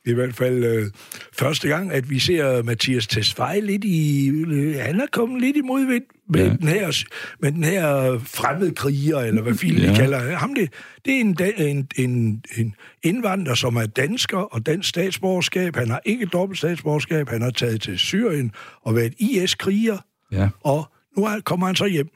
i 0.07 0.13
hvert 0.13 0.35
fald 0.35 0.65
øh, 0.65 0.91
første 1.33 1.69
gang, 1.69 1.93
at 1.93 2.11
vi 2.11 2.19
ser 2.19 2.63
Mathias 2.63 3.07
Tesfaye 3.07 3.61
lidt 3.61 3.85
i... 3.85 4.29
Øh, 4.29 4.75
han 4.79 5.01
er 5.01 5.07
kommet 5.13 5.41
lidt 5.41 5.57
i 5.57 5.61
modvind 5.61 6.05
med, 6.29 6.45
ja. 6.45 6.57
den, 6.57 6.69
her, 6.69 7.05
med 7.41 7.53
den 7.53 7.65
her 7.65 8.19
fremmede 8.19 8.75
kriger, 8.75 9.19
eller 9.19 9.43
hvad 9.43 9.55
filen 9.55 9.91
ja. 9.91 9.97
kalder 9.97 10.37
ham. 10.37 10.55
Det, 10.55 10.73
det 11.05 11.17
er 11.17 11.21
en, 11.21 11.37
en, 11.57 11.89
en, 11.97 12.43
en 12.57 12.75
indvandrer, 13.03 13.55
som 13.55 13.77
er 13.77 13.87
dansker 13.87 14.39
og 14.39 14.67
dansk 14.67 14.89
statsborgerskab. 14.89 15.77
Han 15.77 15.91
har 15.91 16.01
ikke 16.05 16.27
dobbelt 16.27 16.59
statsborgerskab. 16.59 17.29
Han 17.29 17.43
har 17.43 17.51
taget 17.51 17.81
til 17.81 17.99
Syrien 17.99 18.53
og 18.83 18.95
været 18.95 19.15
IS-kriger. 19.19 19.99
Ja. 20.33 20.49
Og 20.61 20.93
nu 21.17 21.29
kommer 21.45 21.67
han 21.67 21.77
så 21.77 21.87
hjem. 21.87 22.09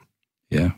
Ja. 0.51 0.69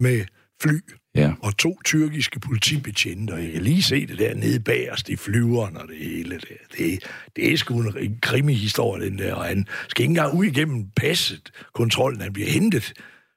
Med 0.00 0.24
fly. 0.62 0.78
Ja. 1.14 1.32
Og 1.40 1.56
to 1.56 1.78
tyrkiske 1.84 2.40
politibetjente, 2.40 3.30
og 3.32 3.42
jeg 3.44 3.52
kan 3.52 3.62
lige 3.62 3.82
se 3.82 4.06
det 4.06 4.18
der 4.18 4.34
nede 4.34 4.60
bag 4.60 4.92
os, 4.92 5.02
de 5.02 5.16
flyverne 5.16 5.80
og 5.80 5.88
det 5.88 5.96
hele 5.96 6.34
der. 6.34 6.76
Det, 6.78 7.04
det 7.36 7.52
er 7.52 7.56
sgu 7.56 7.80
en, 7.80 8.18
krimi-historie, 8.22 9.04
den 9.04 9.18
der, 9.18 9.34
og 9.34 9.44
han 9.44 9.66
skal 9.88 10.02
ikke 10.02 10.10
engang 10.10 10.34
ud 10.34 10.44
igennem 10.44 10.86
passet, 10.96 11.50
kontrollen, 11.74 12.20
han 12.20 12.32
bliver 12.32 12.50
hentet 12.50 12.92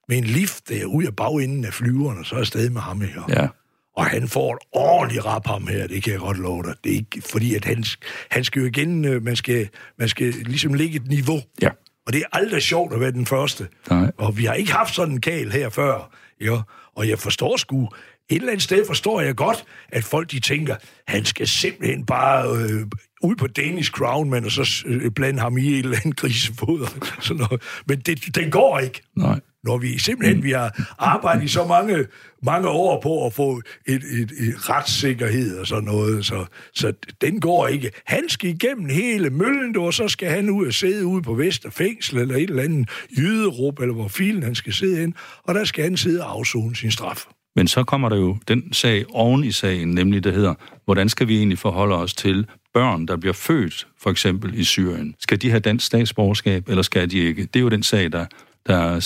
med 0.07 0.17
en 0.17 0.23
lift 0.23 0.69
der 0.69 0.85
ud 0.85 1.03
af 1.03 1.15
bagenden 1.15 1.65
af 1.65 1.73
flyverne, 1.73 2.19
og 2.19 2.25
så 2.25 2.35
er 2.35 2.39
afsted 2.39 2.69
med 2.69 2.81
ham 2.81 3.01
her. 3.01 3.23
Ja. 3.29 3.47
Og 3.95 4.05
han 4.05 4.27
får 4.27 4.53
et 4.53 4.59
ordentligt 4.71 5.25
rap 5.25 5.47
ham 5.47 5.67
her, 5.67 5.87
det 5.87 6.03
kan 6.03 6.13
jeg 6.13 6.19
godt 6.19 6.37
love 6.37 6.63
dig. 6.63 6.73
Det 6.83 6.91
er 6.91 6.95
ikke, 6.95 7.21
fordi 7.31 7.55
at 7.55 7.65
han, 7.65 7.83
han 8.29 8.43
skal 8.43 8.59
jo 8.59 8.65
igen, 8.65 9.05
øh, 9.05 9.23
man 9.23 9.35
skal, 9.35 9.69
man 9.99 10.09
skal 10.09 10.33
ligesom 10.33 10.73
ligge 10.73 10.95
et 10.95 11.07
niveau. 11.07 11.41
Ja. 11.61 11.69
Og 12.07 12.13
det 12.13 12.21
er 12.21 12.37
aldrig 12.37 12.61
sjovt 12.61 12.93
at 12.93 12.99
være 12.99 13.11
den 13.11 13.25
første. 13.25 13.67
Nej. 13.89 14.11
Og 14.17 14.37
vi 14.37 14.45
har 14.45 14.53
ikke 14.53 14.71
haft 14.71 14.95
sådan 14.95 15.13
en 15.13 15.21
kal 15.21 15.51
her 15.51 15.69
før. 15.69 16.11
Ja. 16.41 16.57
Og 16.97 17.09
jeg 17.09 17.19
forstår 17.19 17.57
sgu, 17.57 17.89
et 18.29 18.35
eller 18.35 18.47
andet 18.47 18.63
sted 18.63 18.85
forstår 18.87 19.21
jeg 19.21 19.35
godt, 19.35 19.63
at 19.89 20.03
folk 20.03 20.31
de 20.31 20.39
tænker, 20.39 20.75
han 21.07 21.25
skal 21.25 21.47
simpelthen 21.47 22.05
bare 22.05 22.57
øh, 22.57 22.87
ud 23.23 23.35
på 23.35 23.47
Danish 23.47 23.91
Crown, 23.91 24.29
men 24.29 24.45
og 24.45 24.51
så 24.51 24.83
øh, 24.85 25.11
blande 25.11 25.39
ham 25.39 25.57
i 25.57 25.67
et 25.67 25.79
eller 25.79 25.97
andet 26.05 26.17
grisefoder. 26.21 26.87
Sådan 27.21 27.37
noget. 27.37 27.61
Men 27.87 27.99
det, 27.99 28.35
den 28.35 28.51
går 28.51 28.79
ikke. 28.79 29.01
Nej. 29.15 29.39
Når 29.67 29.77
vi 29.77 29.97
simpelthen 29.99 30.43
vi 30.43 30.51
har 30.51 30.95
arbejdet 30.99 31.43
i 31.43 31.47
så 31.47 31.65
mange, 31.65 32.05
mange 32.43 32.69
år 32.69 33.01
på 33.01 33.25
at 33.25 33.33
få 33.33 33.61
et, 33.85 34.03
et, 34.03 34.31
et 34.31 34.69
retssikkerhed 34.69 35.57
og 35.59 35.67
sådan 35.67 35.83
noget, 35.83 36.25
så, 36.25 36.45
så 36.73 36.93
den 37.21 37.39
går 37.39 37.67
ikke. 37.67 37.91
Han 38.05 38.29
skal 38.29 38.49
igennem 38.49 38.89
hele 38.89 39.29
møllen, 39.29 39.77
og 39.77 39.93
så 39.93 40.07
skal 40.07 40.29
han 40.29 40.49
ud 40.49 40.67
og 40.67 40.73
sidde 40.73 41.05
ude 41.05 41.21
på 41.21 41.33
Vesterfængsel 41.33 42.17
eller 42.17 42.35
et 42.35 42.49
eller 42.49 42.63
andet 42.63 42.89
jyderup, 43.17 43.79
eller 43.79 43.93
hvor 43.93 44.07
filen 44.07 44.43
han 44.43 44.55
skal 44.55 44.73
sidde 44.73 45.03
ind, 45.03 45.13
og 45.43 45.55
der 45.55 45.63
skal 45.63 45.83
han 45.83 45.97
sidde 45.97 46.23
og 46.23 46.31
afzone 46.31 46.75
sin 46.75 46.91
straf. 46.91 47.25
Men 47.55 47.67
så 47.67 47.83
kommer 47.83 48.09
der 48.09 48.17
jo 48.17 48.37
den 48.47 48.73
sag 48.73 49.05
oven 49.13 49.43
i 49.43 49.51
sagen, 49.51 49.87
nemlig 49.87 50.23
det 50.23 50.33
hedder, 50.33 50.53
hvordan 50.85 51.09
skal 51.09 51.27
vi 51.27 51.37
egentlig 51.37 51.57
forholde 51.57 51.95
os 51.95 52.13
til 52.13 52.47
børn, 52.73 53.05
der 53.05 53.17
bliver 53.17 53.33
født, 53.33 53.87
for 54.01 54.09
eksempel 54.09 54.59
i 54.59 54.63
Syrien? 54.63 55.15
Skal 55.19 55.41
de 55.41 55.49
have 55.49 55.59
dansk 55.59 55.85
statsborgerskab, 55.85 56.69
eller 56.69 56.81
skal 56.81 57.11
de 57.11 57.17
ikke? 57.17 57.41
Det 57.41 57.55
er 57.55 57.63
jo 57.63 57.69
den 57.69 57.83
sag, 57.83 58.11
der, 58.11 58.25
der 58.67 58.99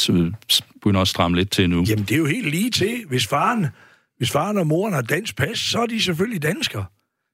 begynder 0.74 1.02
at 1.02 1.08
stramme 1.08 1.38
lidt 1.38 1.52
til 1.52 1.70
nu. 1.70 1.84
Jamen, 1.88 2.06
det 2.06 2.12
er 2.12 2.18
jo 2.18 2.26
helt 2.26 2.50
lige 2.50 2.72
til. 2.72 3.06
Hvis 3.08 3.28
faren, 3.28 3.68
hvis 4.18 4.32
faren 4.32 4.58
og 4.58 4.68
moren 4.68 4.94
har 4.94 5.02
dansk 5.02 5.36
pas, 5.38 5.60
så 5.60 5.80
er 5.80 5.86
de 5.86 6.02
selvfølgelig 6.02 6.42
danskere. 6.42 6.86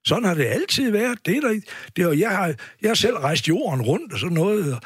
Sådan 0.07 0.23
har 0.23 0.33
det 0.33 0.45
altid 0.45 0.91
været. 0.91 1.19
Det 1.25 1.37
er 1.37 1.41
der, 1.41 1.59
det 1.95 2.03
er, 2.03 2.11
jeg, 2.11 2.29
har, 2.29 2.53
jeg 2.81 2.89
har 2.89 2.95
selv 2.95 3.15
rejst 3.15 3.47
jorden 3.47 3.81
rundt 3.81 4.13
og 4.13 4.19
sådan 4.19 4.35
noget. 4.35 4.73
Og 4.73 4.81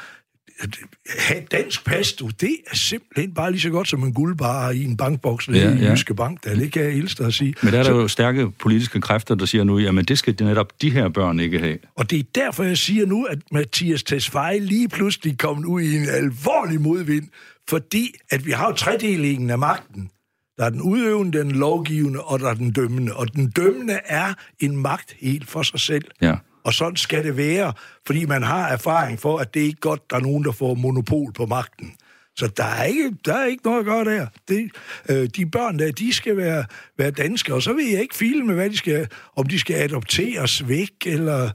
have 1.18 1.42
dansk 1.50 1.84
pas, 1.84 2.12
du, 2.12 2.28
det 2.40 2.56
er 2.70 2.76
simpelthen 2.76 3.34
bare 3.34 3.50
lige 3.50 3.60
så 3.60 3.70
godt 3.70 3.88
som 3.88 4.02
en 4.02 4.12
guldbar 4.12 4.70
i 4.70 4.84
en 4.84 4.96
bankboks 4.96 5.48
ja, 5.48 5.54
i 5.54 5.58
ja. 5.58 5.90
Jyske 5.90 6.14
Bank. 6.14 6.44
Der 6.44 6.54
det 6.54 6.72
kan 6.72 6.84
jeg 6.84 6.92
hilse 6.92 7.24
at 7.24 7.34
sige. 7.34 7.54
Men 7.62 7.72
der 7.72 7.78
er 7.78 7.82
så, 7.82 7.92
der 7.92 7.96
jo 7.96 8.08
stærke 8.08 8.50
politiske 8.50 9.00
kræfter, 9.00 9.34
der 9.34 9.46
siger 9.46 9.64
nu, 9.64 9.78
jamen 9.78 10.04
det 10.04 10.18
skal 10.18 10.36
netop 10.40 10.82
de 10.82 10.90
her 10.90 11.08
børn 11.08 11.40
ikke 11.40 11.58
have. 11.58 11.78
Og 11.96 12.10
det 12.10 12.18
er 12.18 12.22
derfor, 12.34 12.62
jeg 12.62 12.78
siger 12.78 13.06
nu, 13.06 13.24
at 13.24 13.38
Mathias 13.52 14.02
Tesfaye 14.02 14.60
lige 14.60 14.88
pludselig 14.88 15.38
kom 15.38 15.64
ud 15.66 15.82
i 15.82 15.96
en 15.96 16.08
alvorlig 16.08 16.80
modvind, 16.80 17.28
fordi 17.68 18.14
at 18.30 18.46
vi 18.46 18.50
har 18.50 18.66
jo 18.66 18.72
tredelingen 18.72 19.50
af 19.50 19.58
magten. 19.58 20.10
Der 20.58 20.64
er 20.64 20.70
den 20.70 20.82
udøvende, 20.82 21.38
den 21.38 21.50
lovgivende, 21.50 22.20
og 22.20 22.40
der 22.40 22.48
er 22.48 22.54
den 22.54 22.72
dømmende. 22.72 23.16
Og 23.16 23.34
den 23.34 23.50
dømmende 23.50 23.98
er 24.04 24.34
en 24.60 24.76
magt 24.76 25.16
helt 25.20 25.50
for 25.50 25.62
sig 25.62 25.80
selv. 25.80 26.04
Ja. 26.20 26.34
Og 26.64 26.74
sådan 26.74 26.96
skal 26.96 27.24
det 27.24 27.36
være, 27.36 27.72
fordi 28.06 28.24
man 28.24 28.42
har 28.42 28.68
erfaring 28.68 29.20
for, 29.20 29.38
at 29.38 29.54
det 29.54 29.62
er 29.62 29.66
ikke 29.66 29.80
godt, 29.80 30.10
der 30.10 30.16
er 30.16 30.20
nogen, 30.20 30.44
der 30.44 30.52
får 30.52 30.74
monopol 30.74 31.32
på 31.32 31.46
magten. 31.46 31.94
Så 32.36 32.46
der 32.56 32.64
er 32.64 32.84
ikke, 32.84 33.12
der 33.24 33.34
er 33.34 33.46
ikke 33.46 33.64
noget 33.64 33.78
at 33.78 33.84
gøre 33.84 34.04
der. 34.04 34.26
Det, 34.48 34.70
øh, 35.08 35.28
de 35.36 35.46
børn 35.46 35.78
der, 35.78 35.92
de 35.92 36.12
skal 36.12 36.36
være, 36.36 36.64
være 36.98 37.10
danske, 37.10 37.54
og 37.54 37.62
så 37.62 37.72
vil 37.72 37.90
jeg 37.90 38.00
ikke 38.00 38.14
filme, 38.14 38.54
hvad 38.54 38.70
de 38.70 38.76
skal, 38.76 39.08
om 39.36 39.46
de 39.46 39.58
skal 39.58 39.76
adopteres 39.76 40.68
væk, 40.68 40.92
eller 41.06 41.50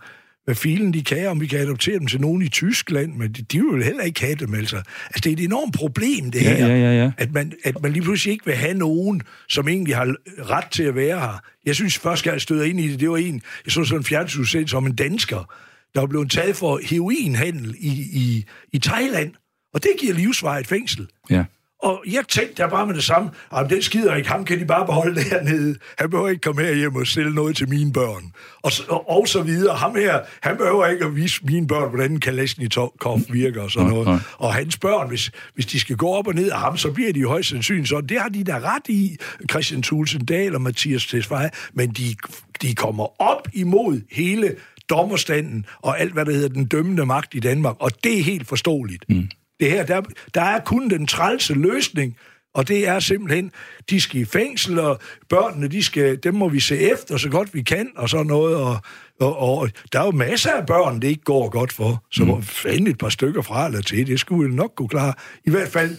hvad 0.47 0.55
filen 0.55 0.93
de 0.93 1.03
kan, 1.03 1.27
om 1.27 1.41
vi 1.41 1.47
kan 1.47 1.59
adoptere 1.59 1.99
dem 1.99 2.07
til 2.07 2.21
nogen 2.21 2.41
i 2.41 2.49
Tyskland, 2.49 3.13
men 3.13 3.31
de, 3.31 3.41
de 3.41 3.61
vil 3.71 3.83
heller 3.83 4.03
ikke 4.03 4.21
have 4.21 4.35
dem, 4.35 4.53
altså. 4.53 4.75
Altså, 4.75 5.21
det 5.23 5.27
er 5.27 5.33
et 5.33 5.43
enormt 5.43 5.73
problem, 5.73 6.31
det 6.31 6.41
ja, 6.41 6.55
her, 6.55 6.67
ja, 6.67 6.75
ja, 6.75 7.03
ja. 7.03 7.11
At, 7.17 7.33
man, 7.33 7.53
at 7.63 7.81
man 7.81 7.93
lige 7.93 8.03
pludselig 8.03 8.31
ikke 8.31 8.45
vil 8.45 8.55
have 8.55 8.73
nogen, 8.73 9.21
som 9.49 9.67
egentlig 9.67 9.95
har 9.95 10.15
ret 10.49 10.71
til 10.71 10.83
at 10.83 10.95
være 10.95 11.19
her. 11.19 11.41
Jeg 11.65 11.75
synes, 11.75 11.97
først 11.97 12.25
jeg 12.25 12.41
støder 12.41 12.65
ind 12.65 12.79
i 12.79 12.91
det, 12.91 12.99
det 12.99 13.09
var 13.09 13.17
en, 13.17 13.41
jeg 13.65 13.71
så 13.71 13.83
sådan 13.83 13.99
en 13.99 14.03
fjernsynsudsendelse 14.03 14.71
som 14.71 14.85
en 14.85 14.95
dansker, 14.95 15.53
der 15.95 15.99
var 15.99 16.07
blevet 16.07 16.31
taget 16.31 16.55
for 16.55 16.79
heroinhandel 16.83 17.75
i, 17.79 17.91
i, 18.13 18.45
i 18.73 18.79
Thailand, 18.79 19.33
og 19.73 19.83
det 19.83 19.91
giver 19.99 20.13
livsvarigt 20.13 20.67
fængsel. 20.67 21.07
Ja. 21.29 21.43
Og 21.79 22.03
jeg 22.11 22.23
tænkte 22.27 22.63
der 22.63 22.69
bare 22.69 22.87
med 22.87 22.95
det 22.95 23.03
samme, 23.03 23.29
at 23.57 23.69
den 23.69 23.81
skider 23.81 24.15
ikke, 24.15 24.29
ham 24.29 24.45
kan 24.45 24.59
de 24.59 24.65
bare 24.65 24.85
beholde 24.85 25.23
dernede. 25.29 25.75
Han 25.97 26.09
behøver 26.09 26.29
ikke 26.29 26.41
komme 26.41 26.61
her 26.61 26.73
hjem 26.73 26.95
og 26.95 27.07
stille 27.07 27.35
noget 27.35 27.55
til 27.55 27.69
mine 27.69 27.93
børn. 27.93 28.31
Og, 28.61 28.71
så, 28.71 28.83
og, 28.89 29.09
og 29.09 29.27
så 29.27 29.41
videre. 29.41 29.75
Ham 29.75 29.95
her, 29.95 30.19
han 30.41 30.57
behøver 30.57 30.87
ikke 30.87 31.05
at 31.05 31.15
vise 31.15 31.45
mine 31.45 31.67
børn, 31.67 31.89
hvordan 31.89 32.19
Kalashnikov 32.19 33.21
virker 33.29 33.61
og 33.61 33.71
sådan 33.71 33.89
noget. 33.89 34.21
Og 34.37 34.53
hans 34.53 34.77
børn, 34.77 35.07
hvis, 35.07 35.31
hvis 35.53 35.65
de 35.65 35.79
skal 35.79 35.95
gå 35.95 36.07
op 36.07 36.27
og 36.27 36.35
ned 36.35 36.51
af 36.51 36.59
ham, 36.59 36.77
så 36.77 36.91
bliver 36.91 37.13
de 37.13 37.19
jo 37.19 37.29
højst 37.29 37.49
sandsynligt 37.49 37.89
sådan. 37.89 38.09
Det 38.09 38.21
har 38.21 38.29
de 38.29 38.43
da 38.43 38.59
ret 38.59 38.87
i, 38.89 39.17
Christian 39.49 39.81
Thulsen 39.81 40.25
Dahl 40.25 40.55
og 40.55 40.61
Mathias 40.61 41.05
Tesfaye, 41.05 41.49
men 41.73 41.89
de, 41.89 42.15
de 42.61 42.75
kommer 42.75 43.21
op 43.21 43.47
imod 43.53 44.01
hele 44.11 44.55
dommerstanden 44.89 45.65
og 45.81 45.99
alt, 45.99 46.13
hvad 46.13 46.25
der 46.25 46.31
hedder 46.31 46.49
den 46.49 46.65
dømmende 46.65 47.05
magt 47.05 47.35
i 47.35 47.39
Danmark, 47.39 47.75
og 47.79 48.03
det 48.03 48.19
er 48.19 48.23
helt 48.23 48.47
forståeligt. 48.47 49.05
Mm. 49.09 49.29
Det 49.59 49.71
her, 49.71 49.85
der, 49.85 50.01
der 50.33 50.41
er 50.41 50.59
kun 50.59 50.89
den 50.89 51.07
trælse 51.07 51.53
løsning, 51.53 52.17
og 52.53 52.67
det 52.67 52.87
er 52.87 52.99
simpelthen, 52.99 53.51
de 53.89 54.01
skal 54.01 54.21
i 54.21 54.25
fængsel, 54.25 54.79
og 54.79 54.99
børnene, 55.29 55.67
de 55.67 55.83
skal, 55.83 56.23
dem 56.23 56.33
må 56.33 56.49
vi 56.49 56.59
se 56.59 56.91
efter 56.91 57.17
så 57.17 57.29
godt 57.29 57.53
vi 57.53 57.61
kan, 57.61 57.91
og 57.95 58.09
sådan 58.09 58.25
noget, 58.25 58.55
og, 58.55 58.79
og, 59.19 59.37
og 59.37 59.69
der 59.93 59.99
er 59.99 60.05
jo 60.05 60.11
masser 60.11 60.51
af 60.51 60.65
børn, 60.65 61.01
det 61.01 61.07
ikke 61.07 61.23
går 61.23 61.49
godt 61.49 61.73
for, 61.73 62.05
så 62.11 62.25
mm. 62.25 62.43
fanden 62.43 62.87
et 62.87 62.97
par 62.97 63.09
stykker 63.09 63.41
fra 63.41 63.65
eller 63.65 63.81
til, 63.81 64.07
det 64.07 64.19
skulle 64.19 64.49
vi 64.49 64.55
nok 64.55 64.73
kunne 64.75 64.89
klare. 64.89 65.13
I 65.45 65.49
hvert 65.49 65.69
fald, 65.69 65.97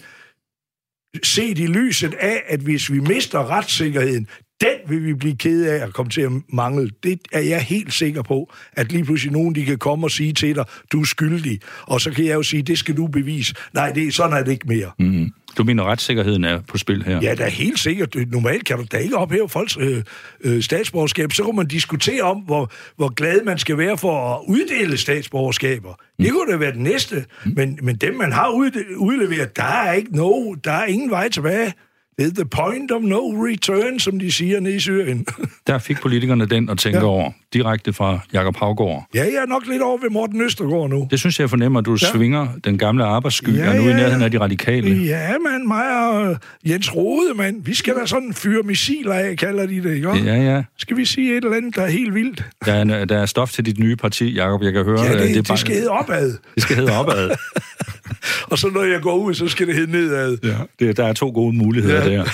set 1.23 1.59
i 1.59 1.67
lyset 1.67 2.13
af, 2.13 2.43
at 2.47 2.59
hvis 2.59 2.91
vi 2.91 2.99
mister 2.99 3.49
retssikkerheden, 3.49 4.27
den 4.61 4.89
vil 4.89 5.05
vi 5.05 5.13
blive 5.13 5.35
ked 5.35 5.65
af 5.65 5.83
at 5.85 5.93
komme 5.93 6.09
til 6.09 6.21
at 6.21 6.31
mangle. 6.53 6.89
Det 7.03 7.19
er 7.31 7.39
jeg 7.39 7.61
helt 7.61 7.93
sikker 7.93 8.21
på, 8.21 8.53
at 8.73 8.91
lige 8.91 9.03
pludselig 9.03 9.33
nogen, 9.33 9.55
de 9.55 9.65
kan 9.65 9.77
komme 9.77 10.05
og 10.05 10.11
sige 10.11 10.33
til 10.33 10.55
dig, 10.55 10.65
du 10.91 11.01
er 11.01 11.05
skyldig. 11.05 11.59
Og 11.81 12.01
så 12.01 12.11
kan 12.11 12.25
jeg 12.25 12.33
jo 12.33 12.43
sige, 12.43 12.61
det 12.61 12.79
skal 12.79 12.97
du 12.97 13.07
bevise. 13.07 13.55
Nej, 13.73 13.91
det, 13.91 14.13
sådan 14.13 14.37
er 14.37 14.43
det 14.43 14.51
ikke 14.51 14.67
mere. 14.67 14.91
Mm. 14.99 15.31
Du 15.57 15.63
mener, 15.63 15.83
retssikkerheden 15.83 16.43
er 16.43 16.61
på 16.67 16.77
spil 16.77 17.03
her? 17.03 17.19
Ja, 17.21 17.31
det 17.31 17.39
er 17.39 17.49
helt 17.49 17.79
sikkert. 17.79 18.15
Normalt 18.27 18.65
kan 18.65 18.77
du 18.77 18.85
da 18.91 18.97
ikke 18.97 19.17
ophæve 19.17 19.49
folks 19.49 19.77
øh, 19.79 20.03
øh, 20.41 20.63
statsborgerskab. 20.63 21.33
Så 21.33 21.43
kan 21.43 21.55
man 21.55 21.67
diskutere 21.67 22.21
om, 22.21 22.37
hvor, 22.37 22.71
hvor 22.95 23.13
glad 23.13 23.43
man 23.43 23.57
skal 23.57 23.77
være 23.77 23.97
for 23.97 24.35
at 24.35 24.41
uddele 24.47 24.97
statsborgerskaber. 24.97 25.89
Mm. 25.89 26.25
Det 26.25 26.33
kunne 26.33 26.51
da 26.51 26.57
være 26.57 26.71
det 26.71 26.79
næste. 26.79 27.25
Mm. 27.45 27.53
Men, 27.55 27.79
men 27.81 27.95
dem, 27.95 28.15
man 28.15 28.31
har 28.31 28.49
udleveret, 28.97 29.57
der 29.57 29.63
er 29.63 29.93
ikke 29.93 30.15
no, 30.15 30.53
der 30.63 30.71
er 30.71 30.85
ingen 30.85 31.09
vej 31.09 31.29
tilbage. 31.29 31.73
Det 32.19 32.27
er 32.27 32.31
the 32.43 32.45
point 32.45 32.91
of 32.91 33.01
no 33.01 33.19
return, 33.19 33.99
som 33.99 34.19
de 34.19 34.31
siger 34.31 34.59
nede 34.59 34.75
i 34.75 34.79
Syrien. 34.79 35.25
Der 35.67 35.77
fik 35.77 36.01
politikerne 36.01 36.45
den 36.45 36.69
at 36.69 36.77
tænke 36.77 36.99
ja. 36.99 37.05
over, 37.05 37.31
direkte 37.53 37.93
fra 37.93 38.19
Jakob 38.33 38.57
Havgård. 38.57 39.05
Ja, 39.13 39.23
jeg 39.23 39.41
er 39.41 39.45
nok 39.45 39.67
lidt 39.67 39.81
over 39.81 39.97
ved 40.01 40.09
Morten 40.09 40.41
Østergaard 40.41 40.89
nu. 40.89 41.07
Det 41.11 41.19
synes 41.19 41.39
jeg 41.39 41.49
fornemmer, 41.49 41.79
at 41.79 41.85
du 41.85 41.91
ja. 41.91 41.97
svinger 41.97 42.47
den 42.63 42.77
gamle 42.77 43.03
arbejdssky, 43.03 43.57
ja, 43.57 43.69
og 43.69 43.75
nu 43.75 43.83
ja, 43.83 43.89
i 43.89 43.93
nærheden 43.93 44.21
af 44.21 44.31
de 44.31 44.39
radikale. 44.39 44.95
Ja, 44.95 45.37
man, 45.37 45.67
mig 45.67 46.09
og 46.09 46.37
Jens 46.65 46.95
Rode, 46.95 47.33
mand. 47.35 47.63
Vi 47.65 47.75
skal 47.75 47.95
da 47.95 48.05
sådan 48.05 48.33
fyre 48.33 48.63
missiler 48.63 49.13
af, 49.13 49.37
kalder 49.37 49.65
de 49.65 49.83
det, 49.83 49.95
ikke? 49.95 50.09
Ja, 50.09 50.35
ja. 50.35 50.63
Skal 50.77 50.97
vi 50.97 51.05
sige 51.05 51.37
et 51.37 51.43
eller 51.43 51.57
andet, 51.57 51.75
der 51.75 51.81
er 51.81 51.89
helt 51.89 52.15
vildt? 52.15 52.45
Der 52.65 52.73
er, 52.73 53.05
der 53.05 53.17
er 53.17 53.25
stof 53.25 53.51
til 53.51 53.65
dit 53.65 53.79
nye 53.79 53.95
parti, 53.95 54.33
Jakob, 54.33 54.63
jeg 54.63 54.73
kan 54.73 54.83
høre. 54.83 55.01
Ja, 55.01 55.13
det, 55.13 55.19
det, 55.19 55.35
det, 55.35 55.47
bare... 55.47 55.55
det 55.55 55.59
skal 55.59 55.75
hedde 55.75 55.89
opad. 55.89 56.37
Det 56.55 56.63
skal 56.63 56.75
hedde 56.75 56.99
opad. 56.99 57.29
og 58.51 58.57
så 58.57 58.69
når 58.69 58.83
jeg 58.83 59.01
går 59.01 59.15
ud, 59.15 59.33
så 59.33 59.47
skal 59.47 59.67
det 59.67 59.75
hedde 59.75 59.91
nedad. 59.91 60.37
Ja, 60.43 60.57
det, 60.79 60.97
der 60.97 61.05
er 61.05 61.13
to 61.13 61.31
gode 61.33 61.55
muligheder 61.55 62.09
ja. 62.09 62.17
der. 62.17 62.25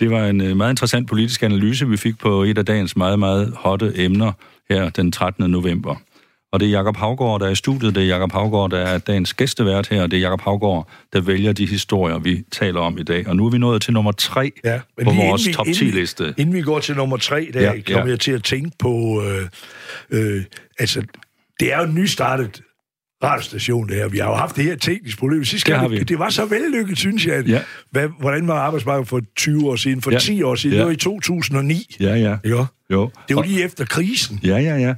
Det 0.00 0.10
var 0.10 0.26
en 0.26 0.40
øh, 0.40 0.56
meget 0.56 0.72
interessant 0.72 1.08
politisk 1.08 1.42
analyse, 1.42 1.88
vi 1.88 1.96
fik 1.96 2.18
på 2.18 2.42
et 2.42 2.58
af 2.58 2.66
dagens 2.66 2.96
meget, 2.96 3.18
meget 3.18 3.52
hotte 3.56 3.92
emner 3.96 4.32
her 4.70 4.90
den 4.90 5.12
13. 5.12 5.50
november. 5.50 5.96
Og 6.52 6.60
det 6.60 6.66
er 6.66 6.70
Jakob 6.70 6.96
Havgård, 6.96 7.40
der 7.40 7.46
er 7.46 7.50
i 7.50 7.54
studiet. 7.54 7.94
Det 7.94 8.02
er 8.02 8.06
Jakob 8.06 8.32
Havgård, 8.32 8.70
der 8.70 8.78
er 8.78 8.98
dagens 8.98 9.34
gæstevært 9.34 9.88
her. 9.88 10.02
Og 10.02 10.10
det 10.10 10.16
er 10.16 10.20
Jakob 10.20 10.40
Havgård, 10.40 10.88
der 11.12 11.20
vælger 11.20 11.52
de 11.52 11.66
historier, 11.66 12.18
vi 12.18 12.44
taler 12.52 12.80
om 12.80 12.98
i 12.98 13.02
dag. 13.02 13.28
Og 13.28 13.36
nu 13.36 13.46
er 13.46 13.50
vi 13.50 13.58
nået 13.58 13.82
til 13.82 13.92
nummer 13.92 14.12
tre 14.12 14.52
ja, 14.64 14.80
på 15.04 15.10
vores 15.10 15.46
vi, 15.46 15.52
top 15.52 15.66
10-liste. 15.66 16.24
Inden, 16.24 16.34
inden 16.38 16.54
vi 16.54 16.62
går 16.62 16.78
til 16.78 16.96
nummer 16.96 17.16
tre, 17.16 17.50
der 17.52 17.60
ja, 17.60 17.80
kommer 17.86 18.06
ja. 18.06 18.10
jeg 18.10 18.20
til 18.20 18.32
at 18.32 18.44
tænke 18.44 18.70
på... 18.78 19.22
Øh, 19.26 19.48
øh, 20.10 20.44
altså, 20.78 21.02
det 21.60 21.72
er 21.72 21.80
jo 21.80 21.86
nystartet 21.86 22.62
radiostation, 23.24 23.88
det 23.88 23.96
her. 23.96 24.08
Vi 24.08 24.18
har 24.18 24.28
jo 24.28 24.34
haft 24.34 24.56
det 24.56 24.64
her 24.64 24.76
tekniske 24.76 25.18
problem. 25.18 25.44
Sidste 25.44 25.72
gang, 25.72 25.90
det, 25.90 26.08
det 26.08 26.18
var 26.18 26.30
så 26.30 26.46
vellykket, 26.46 26.98
synes 26.98 27.26
jeg. 27.26 27.34
At, 27.34 27.48
ja. 27.48 27.60
hvad, 27.90 28.08
hvordan 28.20 28.48
var 28.48 28.54
arbejdsmarkedet 28.54 29.08
for 29.08 29.20
20 29.36 29.70
år 29.70 29.76
siden, 29.76 30.02
for 30.02 30.10
ja. 30.10 30.18
10 30.18 30.42
år 30.42 30.54
siden? 30.54 30.74
Ja. 30.74 30.78
Det 30.78 30.86
var 30.86 30.92
i 30.92 30.96
2009. 30.96 31.96
Ja, 32.00 32.14
ja. 32.14 32.36
Jo. 32.44 32.66
jo. 32.92 33.10
Det 33.28 33.36
var 33.36 33.42
lige 33.42 33.64
efter 33.64 33.84
krisen. 33.84 34.40
Ja, 34.44 34.56
ja, 34.56 34.76
ja. 34.76 34.94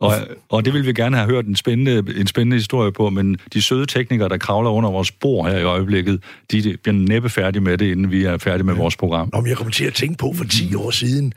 Og, 0.00 0.12
og 0.48 0.64
det 0.64 0.72
vil 0.72 0.86
vi 0.86 0.92
gerne 0.92 1.16
have 1.16 1.30
hørt 1.30 1.46
en 1.46 1.56
spændende, 1.56 2.20
en 2.20 2.26
spændende 2.26 2.56
historie 2.56 2.92
på, 2.92 3.10
men 3.10 3.36
de 3.52 3.62
søde 3.62 3.86
teknikere, 3.86 4.28
der 4.28 4.36
kravler 4.38 4.70
under 4.70 4.90
vores 4.90 5.12
bord 5.12 5.50
her 5.50 5.58
i 5.58 5.62
øjeblikket, 5.62 6.22
de 6.50 6.76
bliver 6.82 6.96
næppe 6.96 7.28
færdige 7.28 7.62
med 7.62 7.78
det, 7.78 7.90
inden 7.90 8.10
vi 8.10 8.24
er 8.24 8.38
færdige 8.38 8.64
med 8.64 8.74
ja. 8.74 8.80
vores 8.80 8.96
program. 8.96 9.30
Om 9.32 9.46
jeg 9.46 9.56
kommer 9.56 9.72
til 9.72 9.84
at 9.84 9.94
tænke 9.94 10.18
på 10.18 10.32
for 10.36 10.44
10 10.44 10.74
år 10.74 10.90
siden, 10.90 11.32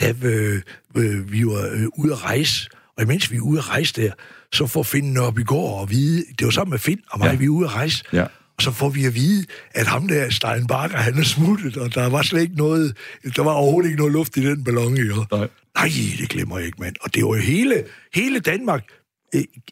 da 0.00 0.14
øh, 0.24 0.62
øh, 0.96 1.32
vi 1.32 1.46
var 1.46 1.70
øh, 1.72 1.86
ude 1.96 2.12
at 2.12 2.24
rejse, 2.24 2.68
og 2.96 3.02
imens 3.02 3.30
vi 3.30 3.36
er 3.36 3.40
ude 3.40 3.58
at 3.58 3.70
rejse 3.70 4.02
der, 4.02 4.12
så 4.52 4.66
får 4.66 4.82
Finn 4.82 5.16
op 5.16 5.38
i 5.38 5.42
går 5.42 5.80
og 5.80 5.90
vide, 5.90 6.24
det 6.38 6.44
var 6.44 6.50
sammen 6.50 6.70
med 6.70 6.78
Finn 6.78 7.00
og 7.10 7.18
mig, 7.18 7.30
ja. 7.30 7.36
vi 7.36 7.44
er 7.44 7.48
ude 7.48 7.66
at 7.66 7.74
rejse, 7.74 8.04
ja. 8.12 8.22
og 8.56 8.62
så 8.62 8.70
får 8.70 8.88
vi 8.88 9.04
at 9.04 9.14
vide, 9.14 9.46
at 9.74 9.86
ham 9.86 10.08
der, 10.08 10.30
Stein 10.30 10.66
Bakker, 10.66 10.96
han 10.96 11.18
er 11.18 11.22
smuttet, 11.22 11.76
og 11.76 11.94
der 11.94 12.08
var 12.08 12.22
slet 12.22 12.42
ikke 12.42 12.56
noget, 12.56 12.96
der 13.36 13.42
var 13.42 13.52
overhovedet 13.52 13.88
ikke 13.88 13.98
noget 13.98 14.12
luft 14.12 14.36
i 14.36 14.46
den 14.46 14.64
ballon, 14.64 14.96
jo. 14.96 15.24
Nej. 15.32 15.48
Nej, 15.74 15.90
det 16.18 16.28
glemmer 16.28 16.58
jeg 16.58 16.66
ikke, 16.66 16.80
mand. 16.80 16.96
Og 17.00 17.14
det 17.14 17.24
var 17.24 17.28
jo 17.28 17.42
hele, 17.42 17.84
hele 18.14 18.40
Danmark, 18.40 18.84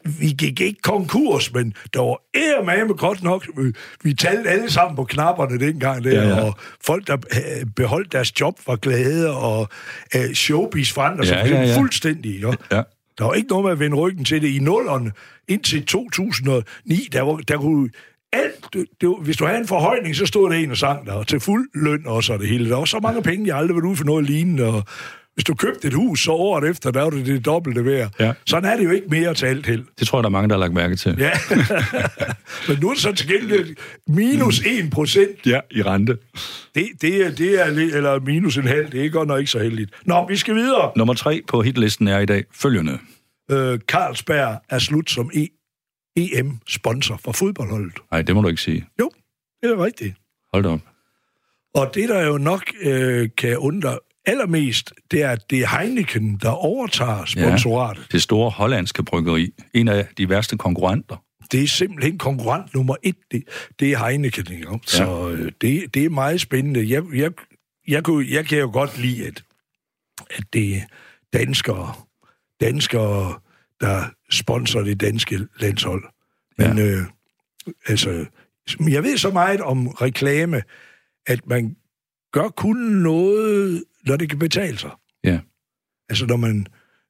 vi 0.03 0.27
gik 0.27 0.61
ikke 0.61 0.81
konkurs, 0.81 1.53
men 1.53 1.73
der 1.93 1.99
var 1.99 2.85
med 2.85 2.97
godt 2.97 3.23
nok. 3.23 3.47
Vi 4.03 4.13
talte 4.13 4.49
alle 4.49 4.71
sammen 4.71 4.95
på 4.95 5.03
knapperne 5.03 5.59
dengang 5.59 6.03
der, 6.03 6.23
ja, 6.23 6.27
ja. 6.27 6.41
og 6.41 6.57
folk, 6.85 7.07
der 7.07 7.17
beholdt 7.75 8.11
deres 8.11 8.39
job, 8.39 8.59
var 8.67 8.75
glade, 8.75 9.37
og 9.37 9.69
uh, 10.15 10.33
showbiz 10.33 10.93
forandrede 10.93 11.27
sig 11.27 11.41
ja, 11.45 11.55
ja, 11.55 11.61
ja. 11.61 11.77
fuldstændig. 11.77 12.41
Jo. 12.41 12.53
Ja. 12.71 12.81
Der 13.19 13.25
var 13.25 13.33
ikke 13.33 13.49
noget 13.49 13.63
med 13.63 13.71
at 13.71 13.79
vende 13.79 13.97
ryggen 13.97 14.25
til 14.25 14.41
det. 14.41 14.47
I 14.47 14.59
nullerne 14.59 15.11
indtil 15.47 15.85
2009, 15.85 17.07
der, 17.11 17.21
var, 17.21 17.35
der 17.35 17.57
kunne 17.57 17.89
alt, 18.33 18.65
det, 18.73 18.85
det, 19.01 19.15
hvis 19.21 19.37
du 19.37 19.45
havde 19.45 19.59
en 19.59 19.67
forhøjning, 19.67 20.15
så 20.15 20.25
stod 20.25 20.49
der 20.49 20.55
en 20.55 20.71
og 20.71 20.77
sang 20.77 21.05
der, 21.05 21.13
og 21.13 21.27
til 21.27 21.39
fuld 21.39 21.69
løn 21.73 22.07
også, 22.07 22.33
og 22.33 22.39
det 22.39 22.47
hele. 22.47 22.69
Der 22.69 22.75
var 22.75 22.85
så 22.85 22.99
mange 22.99 23.21
penge, 23.21 23.47
jeg 23.47 23.57
aldrig 23.57 23.75
været 23.75 23.85
ude 23.85 23.95
for 23.95 24.05
noget 24.05 24.25
lignende, 24.25 24.65
og 24.65 24.83
hvis 25.39 25.43
du 25.43 25.55
købte 25.55 25.87
et 25.87 25.93
hus, 25.93 26.23
så 26.23 26.31
året 26.31 26.69
efter, 26.69 26.91
der 26.91 27.01
var 27.01 27.09
det 27.09 27.25
det 27.25 27.45
dobbelte 27.45 27.85
værd. 27.85 28.11
Ja. 28.19 28.33
Sådan 28.45 28.71
er 28.71 28.77
det 28.77 28.83
jo 28.83 28.91
ikke 28.91 29.07
mere 29.07 29.33
til 29.33 29.45
alt 29.45 29.65
held. 29.65 29.85
Det 29.99 30.07
tror 30.07 30.19
jeg, 30.19 30.23
der 30.23 30.29
er 30.29 30.31
mange, 30.31 30.49
der 30.49 30.55
har 30.55 30.59
lagt 30.59 30.73
mærke 30.73 30.95
til. 30.95 31.15
Ja. 31.19 31.31
Men 32.67 32.77
nu 32.81 32.89
er 32.89 32.93
det 32.93 33.01
så 33.01 33.11
til 33.11 33.27
gengæld 33.27 33.75
minus 34.07 34.61
1 34.65 34.89
procent. 34.91 35.45
Ja, 35.45 35.59
i 35.71 35.81
rente. 35.81 36.17
Det, 36.75 36.87
det, 37.01 37.25
er, 37.25 37.31
det 37.31 37.61
er, 37.61 37.65
eller 37.65 38.19
minus 38.19 38.57
en 38.57 38.67
halv, 38.67 38.91
det 38.91 39.05
er 39.05 39.09
godt 39.09 39.27
nok 39.27 39.39
ikke 39.39 39.51
så 39.51 39.59
heldigt. 39.59 39.91
Nå, 40.05 40.27
vi 40.27 40.35
skal 40.35 40.55
videre. 40.55 40.91
Nummer 40.95 41.13
tre 41.13 41.41
på 41.47 41.61
hitlisten 41.61 42.07
er 42.07 42.19
i 42.19 42.25
dag 42.25 42.43
følgende. 42.53 42.99
Øh, 43.51 43.79
Carlsberg 43.79 44.61
er 44.69 44.79
slut 44.79 45.09
som 45.09 45.31
e 45.33 45.47
EM-sponsor 46.15 47.19
for 47.23 47.31
fodboldholdet. 47.31 47.99
Nej, 48.11 48.21
det 48.21 48.35
må 48.35 48.41
du 48.41 48.47
ikke 48.47 48.61
sige. 48.61 48.85
Jo, 48.99 49.11
det 49.63 49.71
er 49.71 49.85
rigtigt. 49.85 50.15
Hold 50.53 50.63
da 50.63 50.69
op. 50.69 50.79
Og 51.75 51.91
det, 51.95 52.09
der 52.09 52.25
jo 52.25 52.37
nok 52.37 52.63
øh, 52.81 53.29
kan 53.37 53.57
undre 53.57 53.99
allermest, 54.29 54.93
det 55.11 55.23
er, 55.23 55.29
at 55.29 55.49
det 55.49 55.59
er 55.59 55.79
Heineken, 55.79 56.37
der 56.41 56.49
overtager 56.49 57.25
sponsoratet. 57.25 58.01
Ja, 58.01 58.07
det 58.11 58.21
store 58.21 58.49
hollandske 58.49 59.03
bryggeri. 59.03 59.53
En 59.73 59.87
af 59.87 60.07
de 60.17 60.29
værste 60.29 60.57
konkurrenter. 60.57 61.23
Det 61.51 61.63
er 61.63 61.67
simpelthen 61.67 62.17
konkurrent 62.17 62.73
nummer 62.73 62.95
et, 63.03 63.15
det, 63.31 63.43
det 63.79 63.91
er 63.91 64.05
Heineken. 64.05 64.53
Ikke? 64.53 64.79
Så 64.85 65.03
ja. 65.03 65.29
Øh, 65.29 65.51
det, 65.61 65.93
det 65.93 66.05
er 66.05 66.09
meget 66.09 66.41
spændende. 66.41 66.89
Jeg, 66.89 67.03
jeg, 67.13 67.31
jeg, 67.87 68.03
kunne, 68.03 68.27
jeg 68.31 68.45
kan 68.45 68.57
jo 68.57 68.69
godt 68.73 68.97
lide, 68.97 69.27
at, 69.27 69.43
at 70.29 70.43
det 70.53 70.75
er 70.75 70.81
danskere, 71.33 71.93
danskere, 72.61 73.39
der 73.81 74.03
sponsorer 74.29 74.83
det 74.83 75.01
danske 75.01 75.39
landshold. 75.59 76.03
Men 76.57 76.77
ja. 76.77 76.83
øh, 76.83 77.05
altså, 77.87 78.25
jeg 78.79 79.03
ved 79.03 79.17
så 79.17 79.29
meget 79.29 79.61
om 79.61 79.87
reklame, 79.87 80.61
at 81.27 81.47
man 81.47 81.75
gør 82.31 82.47
kun 82.47 82.77
noget 82.77 83.83
når 84.05 84.15
det 84.15 84.29
kan 84.29 84.39
betale 84.39 84.77
sig. 84.77 84.91
Ja. 85.23 85.39
Altså, 86.09 86.25
når 86.25 86.37
man, 86.37 86.67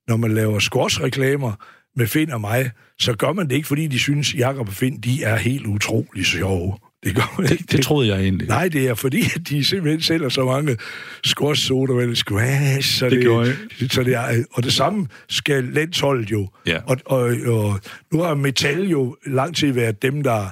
når 0.08 0.18
man 0.18 0.32
laver 0.32 0.60
squash-reklamer 0.60 1.54
med 1.96 2.08
Finn 2.08 2.32
og 2.32 2.42
mig, 2.42 2.72
så 3.00 3.14
gør 3.14 3.34
man 3.34 3.50
det 3.50 3.56
ikke, 3.56 3.68
fordi 3.68 3.88
de 3.88 4.00
synes, 4.00 4.36
Jakob 4.36 4.68
og 4.68 4.74
Finn, 4.74 5.00
de 5.00 5.24
er 5.24 5.36
helt 5.36 5.66
utrolig 5.66 6.26
sjove. 6.26 6.78
Det, 7.04 7.16
gør 7.16 7.34
man 7.38 7.46
det, 7.48 7.52
ikke. 7.52 7.66
det 7.72 7.84
troede 7.84 8.08
jeg 8.08 8.22
egentlig. 8.22 8.48
Nej, 8.48 8.68
det 8.68 8.88
er 8.88 8.94
fordi, 8.94 9.22
at 9.36 9.50
de 9.50 9.64
simpelthen 9.64 10.02
sælger 10.02 10.30
så 10.30 10.46
mange 10.46 10.78
squash 11.24 11.68
soda 11.68 11.94
eller 11.94 12.16
squash. 12.16 13.00
Så 13.00 13.06
det, 13.06 13.12
det 13.12 13.22
gjorde 13.22 13.48
jeg. 13.80 13.90
Så 13.92 14.04
det 14.04 14.14
er, 14.16 14.44
og 14.54 14.64
det 14.64 14.74
samme 14.74 15.08
skal 15.30 15.64
landsholdet 15.64 16.32
jo. 16.32 16.50
Ja. 16.68 16.80
Og, 16.86 16.98
og, 17.06 17.20
og 17.46 17.80
nu 18.12 18.22
har 18.22 18.36
Metal 18.36 18.90
jo 18.90 19.18
lang 19.26 19.56
tid 19.56 19.72
været 19.72 20.02
dem, 20.02 20.24
der 20.24 20.50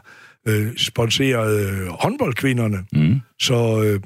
øh, 0.48 0.78
sponserede 0.78 1.70
øh, 1.70 1.88
håndboldkvinderne. 1.88 2.78
Mm. 2.94 3.20
Så 3.40 3.84
øh, 3.84 4.00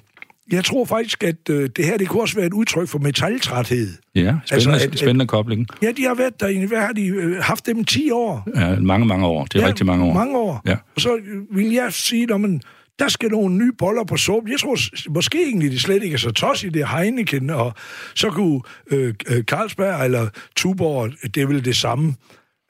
jeg 0.52 0.66
tror 0.66 0.86
faktisk, 0.86 1.24
at 1.24 1.50
øh, 1.50 1.70
det 1.76 1.86
her 1.86 1.98
det 1.98 2.10
kunne 2.10 2.22
også 2.22 2.36
være 2.36 2.46
et 2.46 2.54
udtryk 2.54 2.88
for 2.88 3.00
metaltræthed. 3.00 3.94
Ja, 4.16 4.36
spændende, 4.46 4.74
altså, 4.74 4.90
at, 4.92 5.00
spændende 5.00 5.28
kobling. 5.28 5.68
Ja, 5.82 5.92
de 5.98 6.04
har 6.04 6.16
været 6.16 6.40
der. 6.40 6.68
Hvad 6.68 6.80
har 6.80 6.94
de 6.94 7.08
øh, 7.08 7.38
haft 7.44 7.66
dem 7.66 7.84
10 7.84 8.12
år? 8.12 8.48
Ja, 8.56 8.80
mange, 8.80 9.06
mange 9.06 9.26
år. 9.26 9.46
Det 9.46 9.56
er 9.56 9.62
ja, 9.62 9.68
rigtig 9.68 9.86
mange 9.86 10.06
år. 10.06 10.14
mange 10.14 10.38
år. 10.38 10.62
Ja. 10.66 10.76
Og 10.96 11.02
så 11.02 11.20
vil 11.52 11.72
jeg 11.72 11.94
sige, 11.94 12.34
at 12.34 12.42
man, 12.42 12.62
der 13.00 13.08
skal 13.08 13.30
nogle 13.30 13.56
nye 13.56 13.72
boller 13.78 14.04
på 14.04 14.18
suppen. 14.18 14.52
Jeg 14.52 14.60
tror 14.60 14.78
måske 15.10 15.44
egentlig, 15.44 15.72
det 15.72 15.82
slet 15.82 16.04
ikke 16.04 16.14
er 16.14 16.18
så 16.18 16.32
tos 16.32 16.64
i 16.64 16.70
det 16.70 16.88
Heineken, 16.88 17.50
og 17.50 17.74
så 18.16 18.30
kunne 18.30 18.62
øh, 18.92 19.14
øh, 19.30 19.44
Carlsberg 19.44 20.06
eller 20.06 20.28
Tuborg, 20.56 21.12
det 21.36 21.38
er 21.38 21.48
vel 21.48 21.66
det 21.66 21.76
samme. 21.76 22.16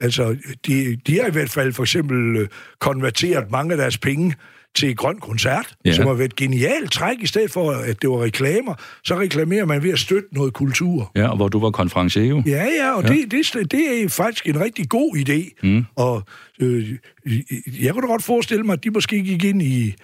Altså, 0.00 0.36
de, 0.66 0.96
de 1.06 1.20
har 1.20 1.26
i 1.26 1.30
hvert 1.30 1.50
fald 1.50 1.72
for 1.72 1.82
eksempel 1.82 2.36
øh, 2.36 2.48
konverteret 2.80 3.50
mange 3.50 3.72
af 3.72 3.78
deres 3.78 3.98
penge 3.98 4.34
til 4.74 4.96
Grøn 4.96 5.18
Koncert, 5.18 5.74
ja. 5.84 5.92
som 5.92 6.06
har 6.06 6.14
været 6.14 6.28
et 6.28 6.36
genialt 6.36 6.92
træk, 6.92 7.16
i 7.20 7.26
stedet 7.26 7.50
for, 7.50 7.70
at 7.70 8.02
det 8.02 8.10
var 8.10 8.22
reklamer, 8.22 8.74
så 9.04 9.18
reklamerer 9.18 9.64
man 9.64 9.82
ved 9.82 9.92
at 9.92 9.98
støtte 9.98 10.28
noget 10.32 10.52
kultur. 10.52 11.10
Ja, 11.16 11.28
og 11.28 11.36
hvor 11.36 11.48
du 11.48 11.60
var 11.60 11.70
konferencier 11.70 12.24
jo. 12.24 12.42
Ja, 12.46 12.64
ja, 12.64 12.92
og 12.96 13.02
ja. 13.02 13.08
Det, 13.08 13.30
det, 13.30 13.72
det 13.72 14.02
er 14.02 14.08
faktisk 14.08 14.46
en 14.46 14.60
rigtig 14.60 14.88
god 14.88 15.16
idé. 15.16 15.68
Mm. 15.68 15.84
Og 15.96 16.22
øh, 16.60 16.88
jeg 17.80 17.92
kunne 17.92 18.02
da 18.02 18.06
godt 18.06 18.22
forestille 18.22 18.64
mig, 18.64 18.72
at 18.72 18.84
de 18.84 18.90
måske 18.90 19.22
gik 19.22 19.44
ind 19.44 19.62
i 19.62 19.94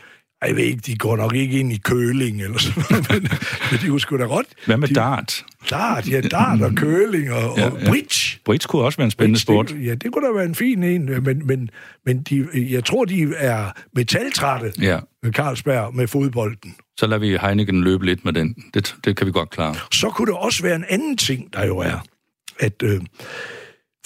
jeg 0.46 0.56
ved 0.56 0.64
ikke, 0.64 0.80
de 0.86 0.96
går 0.96 1.16
nok 1.16 1.34
ikke 1.34 1.60
ind 1.60 1.72
i 1.72 1.76
køling 1.76 2.42
eller 2.42 2.58
sådan 2.58 2.82
noget, 2.90 3.10
men, 3.10 3.22
men 3.70 3.80
de 3.80 3.86
kunne 3.88 4.00
sgu 4.00 4.18
da 4.18 4.24
godt. 4.24 4.46
Hvad 4.66 4.76
med 4.76 4.88
de, 4.88 4.94
dart? 4.94 5.44
Dart, 5.70 6.08
ja, 6.10 6.20
dart 6.20 6.62
og 6.62 6.74
køling 6.74 7.32
og, 7.32 7.58
ja, 7.58 7.66
og 7.66 7.78
bridge. 7.86 8.38
Bridge 8.44 8.66
kunne 8.68 8.82
også 8.82 8.96
være 8.96 9.04
en 9.04 9.10
spændende 9.10 9.40
sport. 9.40 9.68
Det, 9.68 9.86
ja, 9.86 9.94
det 9.94 10.12
kunne 10.12 10.26
da 10.26 10.32
være 10.32 10.44
en 10.44 10.54
fin 10.54 10.82
en, 10.82 11.22
men, 11.22 11.46
men, 11.46 11.70
men 12.06 12.22
de, 12.22 12.48
jeg 12.54 12.84
tror, 12.84 13.04
de 13.04 13.32
er 13.36 13.70
metaltrætte, 13.94 14.72
ja. 14.80 14.98
med 15.22 15.32
Carlsberg, 15.32 15.94
med 15.94 16.08
fodbolden. 16.08 16.74
Så 16.98 17.06
lader 17.06 17.20
vi 17.20 17.38
Heineken 17.40 17.84
løbe 17.84 18.04
lidt 18.04 18.24
med 18.24 18.32
den. 18.32 18.54
Det, 18.74 18.94
det 19.04 19.16
kan 19.16 19.26
vi 19.26 19.32
godt 19.32 19.50
klare. 19.50 19.74
Så 19.92 20.10
kunne 20.10 20.26
det 20.26 20.34
også 20.40 20.62
være 20.62 20.76
en 20.76 20.84
anden 20.88 21.16
ting, 21.16 21.52
der 21.52 21.66
jo 21.66 21.78
er, 21.78 22.04
at 22.60 22.82
øh, 22.82 23.00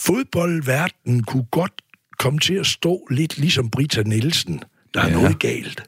fodboldverdenen 0.00 1.22
kunne 1.22 1.46
godt 1.50 1.72
komme 2.18 2.38
til 2.38 2.54
at 2.54 2.66
stå 2.66 3.06
lidt 3.10 3.38
ligesom 3.38 3.70
Brita 3.70 4.02
Nielsen. 4.02 4.60
Der 4.94 5.00
er 5.00 5.08
ja. 5.08 5.14
noget 5.14 5.38
galt. 5.38 5.82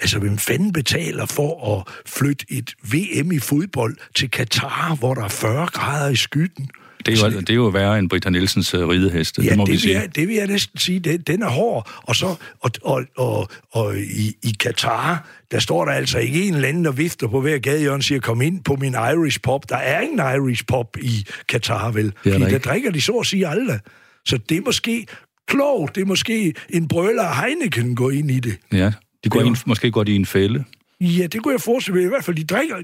Ja. 0.00 0.04
Altså, 0.04 0.18
hvem 0.18 0.38
fanden 0.38 0.72
betaler 0.72 1.26
for 1.26 1.76
at 1.76 1.94
flytte 2.06 2.46
et 2.48 2.74
VM 2.82 3.32
i 3.32 3.38
fodbold 3.38 3.96
til 4.14 4.30
Katar, 4.30 4.94
hvor 4.94 5.14
der 5.14 5.24
er 5.24 5.28
40 5.28 5.66
grader 5.66 6.10
i 6.10 6.16
skyggen? 6.16 6.70
Det 7.06 7.14
er, 7.14 7.18
jo, 7.18 7.24
altså, 7.24 7.40
det 7.40 7.50
er 7.50 7.54
jo 7.54 7.66
værre 7.66 7.98
end 7.98 8.08
Britta 8.08 8.30
Nielsens 8.30 8.74
uh, 8.74 8.88
rideheste, 8.88 9.42
ja, 9.42 9.48
det 9.48 9.58
må 9.58 9.64
det 9.64 9.72
vi 9.72 9.78
sige. 9.78 9.94
Jeg, 10.00 10.16
det 10.16 10.28
vil 10.28 10.36
jeg 10.36 10.46
næsten 10.46 10.78
sige. 10.78 11.00
Den, 11.00 11.20
den 11.20 11.42
er 11.42 11.48
hård. 11.48 11.90
Og, 12.02 12.16
så, 12.16 12.34
og, 12.60 12.70
og, 12.82 13.04
og, 13.16 13.48
og 13.70 13.96
i, 13.98 14.36
i 14.42 14.56
Katar, 14.60 15.28
der 15.50 15.58
står 15.58 15.84
der 15.84 15.92
altså 15.92 16.18
ikke 16.18 16.44
en 16.44 16.54
eller 16.54 16.68
anden, 16.68 16.84
der 16.84 16.92
vifter 16.92 17.28
på 17.28 17.40
hver 17.40 17.58
gade, 17.58 17.90
og 17.90 18.02
siger, 18.02 18.20
kom 18.20 18.42
ind 18.42 18.64
på 18.64 18.76
min 18.76 18.92
Irish 18.92 19.40
pop. 19.42 19.68
Der 19.68 19.76
er 19.76 20.00
ingen 20.00 20.18
Irish 20.18 20.64
pop 20.66 20.96
i 21.00 21.26
Katar, 21.48 21.90
vel? 21.90 22.04
Det 22.04 22.32
Fordi 22.32 22.44
der, 22.44 22.48
der 22.50 22.58
drikker 22.58 22.90
de 22.90 23.00
så 23.00 23.12
at 23.12 23.26
sige 23.26 23.48
aldrig. 23.48 23.80
Så 24.24 24.38
det 24.48 24.56
er 24.56 24.62
måske 24.64 25.06
klogt. 25.48 25.94
Det 25.94 26.00
er 26.00 26.06
måske 26.06 26.54
en 26.70 26.88
brøler 26.88 27.22
af 27.22 27.36
Heineken 27.36 27.96
går 27.96 28.10
ind 28.10 28.30
i 28.30 28.40
det. 28.40 28.56
Ja, 28.72 28.92
de 29.24 29.28
går 29.28 29.40
ind, 29.40 29.56
måske 29.66 29.90
går 29.90 30.04
de 30.04 30.12
i 30.12 30.16
en 30.16 30.26
fælde. 30.26 30.64
Ja, 31.00 31.26
det 31.26 31.42
kunne 31.42 31.52
jeg 31.52 31.60
forestille 31.60 31.96
mig. 31.96 32.06
I 32.06 32.08
hvert 32.08 32.24
fald, 32.24 32.36
de 32.36 32.44
drikker, 32.44 32.76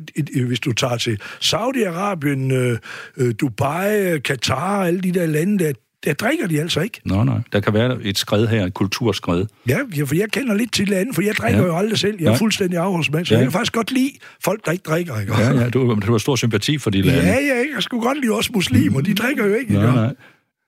hvis 0.46 0.60
du 0.60 0.72
tager 0.72 0.96
til 0.96 1.18
Saudi-Arabien, 1.40 2.52
øh, 2.52 2.78
øh, 3.16 3.34
Dubai, 3.40 4.18
Katar, 4.18 4.84
alle 4.84 5.00
de 5.00 5.12
der 5.12 5.26
lande, 5.26 5.64
der, 5.64 5.72
der 6.04 6.12
drikker 6.12 6.46
de 6.46 6.60
altså 6.60 6.80
ikke. 6.80 7.00
Nå, 7.04 7.24
nej. 7.24 7.38
Der 7.52 7.60
kan 7.60 7.74
være 7.74 7.98
et 8.02 8.18
skred 8.18 8.46
her, 8.46 8.66
et 8.66 8.74
kulturskred. 8.74 9.46
Ja, 9.68 9.78
for 10.06 10.14
jeg 10.14 10.30
kender 10.32 10.54
lidt 10.54 10.72
til 10.72 10.88
landet, 10.88 11.14
for 11.14 11.22
jeg 11.22 11.34
drikker 11.34 11.60
ja. 11.60 11.66
jo 11.66 11.76
aldrig 11.76 11.98
selv. 11.98 12.16
Jeg 12.20 12.26
er 12.26 12.30
ja. 12.30 12.36
fuldstændig 12.36 12.78
afholdsmand, 12.78 13.26
så 13.26 13.34
ja. 13.34 13.38
jeg 13.38 13.44
kan 13.44 13.52
faktisk 13.52 13.72
godt 13.72 13.92
lide 13.92 14.10
folk, 14.44 14.66
der 14.66 14.72
ikke 14.72 14.82
drikker. 14.82 15.20
Ikke? 15.20 15.32
Ja, 15.38 15.60
ja, 15.60 15.68
du, 15.68 16.00
du 16.06 16.12
har 16.12 16.18
stor 16.18 16.36
sympati 16.36 16.78
for 16.78 16.90
de 16.90 17.02
lande. 17.02 17.22
Ja, 17.22 17.34
ja, 17.34 17.64
jeg 17.74 17.82
skulle 17.82 18.02
godt 18.02 18.20
lide 18.20 18.32
også 18.32 18.50
muslimer, 18.54 19.00
de 19.00 19.14
drikker 19.14 19.46
jo 19.46 19.54
ikke. 19.54 19.72
Nej, 19.72 19.94
nej. 19.94 20.14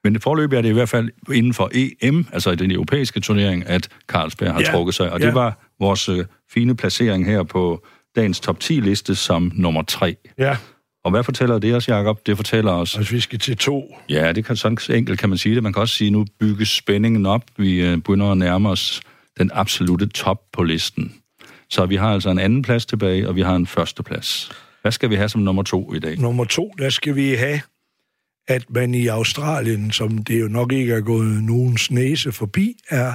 Men 0.05 0.21
forløb 0.21 0.53
er 0.53 0.61
det 0.61 0.69
i 0.69 0.73
hvert 0.73 0.89
fald 0.89 1.11
inden 1.33 1.55
for 1.55 1.71
EM, 1.75 2.27
altså 2.33 2.55
den 2.55 2.71
europæiske 2.71 3.21
turnering, 3.21 3.67
at 3.67 3.89
Carlsberg 4.09 4.53
har 4.53 4.61
ja. 4.61 4.71
trukket 4.73 4.95
sig. 4.95 5.13
Og 5.13 5.21
ja. 5.21 5.27
det 5.27 5.35
var 5.35 5.59
vores 5.81 6.09
øh, 6.09 6.25
fine 6.51 6.77
placering 6.77 7.27
her 7.27 7.43
på 7.43 7.87
dagens 8.17 8.41
top 8.41 8.57
10-liste 8.65 9.15
som 9.15 9.53
nummer 9.55 9.83
3. 9.83 10.17
Ja. 10.39 10.57
Og 11.05 11.11
hvad 11.11 11.25
fortæller 11.25 11.59
det 11.59 11.75
os, 11.75 11.89
Jacob? 11.89 12.27
Det 12.27 12.37
fortæller 12.37 12.73
os... 12.73 12.97
Altså, 12.97 13.15
vi 13.15 13.21
skal 13.21 13.39
til 13.39 13.57
to. 13.57 13.97
Ja, 14.09 14.33
det 14.33 14.45
kan 14.45 14.57
sådan 14.57 14.79
enkelt 14.91 15.19
kan 15.19 15.29
man 15.29 15.39
sige 15.39 15.55
det. 15.55 15.63
Man 15.63 15.73
kan 15.73 15.83
også 15.83 15.95
sige, 15.95 16.09
at 16.09 16.13
nu 16.13 16.27
bygges 16.41 16.69
spændingen 16.69 17.27
op. 17.27 17.43
Vi 17.57 17.81
øh, 17.81 17.97
begynder 17.97 18.31
at 18.31 18.39
nærme 18.39 18.69
os 18.69 19.03
den 19.39 19.51
absolute 19.55 20.07
top 20.07 20.39
på 20.53 20.63
listen. 20.63 21.15
Så 21.71 21.87
vi 21.87 21.97
har 21.97 22.13
altså 22.13 22.31
en 22.31 22.39
anden 22.39 22.63
plads 22.63 22.87
tilbage, 22.87 23.29
og 23.29 23.37
vi 23.37 23.41
har 23.41 23.57
en 23.57 23.67
første 23.67 24.03
plads. 24.03 24.53
Hvad 24.83 24.93
skal 24.93 25.11
vi 25.11 25.15
have 25.15 25.29
som 25.29 25.41
nummer 25.41 25.63
to 25.63 25.95
i 25.95 25.99
dag? 25.99 26.19
Nummer 26.19 26.45
to, 26.45 26.75
der 26.79 26.91
skal 26.91 27.17
vi 27.17 27.35
have 27.35 27.61
at 28.49 28.71
man 28.71 28.95
i 28.95 29.07
Australien, 29.07 29.93
som 29.93 30.19
det 30.19 30.41
jo 30.41 30.49
nok 30.49 30.73
ikke 30.73 30.95
er 30.95 31.01
gået 31.01 31.45
nogens 31.45 31.91
næse 31.91 32.33
forbi, 32.33 32.79
er 32.89 33.15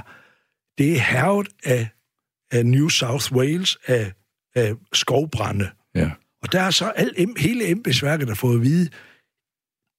det 0.77 0.91
er 0.91 0.99
hervet 0.99 1.47
af, 1.63 1.89
af 2.51 2.65
New 2.65 2.87
South 2.87 3.33
Wales 3.33 3.77
af, 3.87 4.11
af 4.55 4.73
skovbrænde. 4.93 5.69
Ja. 5.95 6.11
Og 6.41 6.51
der 6.51 6.61
er 6.61 6.71
så 6.71 6.89
al, 6.89 7.35
hele 7.37 7.67
embedsværket, 7.67 8.27
der 8.27 8.33
fået 8.35 8.55
at 8.55 8.61
vide, 8.61 8.89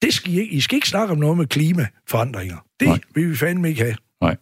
det 0.02 0.14
skal 0.14 0.32
I, 0.32 0.42
I 0.42 0.60
skal 0.60 0.76
ikke 0.76 0.88
snakke 0.88 1.12
om 1.12 1.18
noget 1.18 1.36
med 1.36 1.46
klimaforandringer. 1.46 2.66
Det 2.80 2.88
Nej. 2.88 2.98
vil 3.14 3.30
vi 3.30 3.36
fandme 3.36 3.68
ikke 3.68 3.82
have. 3.82 3.96
Nej. 4.20 4.36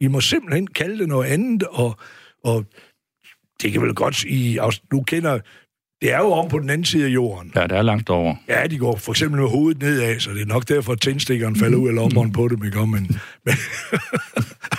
I 0.00 0.06
må 0.06 0.20
simpelthen 0.20 0.66
kalde 0.66 0.98
det 0.98 1.08
noget 1.08 1.28
andet, 1.28 1.62
og, 1.62 1.98
og 2.44 2.64
det 3.62 3.72
kan 3.72 3.82
vel 3.82 3.94
godt... 3.94 4.24
I, 4.24 4.58
nu 4.92 5.02
kender 5.02 5.40
det 6.02 6.12
er 6.12 6.18
jo 6.18 6.32
om 6.32 6.48
på 6.48 6.58
den 6.58 6.70
anden 6.70 6.84
side 6.84 7.04
af 7.04 7.08
jorden. 7.08 7.52
Ja, 7.56 7.62
det 7.62 7.72
er 7.72 7.82
langt 7.82 8.10
over. 8.10 8.34
Ja, 8.48 8.66
de 8.66 8.78
går 8.78 8.96
for 8.96 9.12
eksempel 9.12 9.40
med 9.40 9.48
hovedet 9.48 9.82
nedad, 9.82 10.20
så 10.20 10.30
det 10.30 10.42
er 10.42 10.46
nok 10.46 10.68
derfor, 10.68 10.92
at 10.92 11.00
tændstikkeren 11.00 11.56
falder 11.56 11.78
ud 11.78 11.88
af 11.88 11.94
lommeren 11.94 12.32
på 12.32 12.48
dem, 12.48 12.64
ikke? 12.64 12.86
Men, 12.86 12.88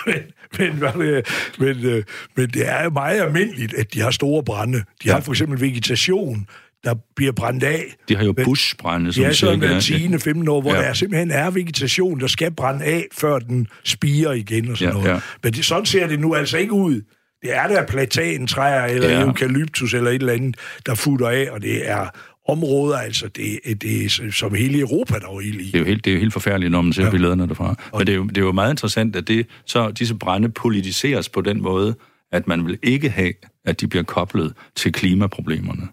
men, 0.06 0.16
men, 0.58 0.78
men, 0.98 1.22
men, 1.58 1.84
øh, 1.84 2.04
men 2.36 2.50
det 2.50 2.68
er 2.68 2.84
jo 2.84 2.90
meget 2.90 3.20
almindeligt, 3.20 3.74
at 3.74 3.94
de 3.94 4.00
har 4.00 4.10
store 4.10 4.44
brænde. 4.44 4.78
De 4.78 4.84
ja. 5.04 5.12
har 5.12 5.20
for 5.20 5.32
eksempel 5.32 5.60
vegetation, 5.60 6.46
der 6.84 6.94
bliver 7.16 7.32
brændt 7.32 7.64
af. 7.64 7.84
De 8.08 8.16
har 8.16 8.24
jo 8.24 8.32
bushbrænde, 8.32 9.12
som 9.12 9.24
ja, 9.24 9.32
så 9.32 9.56
hver 9.56 9.80
10. 9.80 10.18
15 10.18 10.48
år, 10.48 10.60
hvor 10.60 10.74
ja. 10.74 10.80
der 10.80 10.92
simpelthen 10.92 11.30
er 11.30 11.50
vegetation, 11.50 12.20
der 12.20 12.26
skal 12.26 12.50
brænde 12.50 12.84
af, 12.84 13.06
før 13.12 13.38
den 13.38 13.66
spiger 13.84 14.32
igen 14.32 14.68
og 14.68 14.76
sådan 14.76 14.94
ja, 14.94 15.00
noget. 15.00 15.14
Ja. 15.14 15.20
Men 15.42 15.52
det, 15.52 15.64
sådan 15.64 15.86
ser 15.86 16.06
det 16.06 16.20
nu 16.20 16.34
altså 16.34 16.58
ikke 16.58 16.72
ud. 16.72 17.00
Det 17.42 17.56
er 17.56 17.66
der 17.66 17.86
platantræer 17.86 18.84
eller 18.84 19.08
ja. 19.08 19.26
eukalyptus 19.26 19.94
eller 19.94 20.10
et 20.10 20.14
eller 20.14 20.32
andet, 20.32 20.56
der 20.86 20.94
futter 20.94 21.28
af, 21.28 21.48
og 21.50 21.62
det 21.62 21.90
er 21.90 22.06
områder, 22.48 22.98
altså 22.98 23.28
det, 23.28 23.58
det 23.82 24.04
er 24.04 24.30
som 24.32 24.54
hele 24.54 24.78
Europa, 24.80 25.18
der 25.18 25.26
er 25.26 25.40
i. 25.40 25.50
Det 25.50 25.74
er 25.74 25.78
jo 25.78 25.84
helt, 25.84 26.04
det 26.04 26.10
er 26.10 26.14
jo 26.14 26.20
helt 26.20 26.32
forfærdeligt, 26.32 26.70
når 26.70 26.82
man 26.82 26.92
ser 26.92 27.04
ja. 27.04 27.10
billederne 27.10 27.48
derfra. 27.48 27.74
Men 27.98 28.06
det 28.06 28.12
er, 28.12 28.16
jo, 28.16 28.24
det 28.24 28.38
er 28.38 28.42
jo 28.42 28.52
meget 28.52 28.70
interessant, 28.70 29.16
at 29.16 29.28
det, 29.28 29.46
så 29.66 29.90
disse 29.90 30.14
brænde 30.14 30.48
politiseres 30.48 31.28
på 31.28 31.40
den 31.40 31.62
måde, 31.62 31.94
at 32.32 32.46
man 32.46 32.66
vil 32.66 32.78
ikke 32.82 33.10
have, 33.10 33.32
at 33.64 33.80
de 33.80 33.86
bliver 33.86 34.02
koblet 34.02 34.54
til 34.76 34.92
klimaproblemerne. 34.92 35.88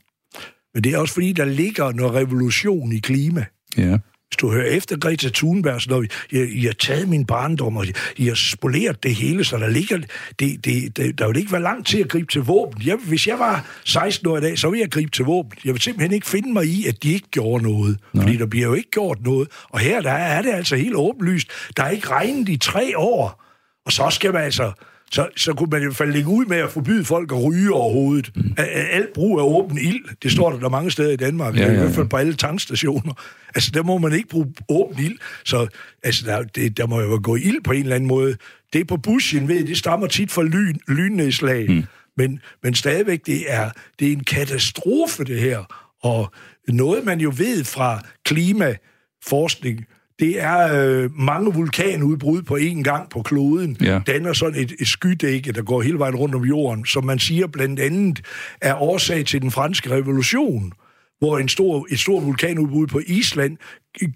Men 0.74 0.84
det 0.84 0.94
er 0.94 0.98
også 0.98 1.14
fordi, 1.14 1.34
der 1.34 1.46
ligger 1.46 1.92
noget 1.92 2.14
revolution 2.14 2.92
i 2.92 3.00
klima. 3.00 3.46
Ja. 3.78 3.98
Hvis 4.30 4.38
du 4.38 4.52
hører 4.52 4.66
efter 4.66 4.98
Greta 4.98 5.30
Thunberg, 5.34 5.82
så 5.82 6.08
I, 6.32 6.38
I 6.38 6.66
har 6.66 6.74
taget 6.74 7.10
min 7.10 7.26
barndom, 7.26 7.78
og 7.78 7.86
I 8.18 8.28
har 8.28 8.36
spoleret 8.36 9.04
det 9.04 9.16
hele, 9.16 9.44
så 9.44 9.58
der 9.58 9.68
ligger... 9.68 9.98
Det, 10.40 10.66
det, 10.66 10.98
det, 10.98 11.20
der 11.20 11.28
vil 11.28 11.38
ikke 11.38 11.52
være 11.52 11.62
langt 11.62 11.88
til 11.88 11.98
at 11.98 12.10
gribe 12.10 12.32
til 12.32 12.42
våben. 12.42 12.82
Jeg, 12.86 12.98
hvis 13.08 13.28
jeg 13.28 13.40
var 13.40 13.66
16 13.86 14.28
år 14.28 14.38
i 14.38 14.42
dag, 14.42 14.60
så 14.60 14.70
ville 14.70 14.82
jeg 14.82 14.92
gribe 14.92 15.12
til 15.12 15.26
våben. 15.26 15.52
Jeg 15.66 15.74
vil 15.74 15.82
simpelthen 15.82 16.14
ikke 16.14 16.28
finde 16.28 16.54
mig 16.54 16.66
i, 16.66 16.88
at 16.88 17.04
de 17.04 17.14
ikke 17.14 17.28
gjorde 17.32 17.64
noget. 17.64 17.98
Nej. 18.14 18.24
Fordi 18.24 18.38
der 18.38 18.46
bliver 18.46 18.68
jo 18.68 18.74
ikke 18.74 18.92
gjort 18.92 19.18
noget. 19.24 19.48
Og 19.70 19.80
her 19.80 20.02
der 20.02 20.12
er 20.12 20.42
det 20.42 20.52
altså 20.52 20.76
helt 20.76 20.96
åbenlyst. 20.96 21.48
Der 21.78 21.84
er 21.84 21.90
ikke 21.90 22.10
regnet 22.10 22.50
i 22.50 22.58
tre 22.58 22.98
år. 22.98 23.44
Og 23.86 23.92
så 23.92 24.10
skal 24.10 24.34
man 24.34 24.44
altså 24.44 24.72
så, 25.12 25.30
så 25.38 25.54
kunne 25.54 25.70
man 25.70 25.82
i 25.82 25.86
hvert 25.86 25.96
fald 25.96 26.12
lægge 26.12 26.30
ud 26.30 26.46
med 26.46 26.58
at 26.58 26.72
forbyde 26.72 27.06
folk 27.06 27.32
at 27.32 27.44
ryge 27.44 27.74
overhovedet. 27.74 28.32
Mm. 28.36 28.54
Alt 28.92 29.14
brug 29.14 29.40
af 29.40 29.44
åben 29.44 29.78
ild, 29.78 30.04
det 30.24 30.32
står 30.32 30.52
der, 30.52 30.60
der 30.60 30.70
mange 30.70 30.92
steder 30.92 31.12
i 31.12 31.16
Danmark, 31.16 31.56
ja, 31.56 31.62
ja, 31.62 31.68
ja. 31.68 31.74
i 31.74 31.80
hvert 31.80 31.92
fald 31.96 32.08
på 32.08 32.18
alle 32.18 32.34
tankstationer. 32.34 33.14
Altså, 33.56 33.72
der 33.74 33.84
må 33.84 33.98
man 33.98 34.14
ikke 34.14 34.30
bruge 34.30 34.54
åben 34.70 35.06
ild. 35.06 35.18
Så 35.46 35.68
altså, 36.04 36.26
der, 36.26 36.44
det, 36.44 36.78
der 36.78 36.88
må 36.88 37.02
jo 37.02 37.20
gå 37.24 37.36
ild 37.36 37.64
på 37.64 37.72
en 37.72 37.84
eller 37.84 37.96
anden 37.96 38.08
måde. 38.08 38.38
Det 38.74 38.88
på 38.88 38.98
bushen, 38.98 39.48
ved 39.48 39.64
det 39.64 39.78
stammer 39.78 40.08
tit 40.08 40.32
fra 40.32 40.44
lyn, 40.44 40.76
lynnedslag. 40.88 41.70
Mm. 41.70 41.84
Men, 42.18 42.40
men 42.64 42.76
stadigvæk, 42.76 43.26
det 43.26 43.54
er, 43.54 43.70
det 44.00 44.08
er 44.08 44.12
en 44.12 44.24
katastrofe, 44.24 45.24
det 45.24 45.40
her. 45.40 45.64
Og 46.04 46.32
noget, 46.68 47.06
man 47.06 47.20
jo 47.20 47.34
ved 47.38 47.64
fra 47.64 48.02
klimaforskning, 48.26 49.86
det 50.20 50.42
er 50.42 50.82
øh, 50.82 51.10
mange 51.20 51.54
vulkanudbrud 51.54 52.42
på 52.42 52.56
én 52.56 52.82
gang 52.82 53.10
på 53.10 53.22
kloden. 53.22 53.78
Ja. 53.82 54.00
Danner 54.08 54.34
sådan 54.34 54.62
et, 54.62 54.76
et 54.80 54.88
skydække, 54.88 55.52
der 55.52 55.62
går 55.62 55.82
hele 55.82 56.00
vejen 56.00 56.16
rundt 56.16 56.36
om 56.36 56.44
jorden, 56.44 56.86
som 56.86 57.06
man 57.06 57.20
siger 57.20 57.48
blandt 57.48 57.80
andet 57.80 58.22
er 58.62 58.82
årsag 58.82 59.26
til 59.26 59.42
den 59.42 59.52
franske 59.52 59.92
revolution 59.92 60.74
hvor 61.20 61.40
en 61.40 61.50
stor, 61.50 61.88
et 61.92 62.00
stort 62.00 62.26
vulkanudbrud 62.26 62.88
på 62.88 63.02
Island 63.08 63.58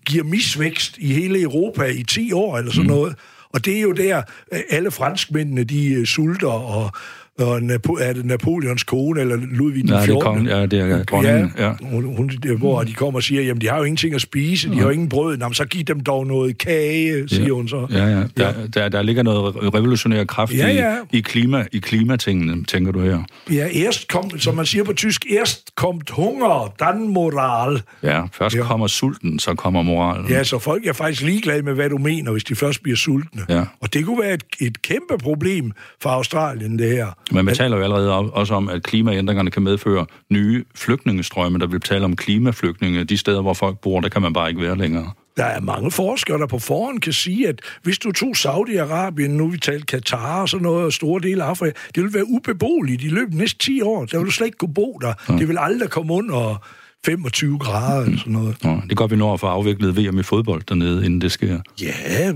giver 0.05 0.23
misvækst 0.23 0.97
i 0.97 1.13
hele 1.13 1.41
Europa 1.41 1.83
i 1.83 2.03
10 2.03 2.31
år 2.31 2.57
eller 2.57 2.71
sådan 2.71 2.87
mm. 2.87 2.95
noget. 2.95 3.15
Og 3.53 3.65
det 3.65 3.77
er 3.77 3.81
jo 3.81 3.91
der, 3.91 4.21
alle 4.69 4.91
franskmændene, 4.91 5.63
de 5.63 5.93
øh, 5.93 6.05
sulter, 6.05 6.47
og, 6.47 6.91
og 7.39 7.57
Napo- 7.57 8.03
er 8.03 8.13
det 8.13 8.25
Napoleons 8.25 8.84
kone, 8.84 9.21
eller 9.21 9.38
Ludvig 9.51 9.88
den 9.88 10.03
14. 10.05 10.05
Ja, 10.05 10.11
det 10.11 10.15
er, 10.15 10.19
kongen, 10.19 10.47
ja, 10.47 10.65
det 10.65 10.79
er 10.79 11.03
dronningen. 11.03 11.51
Ja, 11.57 11.67
ja. 11.67 11.73
Hun, 11.81 12.15
hun, 12.15 12.31
hvor 12.57 12.84
de 12.84 12.93
kommer 12.93 13.19
og 13.19 13.23
siger, 13.23 13.41
jamen, 13.41 13.61
de 13.61 13.69
har 13.69 13.77
jo 13.77 13.84
ingenting 13.84 14.15
at 14.15 14.21
spise, 14.21 14.69
de 14.69 14.73
ja. 14.73 14.79
har 14.79 14.86
jo 14.86 14.91
ingen 14.91 15.09
brød. 15.09 15.38
Nå, 15.38 15.53
så 15.53 15.65
giv 15.65 15.84
dem 15.84 15.99
dog 15.99 16.27
noget 16.27 16.57
kage, 16.57 17.29
siger 17.29 17.43
ja. 17.43 17.49
hun 17.49 17.67
så. 17.67 17.88
Ja, 17.91 18.05
ja. 18.05 18.09
Der, 18.09 18.27
ja. 18.38 18.53
Der, 18.73 18.89
der 18.89 19.01
ligger 19.01 19.23
noget 19.23 19.55
revolutionær 19.55 20.23
kraft 20.23 20.53
ja, 20.53 20.67
ja. 20.67 20.95
I, 21.11 21.17
i, 21.17 21.21
klima, 21.21 21.65
i 21.71 21.77
klimatingene, 21.79 22.63
tænker 22.63 22.91
du 22.91 22.99
her. 23.01 23.23
Ja, 23.51 23.67
erst 23.67 24.07
kom, 24.07 24.39
som 24.39 24.55
man 24.55 24.65
siger 24.65 24.84
på 24.84 24.93
tysk, 24.93 25.25
erst 25.25 25.75
kommt 25.75 26.09
hunger, 26.09 26.73
dann 26.79 27.07
moral. 27.07 27.81
Ja, 28.03 28.23
først 28.34 28.55
ja. 28.55 28.63
kommer 28.63 28.88
sulten, 28.88 29.39
så 29.39 29.53
kommer 29.53 29.81
moralen. 29.81 30.29
Ja, 30.29 30.43
så 30.43 30.59
folk 30.59 30.86
er 30.86 30.93
faktisk 30.93 31.21
ligeglade 31.21 31.61
med, 31.61 31.73
hvad 31.73 31.89
du 31.89 31.97
mener, 31.97 32.31
hvis 32.31 32.43
de 32.43 32.55
først 32.55 32.84
bliver 32.84 32.97
sultne. 32.97 33.41
Ja. 33.49 33.63
Og 33.81 33.93
det 33.93 34.05
kunne 34.05 34.21
være 34.21 34.34
et, 34.34 34.43
et 34.59 34.81
kæmpe 34.81 35.17
problem 35.23 35.71
for 36.01 36.09
Australien, 36.09 36.79
det 36.79 36.89
her. 36.89 37.07
Men 37.34 37.45
man 37.45 37.55
taler 37.55 37.77
jo 37.77 37.84
allerede 37.84 38.11
også 38.11 38.53
om, 38.53 38.69
at 38.69 38.84
klimaændringerne 38.84 39.51
kan 39.51 39.63
medføre 39.63 40.05
nye 40.29 40.65
flygtningestrømme, 40.75 41.59
der 41.59 41.67
vil 41.67 41.81
tale 41.81 42.05
om 42.05 42.15
klimaflygtninge. 42.15 43.03
De 43.03 43.17
steder, 43.17 43.41
hvor 43.41 43.53
folk 43.53 43.79
bor, 43.79 44.01
der 44.01 44.09
kan 44.09 44.21
man 44.21 44.34
bare 44.34 44.49
ikke 44.49 44.61
være 44.61 44.77
længere. 44.77 45.11
Der 45.38 45.43
er 45.43 45.59
mange 45.59 45.91
forskere, 45.91 46.38
der 46.38 46.47
på 46.47 46.59
forhånd 46.59 47.01
kan 47.01 47.13
sige, 47.13 47.47
at 47.47 47.61
hvis 47.84 47.97
du 47.97 48.11
tog 48.11 48.34
Saudi-Arabien, 48.36 49.27
nu 49.27 49.47
vi 49.47 49.57
talte 49.57 49.86
Katar 49.86 50.41
og 50.41 50.49
sådan 50.49 50.63
noget, 50.63 50.86
og 50.86 50.93
store 50.93 51.21
dele 51.21 51.43
af 51.43 51.47
Afrika, 51.47 51.71
det 51.95 52.03
vil 52.03 52.13
være 52.13 52.27
ubeboeligt 52.27 53.03
i 53.03 53.07
løbet 53.07 53.34
af 53.34 53.38
næste 53.38 53.59
10 53.59 53.81
år. 53.81 54.05
Der 54.05 54.17
vil 54.17 54.25
du 54.25 54.31
slet 54.31 54.45
ikke 54.45 54.57
kunne 54.57 54.73
bo 54.73 54.99
der. 55.01 55.13
Ja. 55.29 55.38
Det 55.38 55.47
vil 55.47 55.57
aldrig 55.59 55.89
komme 55.89 56.13
under 56.13 56.63
25 57.05 57.59
grader 57.59 58.05
eller 58.05 58.17
sådan 58.17 58.34
noget. 58.34 58.55
Ja, 58.63 58.77
det 58.89 58.97
går 58.97 59.07
vi 59.07 59.15
når 59.15 59.34
at 59.34 59.39
få 59.39 59.47
afviklet 59.47 59.97
VM 59.97 60.19
i 60.19 60.23
fodbold 60.23 60.61
dernede, 60.69 61.05
inden 61.05 61.21
det 61.21 61.31
sker. 61.31 61.59
Ja, 61.81 62.34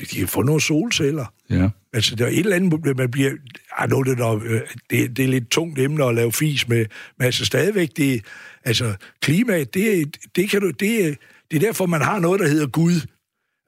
de 0.00 0.06
kan 0.06 0.28
få 0.28 0.42
nogle 0.42 0.60
solceller. 0.60 1.26
Ja. 1.50 1.68
Altså, 1.92 2.16
der 2.16 2.24
er 2.24 2.28
et 2.28 2.38
eller 2.38 2.56
andet, 2.56 2.96
man 2.96 3.10
bliver... 3.10 3.30
Ah, 3.78 3.90
nu, 3.90 4.02
det, 4.02 4.18
der, 4.18 4.34
øh, 4.44 4.60
det, 4.90 5.16
det 5.16 5.24
er 5.24 5.28
lidt 5.28 5.50
tungt 5.50 5.78
emne 5.78 6.04
at 6.04 6.14
lave 6.14 6.32
fis 6.32 6.68
med, 6.68 6.86
men 7.18 7.24
altså 7.24 7.44
stadigvæk, 7.44 7.96
det, 7.96 8.24
altså, 8.64 8.94
klimaet, 9.20 9.74
det, 9.74 10.16
det, 10.36 10.50
kan 10.50 10.60
du, 10.60 10.70
det, 10.70 11.18
det 11.50 11.56
er 11.56 11.60
derfor, 11.60 11.86
man 11.86 12.02
har 12.02 12.18
noget, 12.18 12.40
der 12.40 12.48
hedder 12.48 12.66
Gud. 12.66 13.06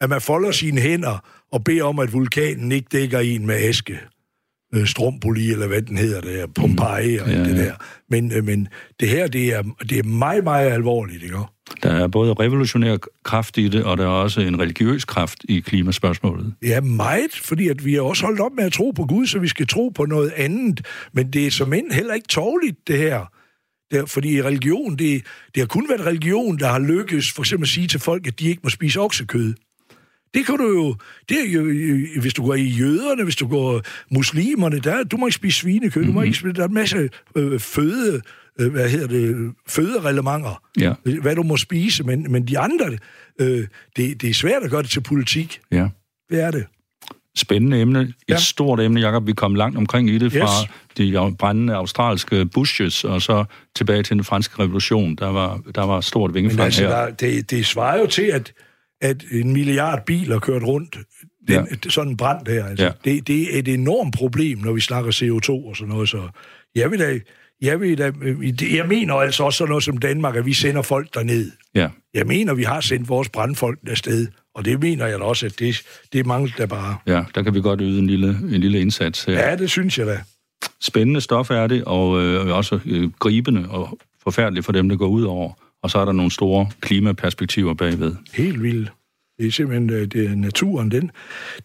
At 0.01 0.11
man 0.11 0.20
folder 0.20 0.51
sine 0.51 0.81
hænder 0.81 1.45
og 1.53 1.64
beder 1.64 1.85
om, 1.85 1.99
at 1.99 2.12
vulkanen 2.12 2.72
ikke 2.72 2.89
dækker 2.93 3.18
en 3.18 3.47
med 3.47 3.55
aske. 3.55 4.01
Øh, 4.75 4.87
Stromboli, 4.87 5.51
eller 5.51 5.66
hvad 5.66 5.83
den 5.83 5.97
hedder, 5.97 6.20
der, 6.20 6.47
Pompeji 6.47 7.18
og 7.18 7.29
ja, 7.29 7.45
det 7.45 7.57
der. 7.57 7.72
Men, 8.11 8.33
øh, 8.33 8.45
men 8.45 8.68
det 9.01 9.09
her, 9.09 9.27
det 9.27 9.55
er, 9.55 9.62
det 9.89 9.99
er 9.99 10.03
meget, 10.03 10.45
meget 10.45 10.70
alvorligt, 10.70 11.22
ikke? 11.22 11.37
Der 11.83 11.91
er 11.91 12.09
både 12.09 12.33
revolutionær 12.33 12.97
kraft 13.25 13.59
i 13.59 13.68
det, 13.68 13.85
og 13.85 13.97
der 13.97 14.05
er 14.05 14.09
også 14.09 14.41
en 14.41 14.61
religiøs 14.61 15.05
kraft 15.05 15.39
i 15.49 15.61
klimaspørgsmålet. 15.61 16.55
Ja, 16.62 16.81
meget, 16.81 17.33
fordi 17.43 17.68
at 17.68 17.85
vi 17.85 17.95
har 17.95 18.01
også 18.01 18.25
holdt 18.25 18.41
op 18.41 18.53
med 18.57 18.64
at 18.64 18.72
tro 18.72 18.91
på 18.91 19.05
Gud, 19.05 19.27
så 19.27 19.39
vi 19.39 19.49
skal 19.49 19.66
tro 19.66 19.89
på 19.89 20.05
noget 20.05 20.33
andet. 20.37 20.87
Men 21.12 21.31
det 21.31 21.47
er 21.47 21.51
som 21.51 21.72
end 21.72 21.93
heller 21.93 22.14
ikke 22.14 22.29
tårligt, 22.29 22.77
det 22.87 22.99
her. 22.99 23.20
Der, 23.91 24.07
fordi 24.07 24.43
religion, 24.43 24.97
det, 24.97 25.22
det 25.55 25.61
har 25.61 25.66
kun 25.66 25.87
været 25.89 26.07
religion, 26.07 26.59
der 26.59 26.66
har 26.66 26.79
lykkes 26.79 27.33
for 27.33 27.43
eksempel 27.43 27.64
at 27.64 27.68
sige 27.68 27.87
til 27.87 28.01
folk, 28.01 28.27
at 28.27 28.41
de 28.41 28.49
ikke 28.49 28.61
må 28.64 28.70
spise 28.70 29.01
oksekød. 29.01 29.55
Det 30.35 30.47
kan 30.47 30.57
du 30.57 30.68
jo, 30.68 30.97
det 31.28 31.41
er 31.41 31.51
jo, 31.51 31.62
hvis 32.20 32.35
du 32.35 32.47
går 32.47 32.55
i 32.55 32.62
jøderne, 32.62 33.24
hvis 33.24 33.37
du 33.37 33.49
går 33.49 33.80
muslimerne, 34.11 34.78
der, 34.78 35.05
du 35.05 35.16
må 35.16 35.26
ikke 35.26 35.35
spise 35.35 35.59
svinekød, 35.59 36.03
mm-hmm. 36.03 36.07
du 36.07 36.12
må 36.12 36.20
mhm. 36.20 36.26
ikke 36.26 36.39
spise, 36.39 36.53
der 36.53 36.62
er 36.62 36.68
en 36.68 36.74
masse 36.74 37.09
øh, 37.37 37.61
føde, 37.61 38.20
øh, 38.61 38.72
hvad 38.72 38.89
hedder 38.89 39.07
det, 39.07 39.53
fødereglementer, 39.68 40.62
ja. 40.80 40.95
hvad 41.22 41.37
du 41.37 41.43
må 41.43 41.57
spise, 41.57 42.05
men, 42.05 42.32
men 42.32 42.49
de 42.49 42.59
andre, 42.59 42.99
øh, 43.41 43.66
det, 43.97 44.22
det 44.22 44.30
er 44.30 44.35
svært 44.35 44.62
at 44.62 44.70
gøre 44.70 44.82
det 44.82 44.91
til 44.91 45.01
politik. 45.01 45.61
Ja. 45.72 45.89
Det 46.30 46.43
er 46.43 46.51
det. 46.51 46.64
Spændende 47.37 47.80
emne. 47.80 48.01
Et 48.01 48.14
ja. 48.28 48.37
stort 48.37 48.80
emne, 48.80 49.01
Jacob. 49.01 49.26
Vi 49.26 49.32
kom 49.32 49.55
langt 49.55 49.78
omkring 49.78 50.11
i 50.11 50.18
det 50.18 50.32
fra 50.32 50.62
yes. 50.62 51.28
de 51.28 51.37
brændende 51.39 51.74
australske 51.74 52.47
bushes, 52.47 53.05
og 53.05 53.22
så 53.22 53.45
tilbage 53.76 54.03
til 54.03 54.16
den 54.16 54.24
franske 54.24 54.62
revolution. 54.62 55.16
Der 55.16 55.28
var, 55.28 55.61
der 55.74 55.87
var 55.87 56.01
stort 56.01 56.35
vingefang 56.35 56.61
altså, 56.61 56.82
her. 56.82 56.89
Der, 56.89 57.11
det, 57.11 57.51
det 57.51 57.66
svarer 57.66 57.99
jo 57.99 58.07
til, 58.07 58.22
at, 58.22 58.53
at 59.01 59.24
en 59.32 59.53
milliard 59.53 60.05
biler 60.07 60.38
kørt 60.38 60.62
rundt 60.62 60.99
den, 61.49 61.68
ja. 61.84 61.90
sådan 61.90 62.11
en 62.11 62.16
brand 62.16 62.47
der. 62.47 62.64
Altså. 62.66 62.84
Ja. 62.84 62.92
Det, 63.05 63.26
det 63.26 63.55
er 63.55 63.59
et 63.59 63.68
enormt 63.68 64.14
problem, 64.14 64.59
når 64.59 64.72
vi 64.72 64.80
snakker 64.80 65.11
CO2 65.11 65.68
og 65.68 65.76
sådan 65.76 65.95
noget. 65.95 66.09
Så 66.09 66.28
jeg 66.74 66.90
vil 66.90 67.01
da 67.01 67.20
jeg, 67.62 67.80
vil 67.80 67.99
da, 67.99 68.12
jeg 68.76 68.86
mener 68.88 69.14
altså 69.14 69.45
også 69.45 69.57
sådan 69.57 69.68
noget 69.68 69.84
som 69.84 69.99
Danmark, 69.99 70.36
at 70.36 70.47
vi 70.47 70.53
sender 70.53 70.82
folk 70.82 71.14
derned. 71.14 71.51
Ja. 71.74 71.88
Jeg 72.14 72.26
mener, 72.26 72.55
vi 72.55 72.62
har 72.62 72.80
sendt 72.80 73.09
vores 73.09 73.28
brandfolk 73.28 73.78
afsted, 73.86 74.26
og 74.55 74.64
det 74.64 74.80
mener 74.80 75.07
jeg 75.07 75.18
da 75.18 75.24
også, 75.24 75.47
at 75.47 75.59
det, 75.59 75.82
det 76.12 76.20
er 76.20 76.24
mange, 76.24 76.53
der 76.59 76.66
bare... 76.66 76.97
Ja, 77.07 77.24
der 77.34 77.42
kan 77.42 77.55
vi 77.55 77.61
godt 77.61 77.80
yde 77.82 77.99
en 77.99 78.07
lille, 78.07 78.28
en 78.28 78.61
lille 78.61 78.80
indsats 78.80 79.24
her. 79.24 79.49
Ja, 79.49 79.57
det 79.57 79.70
synes 79.70 79.99
jeg 79.99 80.07
da. 80.07 80.20
Spændende 80.80 81.20
stof 81.20 81.51
er 81.51 81.66
det, 81.66 81.84
og 81.84 82.22
øh, 82.22 82.57
også 82.57 82.80
øh, 82.86 83.11
gribende 83.11 83.66
og 83.68 83.99
forfærdeligt 84.22 84.66
for 84.66 84.72
dem, 84.72 84.88
der 84.88 84.97
går 84.97 85.09
ud 85.09 85.22
over. 85.22 85.53
Og 85.85 85.91
så 85.91 85.99
er 85.99 86.05
der 86.05 86.12
nogle 86.12 86.30
store 86.30 86.70
klimaperspektiver 86.80 87.74
bagved. 87.74 88.14
Helt 88.35 88.62
vildt. 88.62 88.93
Det 89.39 89.47
er 89.47 89.51
simpelthen 89.51 89.91
øh, 89.91 90.07
det 90.07 90.30
er 90.30 90.35
naturen, 90.35 90.91
den. 90.91 91.11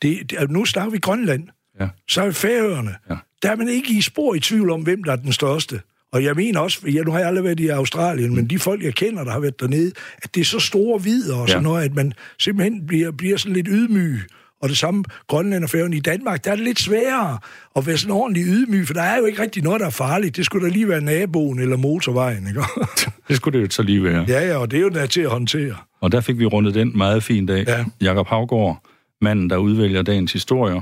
Det, 0.01 0.31
det, 0.31 0.51
nu 0.51 0.65
snakker 0.65 0.91
vi 0.91 0.97
Grønland. 0.97 1.47
Ja. 1.79 1.87
Så 2.09 2.21
er 2.21 2.31
Færøerne. 2.31 2.95
Ja. 3.09 3.15
Der 3.43 3.51
er 3.51 3.55
man 3.55 3.67
ikke 3.69 3.97
i 3.97 4.01
spor 4.01 4.35
i 4.35 4.39
tvivl 4.39 4.69
om, 4.69 4.81
hvem 4.81 5.03
der 5.03 5.11
er 5.11 5.15
den 5.15 5.31
største. 5.31 5.81
Og 6.11 6.23
jeg 6.23 6.35
mener 6.35 6.59
også, 6.59 6.87
ja, 6.87 7.01
nu 7.01 7.11
har 7.11 7.19
jeg 7.19 7.27
aldrig 7.27 7.43
været 7.43 7.59
i 7.59 7.67
Australien, 7.67 8.35
men 8.35 8.47
de 8.47 8.59
folk, 8.59 8.83
jeg 8.83 8.95
kender, 8.95 9.23
der 9.23 9.31
har 9.31 9.39
været 9.39 9.59
dernede, 9.59 9.91
at 10.23 10.35
det 10.35 10.41
er 10.41 10.45
så 10.45 10.59
store 10.59 11.03
vidder 11.03 11.35
og 11.35 11.49
sådan 11.49 11.63
ja. 11.63 11.69
noget, 11.69 11.83
at 11.83 11.95
man 11.95 12.13
simpelthen 12.39 12.87
bliver, 12.87 13.11
bliver 13.11 13.37
sådan 13.37 13.55
lidt 13.55 13.67
ydmyg. 13.71 14.19
Og 14.61 14.69
det 14.69 14.77
samme 14.77 15.03
Grønland 15.27 15.63
og 15.63 15.69
Færøerne 15.69 15.95
i 15.95 15.99
Danmark, 15.99 16.45
der 16.45 16.51
er 16.51 16.55
det 16.55 16.63
lidt 16.63 16.79
sværere 16.79 17.37
at 17.75 17.87
være 17.87 17.97
sådan 17.97 18.15
ordentligt 18.15 18.47
ydmyg, 18.49 18.87
for 18.87 18.93
der 18.93 19.01
er 19.01 19.17
jo 19.17 19.25
ikke 19.25 19.41
rigtig 19.41 19.63
noget, 19.63 19.79
der 19.79 19.85
er 19.85 19.91
farligt. 19.91 20.35
Det 20.35 20.45
skulle 20.45 20.67
da 20.67 20.73
lige 20.73 20.87
være 20.87 21.01
naboen 21.01 21.59
eller 21.59 21.77
motorvejen, 21.77 22.47
ikke? 22.47 22.61
det 23.27 23.35
skulle 23.35 23.59
det 23.59 23.65
jo 23.65 23.71
så 23.71 23.83
lige 23.83 24.03
være. 24.03 24.25
Ja, 24.27 24.47
ja, 24.47 24.57
og 24.57 24.71
det 24.71 24.77
er 24.77 24.81
jo 24.81 24.89
der 24.89 25.05
til 25.05 25.21
at 25.21 25.29
håndtere. 25.29 25.75
Og 26.01 26.11
der 26.11 26.21
fik 26.21 26.39
vi 26.39 26.45
rundet 26.45 26.73
den 26.73 26.97
meget 26.97 27.23
fint 27.23 27.49
af. 27.49 27.63
Ja. 27.67 27.85
Jakob 28.01 28.27
Havgård, 28.27 28.83
manden, 29.21 29.49
der 29.49 29.57
udvælger 29.57 30.01
dagens 30.01 30.33
historier, 30.33 30.81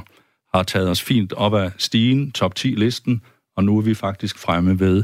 har 0.53 0.63
taget 0.63 0.89
os 0.89 1.01
fint 1.01 1.33
op 1.33 1.53
af 1.53 1.71
stigen, 1.77 2.31
top 2.31 2.53
10-listen, 2.59 3.21
og 3.57 3.63
nu 3.63 3.77
er 3.77 3.81
vi 3.81 3.93
faktisk 3.93 4.39
fremme 4.39 4.79
ved 4.79 5.03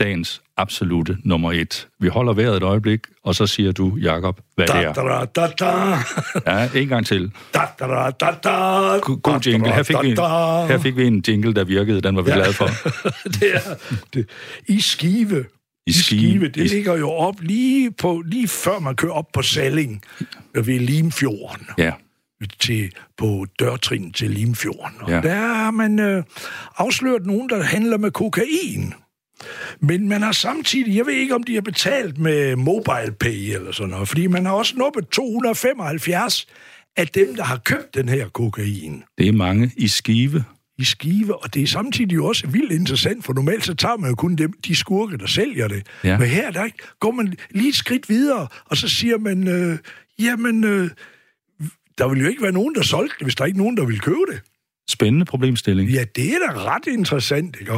dagens 0.00 0.42
absolute 0.56 1.16
nummer 1.24 1.52
et. 1.52 1.88
Vi 2.00 2.08
holder 2.08 2.32
vejret 2.32 2.56
et 2.56 2.62
øjeblik, 2.62 3.00
og 3.24 3.34
så 3.34 3.46
siger 3.46 3.72
du, 3.72 3.96
Jakob, 3.96 4.40
hvad 4.54 4.66
det 4.66 4.76
er. 4.76 4.92
Da, 4.92 5.00
da, 5.00 5.46
da, 5.46 5.64
da. 6.44 6.52
Ja, 6.52 6.80
en 6.80 6.88
gang 6.88 7.06
til. 7.06 7.32
Da, 7.54 7.60
da, 7.78 7.86
da, 7.86 8.10
da, 8.20 8.26
da. 8.44 8.50
God 8.98 9.40
jingle. 9.46 9.72
Her 9.72 9.82
fik, 9.82 9.96
vi, 10.02 10.08
her 10.68 10.78
fik 10.82 10.96
vi 10.96 11.06
en 11.06 11.24
jingle, 11.28 11.54
der 11.54 11.64
virkede. 11.64 12.00
Den 12.00 12.16
var 12.16 12.22
vi 12.22 12.30
ja. 12.30 12.36
glade 12.36 12.52
for. 12.52 12.66
det 13.40 13.54
er, 13.54 13.74
det. 14.14 14.28
I 14.68 14.80
Skive. 14.80 15.44
I 15.86 15.92
Skive. 15.92 16.20
Skive. 16.20 16.48
Det 16.48 16.64
I... 16.64 16.74
ligger 16.74 16.96
jo 16.96 17.10
op 17.10 17.40
lige, 17.40 17.90
på, 17.90 18.22
lige 18.26 18.48
før 18.48 18.78
man 18.78 18.96
kører 18.96 19.12
op 19.12 19.26
på 19.34 19.42
Salling 19.42 20.02
ved 20.54 20.78
Limfjorden. 20.78 21.66
Ja 21.78 21.92
til, 22.60 22.92
på 23.18 23.46
dørtrin 23.58 24.12
til 24.12 24.30
Limfjorden. 24.30 25.00
Og 25.00 25.10
ja. 25.10 25.20
der 25.20 25.34
har 25.34 25.70
man 25.70 25.98
øh, 25.98 26.24
afsløret 26.76 27.26
nogen, 27.26 27.48
der 27.48 27.62
handler 27.62 27.98
med 27.98 28.10
kokain. 28.10 28.94
Men 29.80 30.08
man 30.08 30.22
har 30.22 30.32
samtidig, 30.32 30.96
jeg 30.96 31.06
ved 31.06 31.14
ikke, 31.14 31.34
om 31.34 31.42
de 31.42 31.54
har 31.54 31.60
betalt 31.60 32.18
med 32.18 32.56
mobile 32.56 33.14
pay 33.20 33.54
eller 33.54 33.72
sådan 33.72 33.90
noget, 33.90 34.08
fordi 34.08 34.26
man 34.26 34.46
har 34.46 34.52
også 34.52 34.74
nuppet 34.76 35.08
275 35.08 36.46
af 36.96 37.08
dem, 37.08 37.34
der 37.36 37.44
har 37.44 37.56
købt 37.56 37.94
den 37.94 38.08
her 38.08 38.28
kokain. 38.28 39.02
Det 39.18 39.28
er 39.28 39.32
mange 39.32 39.72
i 39.76 39.88
skive. 39.88 40.44
I 40.78 40.84
skive, 40.84 41.42
og 41.42 41.54
det 41.54 41.62
er 41.62 41.66
samtidig 41.66 42.14
jo 42.14 42.26
også 42.26 42.46
vildt 42.46 42.72
interessant, 42.72 43.24
for 43.24 43.32
normalt 43.32 43.64
så 43.64 43.74
tager 43.74 43.96
man 43.96 44.10
jo 44.10 44.16
kun 44.16 44.36
dem, 44.36 44.52
de 44.66 44.76
skurke, 44.76 45.18
der 45.18 45.26
sælger 45.26 45.68
det. 45.68 45.86
Ja. 46.04 46.18
Men 46.18 46.28
her, 46.28 46.50
der 46.50 46.68
går 47.00 47.10
man 47.10 47.34
lige 47.50 47.68
et 47.68 47.74
skridt 47.74 48.08
videre, 48.08 48.48
og 48.64 48.76
så 48.76 48.88
siger 48.88 49.18
man, 49.18 49.48
øh, 49.48 49.78
jamen, 50.18 50.64
øh, 50.64 50.90
der 51.98 52.08
vil 52.08 52.20
jo 52.20 52.28
ikke 52.28 52.42
være 52.42 52.52
nogen, 52.52 52.74
der 52.74 52.82
solgte 52.82 53.14
det, 53.18 53.26
hvis 53.26 53.34
der 53.34 53.42
er 53.42 53.46
ikke 53.46 53.58
nogen, 53.58 53.76
der 53.76 53.84
vil 53.84 54.00
købe 54.00 54.24
det. 54.32 54.40
Spændende 54.90 55.24
problemstilling. 55.24 55.90
Ja, 55.90 56.04
det 56.16 56.34
er 56.34 56.38
da 56.38 56.74
ret 56.74 56.86
interessant, 56.86 57.56
ikke? 57.60 57.72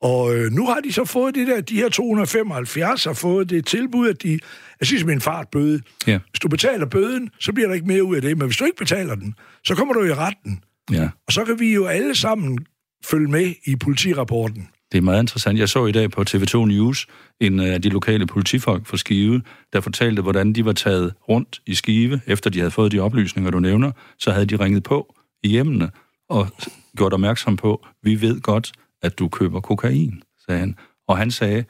Og, 0.00 0.36
øh, 0.36 0.52
nu 0.52 0.66
har 0.66 0.80
de 0.80 0.92
så 0.92 1.04
fået 1.04 1.34
det 1.34 1.46
der, 1.46 1.60
de 1.60 1.74
her 1.74 1.88
275 1.88 3.04
har 3.04 3.12
fået 3.12 3.50
det 3.50 3.66
tilbud, 3.66 4.08
at 4.08 4.22
de, 4.22 4.38
jeg 4.80 4.86
synes 4.86 5.04
med 5.04 5.14
en 5.14 5.20
fartbøde. 5.20 5.80
Ja. 6.06 6.18
Hvis 6.30 6.40
du 6.40 6.48
betaler 6.48 6.86
bøden, 6.86 7.30
så 7.40 7.52
bliver 7.52 7.66
der 7.66 7.74
ikke 7.74 7.86
mere 7.86 8.04
ud 8.04 8.16
af 8.16 8.22
det, 8.22 8.38
men 8.38 8.46
hvis 8.46 8.56
du 8.56 8.64
ikke 8.64 8.76
betaler 8.76 9.14
den, 9.14 9.34
så 9.64 9.74
kommer 9.74 9.94
du 9.94 10.04
i 10.04 10.14
retten. 10.14 10.60
Ja. 10.92 11.08
Og 11.26 11.32
så 11.32 11.44
kan 11.44 11.60
vi 11.60 11.74
jo 11.74 11.86
alle 11.86 12.14
sammen 12.14 12.58
følge 13.04 13.28
med 13.28 13.54
i 13.66 13.76
politirapporten. 13.76 14.68
Det 14.92 14.98
er 14.98 15.02
meget 15.02 15.22
interessant. 15.22 15.58
Jeg 15.58 15.68
så 15.68 15.86
i 15.86 15.92
dag 15.92 16.10
på 16.10 16.24
TV2 16.30 16.56
News 16.56 17.06
en 17.40 17.60
af 17.60 17.82
de 17.82 17.88
lokale 17.88 18.26
politifolk 18.26 18.86
fra 18.86 18.96
Skive, 18.96 19.42
der 19.72 19.80
fortalte, 19.80 20.22
hvordan 20.22 20.52
de 20.52 20.64
var 20.64 20.72
taget 20.72 21.14
rundt 21.28 21.60
i 21.66 21.74
Skive, 21.74 22.20
efter 22.26 22.50
de 22.50 22.58
havde 22.58 22.70
fået 22.70 22.92
de 22.92 23.00
oplysninger, 23.00 23.50
du 23.50 23.60
nævner. 23.60 23.92
Så 24.18 24.30
havde 24.30 24.46
de 24.46 24.56
ringet 24.56 24.82
på 24.82 25.14
i 25.42 25.48
hjemmene 25.48 25.90
og 26.28 26.48
gjort 26.96 27.12
opmærksom 27.12 27.56
på, 27.56 27.86
vi 28.02 28.20
ved 28.20 28.40
godt, 28.40 28.72
at 29.02 29.18
du 29.18 29.28
køber 29.28 29.60
kokain, 29.60 30.22
sagde 30.46 30.60
han. 30.60 30.76
Og 31.08 31.18
han 31.18 31.30
sagde, 31.30 31.64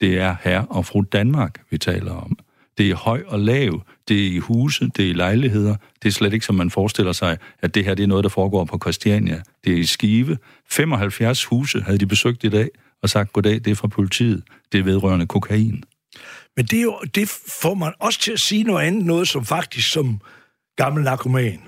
det 0.00 0.18
er 0.18 0.36
herre 0.42 0.66
og 0.70 0.86
fru 0.86 1.00
Danmark, 1.00 1.62
vi 1.70 1.78
taler 1.78 2.12
om. 2.12 2.38
Det 2.78 2.90
er 2.90 2.94
høj 2.94 3.22
og 3.26 3.40
lav, 3.40 3.82
det 4.08 4.26
er 4.26 4.30
i 4.30 4.38
huse, 4.38 4.90
det 4.96 5.04
er 5.04 5.10
i 5.10 5.12
lejligheder. 5.12 5.76
Det 6.02 6.08
er 6.08 6.12
slet 6.12 6.32
ikke, 6.32 6.46
som 6.46 6.54
man 6.54 6.70
forestiller 6.70 7.12
sig, 7.12 7.38
at 7.58 7.74
det 7.74 7.84
her 7.84 7.94
det 7.94 8.02
er 8.02 8.06
noget, 8.06 8.24
der 8.24 8.30
foregår 8.30 8.64
på 8.64 8.78
Christiania. 8.82 9.42
Det 9.64 9.72
er 9.72 9.76
i 9.76 9.84
Skive. 9.84 10.38
75 10.70 11.44
huse 11.44 11.80
havde 11.80 11.98
de 11.98 12.06
besøgt 12.06 12.44
i 12.44 12.48
dag 12.48 12.68
og 13.02 13.10
sagt, 13.10 13.32
goddag, 13.32 13.54
det 13.54 13.66
er 13.66 13.74
fra 13.74 13.88
politiet. 13.88 14.42
Det 14.72 14.80
er 14.80 14.84
vedrørende 14.84 15.26
kokain. 15.26 15.84
Men 16.56 16.66
det, 16.66 16.78
er 16.78 16.82
jo, 16.82 17.00
det 17.14 17.28
får 17.62 17.74
man 17.74 17.92
også 18.00 18.20
til 18.20 18.32
at 18.32 18.40
sige 18.40 18.62
noget 18.62 18.86
andet, 18.86 19.04
noget 19.04 19.28
som 19.28 19.44
faktisk 19.44 19.92
som 19.92 20.20
gammel 20.76 21.04
narkoman. 21.04 21.60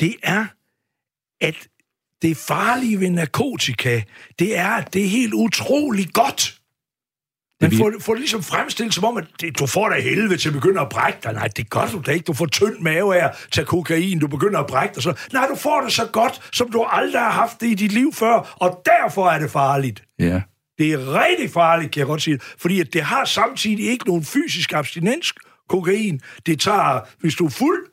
Det 0.00 0.14
er, 0.22 0.46
at 1.40 1.68
det 2.22 2.36
farlige 2.36 3.00
ved 3.00 3.10
narkotika, 3.10 4.02
det 4.38 4.58
er, 4.58 4.68
at 4.68 4.94
det 4.94 5.04
er 5.04 5.08
helt 5.08 5.34
utroligt 5.34 6.12
godt. 6.12 6.60
Men 7.60 7.76
får, 7.76 7.92
får 8.00 8.12
det 8.12 8.20
ligesom 8.20 8.42
fremstillet 8.42 8.94
som 8.94 9.04
om, 9.04 9.16
at 9.16 9.24
det, 9.40 9.58
du 9.58 9.66
får 9.66 9.88
dig 9.88 10.02
helvede 10.02 10.36
til 10.36 10.48
at 10.48 10.54
begynde 10.54 10.80
at 10.80 10.88
brække 10.88 11.18
dig. 11.22 11.32
Nej, 11.32 11.48
det 11.48 11.70
gør 11.70 11.86
du 11.92 12.02
da 12.06 12.10
ikke. 12.10 12.24
Du 12.24 12.32
får 12.32 12.46
tynd 12.46 12.78
mave 12.80 13.16
af 13.16 13.24
at 13.24 13.46
tage 13.52 13.64
kokain. 13.64 14.18
Du 14.18 14.26
begynder 14.26 14.60
at 14.60 14.66
brække 14.66 14.94
dig. 14.94 15.02
Så, 15.02 15.14
nej, 15.32 15.46
du 15.46 15.56
får 15.56 15.80
det 15.80 15.92
så 15.92 16.06
godt, 16.06 16.48
som 16.52 16.70
du 16.70 16.82
aldrig 16.82 17.22
har 17.22 17.30
haft 17.30 17.60
det 17.60 17.66
i 17.66 17.74
dit 17.74 17.92
liv 17.92 18.12
før. 18.12 18.56
Og 18.60 18.82
derfor 18.84 19.28
er 19.28 19.38
det 19.38 19.50
farligt. 19.50 20.02
Ja. 20.18 20.42
Det 20.78 20.92
er 20.92 21.24
rigtig 21.24 21.50
farligt, 21.50 21.92
kan 21.92 21.98
jeg 21.98 22.06
godt 22.06 22.22
sige. 22.22 22.38
Fordi 22.58 22.80
at 22.80 22.92
det 22.92 23.02
har 23.02 23.24
samtidig 23.24 23.90
ikke 23.90 24.06
nogen 24.06 24.24
fysisk 24.24 24.72
abstinens, 24.72 25.32
kokain. 25.68 26.20
Det 26.46 26.60
tager, 26.60 27.00
hvis 27.20 27.34
du 27.34 27.46
er 27.46 27.50
fuld, 27.50 27.86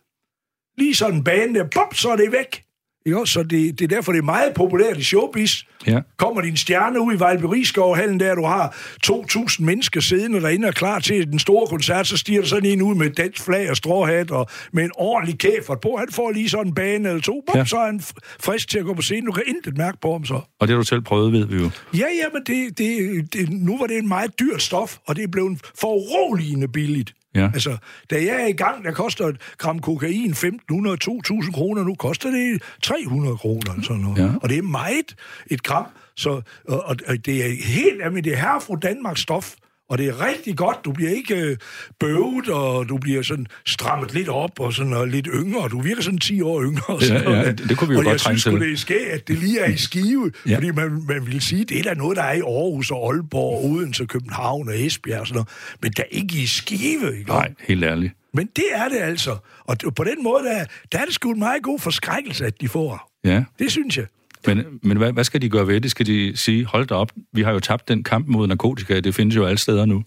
lige 0.77 0.95
sådan 0.95 1.15
en 1.15 1.23
bane 1.23 1.59
der, 1.59 1.67
bop, 1.75 1.95
så 1.95 2.09
er 2.09 2.15
det 2.15 2.31
væk. 2.31 2.63
Jo, 3.05 3.25
så 3.25 3.43
det, 3.43 3.79
det 3.79 3.81
er 3.81 3.95
derfor, 3.95 4.11
det 4.11 4.19
er 4.19 4.23
meget 4.23 4.53
populært 4.53 4.97
i 4.97 5.03
showbiz. 5.03 5.61
Ja. 5.87 5.99
Kommer 6.17 6.41
din 6.41 6.57
stjerne 6.57 7.01
ud 7.01 7.13
i 7.13 7.19
Vejlberiskovhallen, 7.19 8.19
der 8.19 8.35
du 8.35 8.45
har 8.45 8.75
2.000 9.07 9.63
mennesker 9.63 10.01
siddende 10.01 10.41
derinde 10.41 10.67
og 10.67 10.73
klar 10.73 10.99
til 10.99 11.31
den 11.31 11.39
store 11.39 11.67
koncert, 11.67 12.07
så 12.07 12.17
stiger 12.17 12.41
der 12.41 12.47
sådan 12.47 12.69
en 12.69 12.81
ud 12.81 12.95
med 12.95 13.09
dansk 13.09 13.43
flag 13.43 13.69
og 13.69 13.77
stråhat 13.77 14.31
og 14.31 14.47
med 14.73 14.83
en 14.83 14.91
ordentlig 14.95 15.39
kæfert 15.39 15.79
på. 15.81 15.95
Han 15.99 16.07
får 16.11 16.31
lige 16.31 16.49
sådan 16.49 16.67
en 16.67 16.75
bane 16.75 17.09
eller 17.09 17.21
to, 17.21 17.43
bum, 17.47 17.57
ja. 17.57 17.65
så 17.65 17.77
er 17.77 17.85
han 17.85 18.01
frisk 18.39 18.69
til 18.69 18.79
at 18.79 18.85
gå 18.85 18.93
på 18.93 19.01
scenen. 19.01 19.25
Du 19.25 19.31
kan 19.31 19.43
intet 19.47 19.77
mærke 19.77 19.97
på 20.01 20.11
ham 20.11 20.25
så. 20.25 20.41
Og 20.59 20.67
det 20.67 20.69
har 20.69 20.77
du 20.77 20.85
selv 20.85 21.01
prøvet, 21.01 21.33
ved 21.33 21.45
vi 21.45 21.55
jo. 21.55 21.69
Ja, 21.93 21.97
ja, 21.97 22.25
men 22.33 22.41
det, 22.47 22.77
det, 22.77 23.33
det, 23.33 23.49
nu 23.49 23.77
var 23.77 23.87
det 23.87 23.97
en 23.97 24.07
meget 24.07 24.39
dyrt 24.39 24.61
stof, 24.61 24.97
og 25.07 25.15
det 25.15 25.23
er 25.23 25.27
blevet 25.27 25.59
foruroligende 25.79 26.67
billigt. 26.67 27.13
Ja. 27.35 27.49
Altså, 27.53 27.77
da 28.09 28.15
jeg 28.15 28.41
er 28.41 28.47
i 28.47 28.51
gang, 28.51 28.83
der 28.83 28.91
koster 28.91 29.27
et 29.27 29.41
gram 29.57 29.79
kokain 29.79 30.31
1.500-2.000 30.31 31.51
kroner. 31.51 31.83
Nu 31.83 31.95
koster 31.95 32.29
det 32.29 32.63
300 32.83 33.37
kroner. 33.37 33.81
Sådan 33.81 34.01
noget. 34.01 34.17
Ja. 34.17 34.29
Og 34.41 34.49
det 34.49 34.57
er 34.57 34.61
meget 34.61 35.15
et 35.47 35.63
gram. 35.63 35.85
Så, 36.15 36.41
og, 36.67 36.95
og 37.07 37.25
det 37.25 37.45
er 37.45 37.65
helt 37.65 38.01
er 38.01 38.37
her 38.37 38.59
fra 38.59 38.75
Danmarks 38.75 39.21
stof. 39.21 39.53
Og 39.93 39.99
det 39.99 40.07
er 40.07 40.25
rigtig 40.25 40.57
godt. 40.57 40.77
Du 40.85 40.91
bliver 40.91 41.11
ikke 41.11 41.35
øh, 41.35 41.57
bøvet, 41.99 42.49
og 42.49 42.89
du 42.89 42.97
bliver 42.97 43.21
sådan 43.21 43.47
strammet 43.65 44.13
lidt 44.13 44.29
op, 44.29 44.59
og 44.59 44.73
sådan 44.73 44.93
og 44.93 45.07
lidt 45.07 45.27
yngre. 45.33 45.69
Du 45.69 45.81
virker 45.81 46.01
sådan 46.01 46.19
10 46.19 46.41
år 46.41 46.63
yngre. 46.63 46.97
Ja, 47.01 47.31
ja, 47.31 47.51
det, 47.51 47.69
det 47.69 47.77
kunne 47.77 47.87
vi 47.87 47.93
jo 47.93 47.99
og 47.99 48.05
godt. 48.05 48.25
Og 48.25 48.31
jeg 48.31 48.39
synes 48.39 48.43
det 48.43 48.71
er 48.71 48.77
skægt, 48.77 49.09
at 49.09 49.27
det 49.27 49.37
lige 49.37 49.59
er 49.59 49.69
i 49.69 49.77
skive. 49.77 50.31
ja. 50.47 50.55
Fordi 50.55 50.71
man, 50.71 51.03
man 51.07 51.25
vil 51.25 51.41
sige, 51.41 51.65
det 51.65 51.79
er 51.79 51.83
da 51.83 51.93
noget, 51.93 52.17
der 52.17 52.23
er 52.23 52.33
i 52.33 52.39
Aarhus 52.39 52.91
og 52.91 53.13
Aalborg, 53.13 53.65
Odense, 53.65 54.05
København 54.05 54.69
og 54.69 54.81
Esbjerg 54.81 55.19
og 55.19 55.27
sådan 55.27 55.35
noget. 55.35 55.49
Men 55.81 55.91
der 55.97 56.03
er 56.03 56.07
ikke 56.11 56.35
i 56.35 56.45
skive, 56.45 57.17
ikke? 57.17 57.29
Nej, 57.29 57.53
helt 57.67 57.83
ærligt. 57.83 58.13
Men 58.33 58.49
det 58.55 58.65
er 58.71 58.89
det 58.89 58.97
altså. 58.97 59.37
Og 59.65 59.77
på 59.95 60.03
den 60.03 60.23
måde, 60.23 60.43
der, 60.43 60.65
der 60.91 60.99
er 60.99 61.05
det 61.05 61.13
sgu 61.13 61.31
en 61.31 61.39
meget 61.39 61.63
god 61.63 61.79
forskrækkelse, 61.79 62.45
at 62.45 62.61
de 62.61 62.67
får. 62.67 63.11
Ja. 63.23 63.43
Det 63.59 63.71
synes 63.71 63.97
jeg. 63.97 64.05
Men, 64.47 64.65
men 64.83 64.97
hvad, 64.97 65.13
hvad 65.13 65.23
skal 65.23 65.41
de 65.41 65.49
gøre 65.49 65.67
ved 65.67 65.81
det? 65.81 65.91
Skal 65.91 66.05
de 66.05 66.37
sige, 66.37 66.65
hold 66.65 66.87
da 66.87 66.95
op, 66.95 67.11
vi 67.33 67.41
har 67.41 67.51
jo 67.51 67.59
tabt 67.59 67.87
den 67.87 68.03
kamp 68.03 68.27
mod 68.27 68.47
narkotika, 68.47 68.99
det 68.99 69.15
findes 69.15 69.35
jo 69.35 69.45
alle 69.45 69.57
steder 69.57 69.85
nu. 69.85 70.03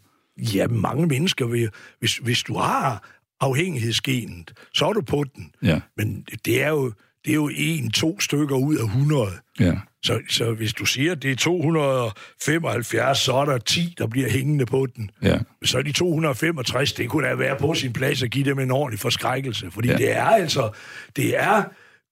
Ja, 0.55 0.67
mange 0.67 1.07
mennesker 1.07 1.47
vil, 1.47 1.69
hvis, 1.99 2.17
hvis 2.17 2.43
du 2.43 2.55
har 2.55 3.09
afhængighedsgenet, 3.41 4.53
så 4.75 4.87
er 4.87 4.93
du 4.93 5.01
på 5.01 5.25
den. 5.35 5.51
Ja. 5.63 5.81
Men 5.97 6.25
det 6.45 6.63
er 6.63 6.69
jo, 6.69 6.93
det 7.25 7.31
er 7.31 7.35
jo 7.35 7.51
en, 7.57 7.91
to 7.91 8.21
stykker 8.21 8.57
ud 8.57 8.77
af 8.77 8.85
100. 8.85 9.31
Ja. 9.61 9.73
Så, 10.03 10.21
så 10.31 10.53
hvis 10.53 10.73
du 10.73 10.85
siger, 10.85 11.13
at 11.13 11.23
det 11.23 11.31
er 11.31 11.37
275, 11.37 13.19
så 13.19 13.35
er 13.35 13.45
der 13.45 13.59
10, 13.59 13.95
der 13.99 14.07
bliver 14.07 14.31
hængende 14.31 14.67
på 14.67 14.87
den. 14.97 15.11
Ja. 15.23 15.39
Så 15.65 15.79
er 15.79 15.83
de 15.83 15.93
265, 15.93 16.93
det 16.93 17.09
kunne 17.09 17.29
da 17.29 17.35
være 17.35 17.57
på 17.59 17.75
sin 17.75 17.93
plads 17.93 18.23
at 18.23 18.31
give 18.31 18.45
dem 18.45 18.59
en 18.59 18.71
ordentlig 18.71 19.01
forskrækkelse. 19.01 19.71
Fordi 19.71 19.89
ja. 19.89 19.97
det 19.97 20.17
er 20.17 20.25
altså, 20.25 20.71
det 21.17 21.43
er 21.43 21.63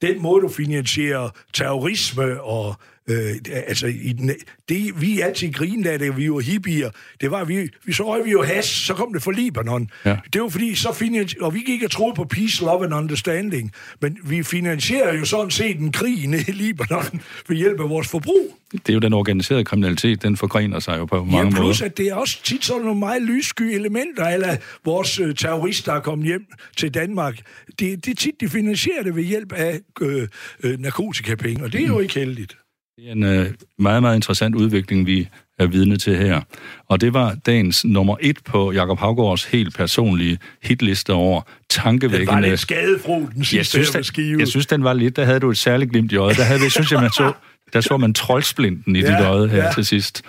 den 0.03 0.23
måde, 0.23 0.43
du 0.43 0.49
finansierer 0.49 1.31
terrorisme 1.53 2.43
og 2.43 2.75
Øh, 3.11 3.35
altså, 3.67 3.87
i 3.87 4.13
den, 4.13 4.31
det 4.69 5.01
vi 5.01 5.21
altid 5.21 5.53
grinede 5.53 5.91
af, 5.91 5.99
da 5.99 6.09
vi 6.09 6.31
var 6.31 6.41
hippier, 6.41 6.91
det 7.21 7.31
var, 7.31 7.45
vi, 7.45 7.69
vi 7.85 7.93
så 7.93 8.07
røg 8.07 8.25
vi 8.25 8.31
jo 8.31 8.43
has, 8.43 8.65
så 8.65 8.95
kom 8.95 9.13
det 9.13 9.23
fra 9.23 9.33
Libanon. 9.33 9.91
Ja. 10.05 10.17
Det 10.33 10.43
var 10.43 10.49
fordi, 10.49 10.75
så 10.75 10.93
finansier, 10.93 11.43
og 11.43 11.55
vi 11.55 11.61
gik 11.61 11.83
og 11.83 11.91
troede 11.91 12.15
på 12.15 12.25
peace, 12.25 12.65
love 12.65 12.85
and 12.85 12.95
understanding, 12.95 13.73
men 14.01 14.19
vi 14.25 14.43
finansierer 14.43 15.15
jo 15.15 15.25
sådan 15.25 15.51
set 15.51 15.81
en 15.81 15.93
krig 15.93 16.19
i 16.19 16.53
Libanon 16.53 17.05
ved 17.49 17.57
hjælp 17.57 17.81
af 17.81 17.89
vores 17.89 18.09
forbrug. 18.09 18.59
Det 18.73 18.89
er 18.89 18.95
jo 18.95 19.01
den 19.01 19.13
organiserede 19.13 19.65
kriminalitet, 19.65 20.23
den 20.23 20.37
forgrener 20.37 20.81
sig 20.81 20.99
jo 20.99 21.05
på 21.05 21.25
mange 21.25 21.39
ja, 21.39 21.51
plus, 21.51 21.81
måder. 21.81 21.85
at 21.85 21.97
det 21.97 22.07
er 22.07 22.15
også 22.15 22.43
tit 22.45 22.65
sådan 22.65 22.83
nogle 22.83 22.99
meget 22.99 23.23
lyssky 23.23 23.63
elementer, 23.63 24.25
eller 24.25 24.57
vores 24.85 25.21
øh, 25.21 25.35
terrorister 25.35 25.93
er 25.93 26.01
kommet 26.01 26.27
hjem 26.27 26.47
til 26.77 26.95
Danmark. 26.95 27.41
Det, 27.79 28.05
det 28.05 28.09
er 28.09 28.15
tit, 28.15 28.41
de 28.41 28.49
finansierer 28.49 29.03
det 29.03 29.17
ved 29.17 29.23
hjælp 29.23 29.53
af 29.53 29.81
øh, 30.01 30.29
øh, 30.63 30.81
narkotikapenge, 30.81 31.65
og 31.65 31.73
det 31.73 31.83
er 31.83 31.87
jo 31.87 32.01
ikke 32.01 32.15
heldigt. 32.15 32.57
Det 32.97 33.09
er 33.09 33.13
en 33.13 33.23
øh, 33.23 33.47
meget, 33.79 34.03
meget 34.03 34.17
interessant 34.17 34.55
udvikling, 34.55 35.07
vi 35.07 35.29
er 35.59 35.67
vidne 35.67 35.97
til 35.97 36.17
her. 36.17 36.41
Og 36.89 37.01
det 37.01 37.15
var 37.15 37.37
dagens 37.47 37.85
nummer 37.85 38.17
et 38.21 38.39
på 38.45 38.73
Jakob 38.73 38.99
Havgårds 38.99 39.45
helt 39.45 39.77
personlige 39.77 40.39
hitliste 40.63 41.13
over 41.13 41.43
tankevækkende... 41.71 42.33
Det 42.33 42.43
var 42.43 42.49
lidt 42.49 42.61
skadefro, 42.61 43.29
den 43.35 43.45
sidste 43.45 43.57
jeg 43.57 43.67
synes, 43.67 43.91
den, 43.91 44.05
skive. 44.05 44.39
Jeg 44.39 44.49
synes, 44.49 44.67
den 44.67 44.85
var 44.85 44.93
lidt... 44.93 45.17
Der 45.17 45.25
havde 45.25 45.41
du 45.41 45.51
et 45.51 45.59
særligt 45.59 45.91
glimt 45.91 46.13
i 46.13 46.17
øjet. 46.17 46.37
Der, 46.37 46.45
havde, 46.45 46.71
synes 46.71 46.93
jeg, 46.93 47.01
man 47.01 47.11
så, 47.11 47.33
der 47.73 47.81
så 47.81 47.97
man 47.97 48.15
troldsplinten 48.15 48.97
i 48.97 49.01
ja, 49.01 49.07
dit 49.07 49.27
øje 49.27 49.49
her 49.49 49.65
ja. 49.65 49.73
til 49.73 49.87
sidst. 49.87 50.23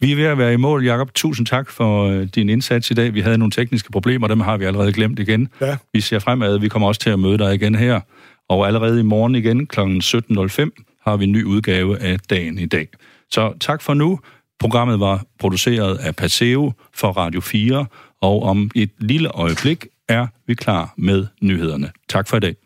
Vi 0.00 0.12
er 0.12 0.16
ved 0.16 0.24
at 0.24 0.38
være 0.38 0.52
i 0.52 0.56
mål, 0.56 0.84
Jakob. 0.84 1.14
Tusind 1.14 1.46
tak 1.46 1.70
for 1.70 2.08
øh, 2.08 2.28
din 2.34 2.48
indsats 2.48 2.90
i 2.90 2.94
dag. 2.94 3.14
Vi 3.14 3.20
havde 3.20 3.38
nogle 3.38 3.52
tekniske 3.52 3.92
problemer, 3.92 4.28
dem 4.28 4.40
har 4.40 4.56
vi 4.56 4.64
allerede 4.64 4.92
glemt 4.92 5.18
igen. 5.18 5.48
Ja. 5.60 5.76
Vi 5.92 6.00
ser 6.00 6.18
fremad. 6.18 6.58
Vi 6.58 6.68
kommer 6.68 6.88
også 6.88 7.00
til 7.00 7.10
at 7.10 7.18
møde 7.18 7.38
dig 7.38 7.54
igen 7.54 7.74
her. 7.74 8.00
Og 8.48 8.66
allerede 8.66 9.00
i 9.00 9.02
morgen 9.02 9.34
igen 9.34 9.66
kl. 9.66 9.80
17.05 9.80 10.93
har 11.04 11.16
vi 11.16 11.24
en 11.24 11.32
ny 11.32 11.44
udgave 11.44 11.98
af 11.98 12.20
Dagen 12.20 12.58
i 12.58 12.66
dag. 12.66 12.88
Så 13.30 13.54
tak 13.60 13.82
for 13.82 13.94
nu. 13.94 14.20
Programmet 14.60 15.00
var 15.00 15.24
produceret 15.38 15.96
af 15.96 16.16
Paseo 16.16 16.72
for 16.94 17.08
Radio 17.08 17.40
4, 17.40 17.86
og 18.20 18.42
om 18.42 18.70
et 18.74 18.90
lille 18.98 19.28
øjeblik 19.28 19.86
er 20.08 20.26
vi 20.46 20.54
klar 20.54 20.94
med 20.96 21.26
nyhederne. 21.42 21.90
Tak 22.08 22.28
for 22.28 22.36
i 22.36 22.40
dag. 22.40 22.63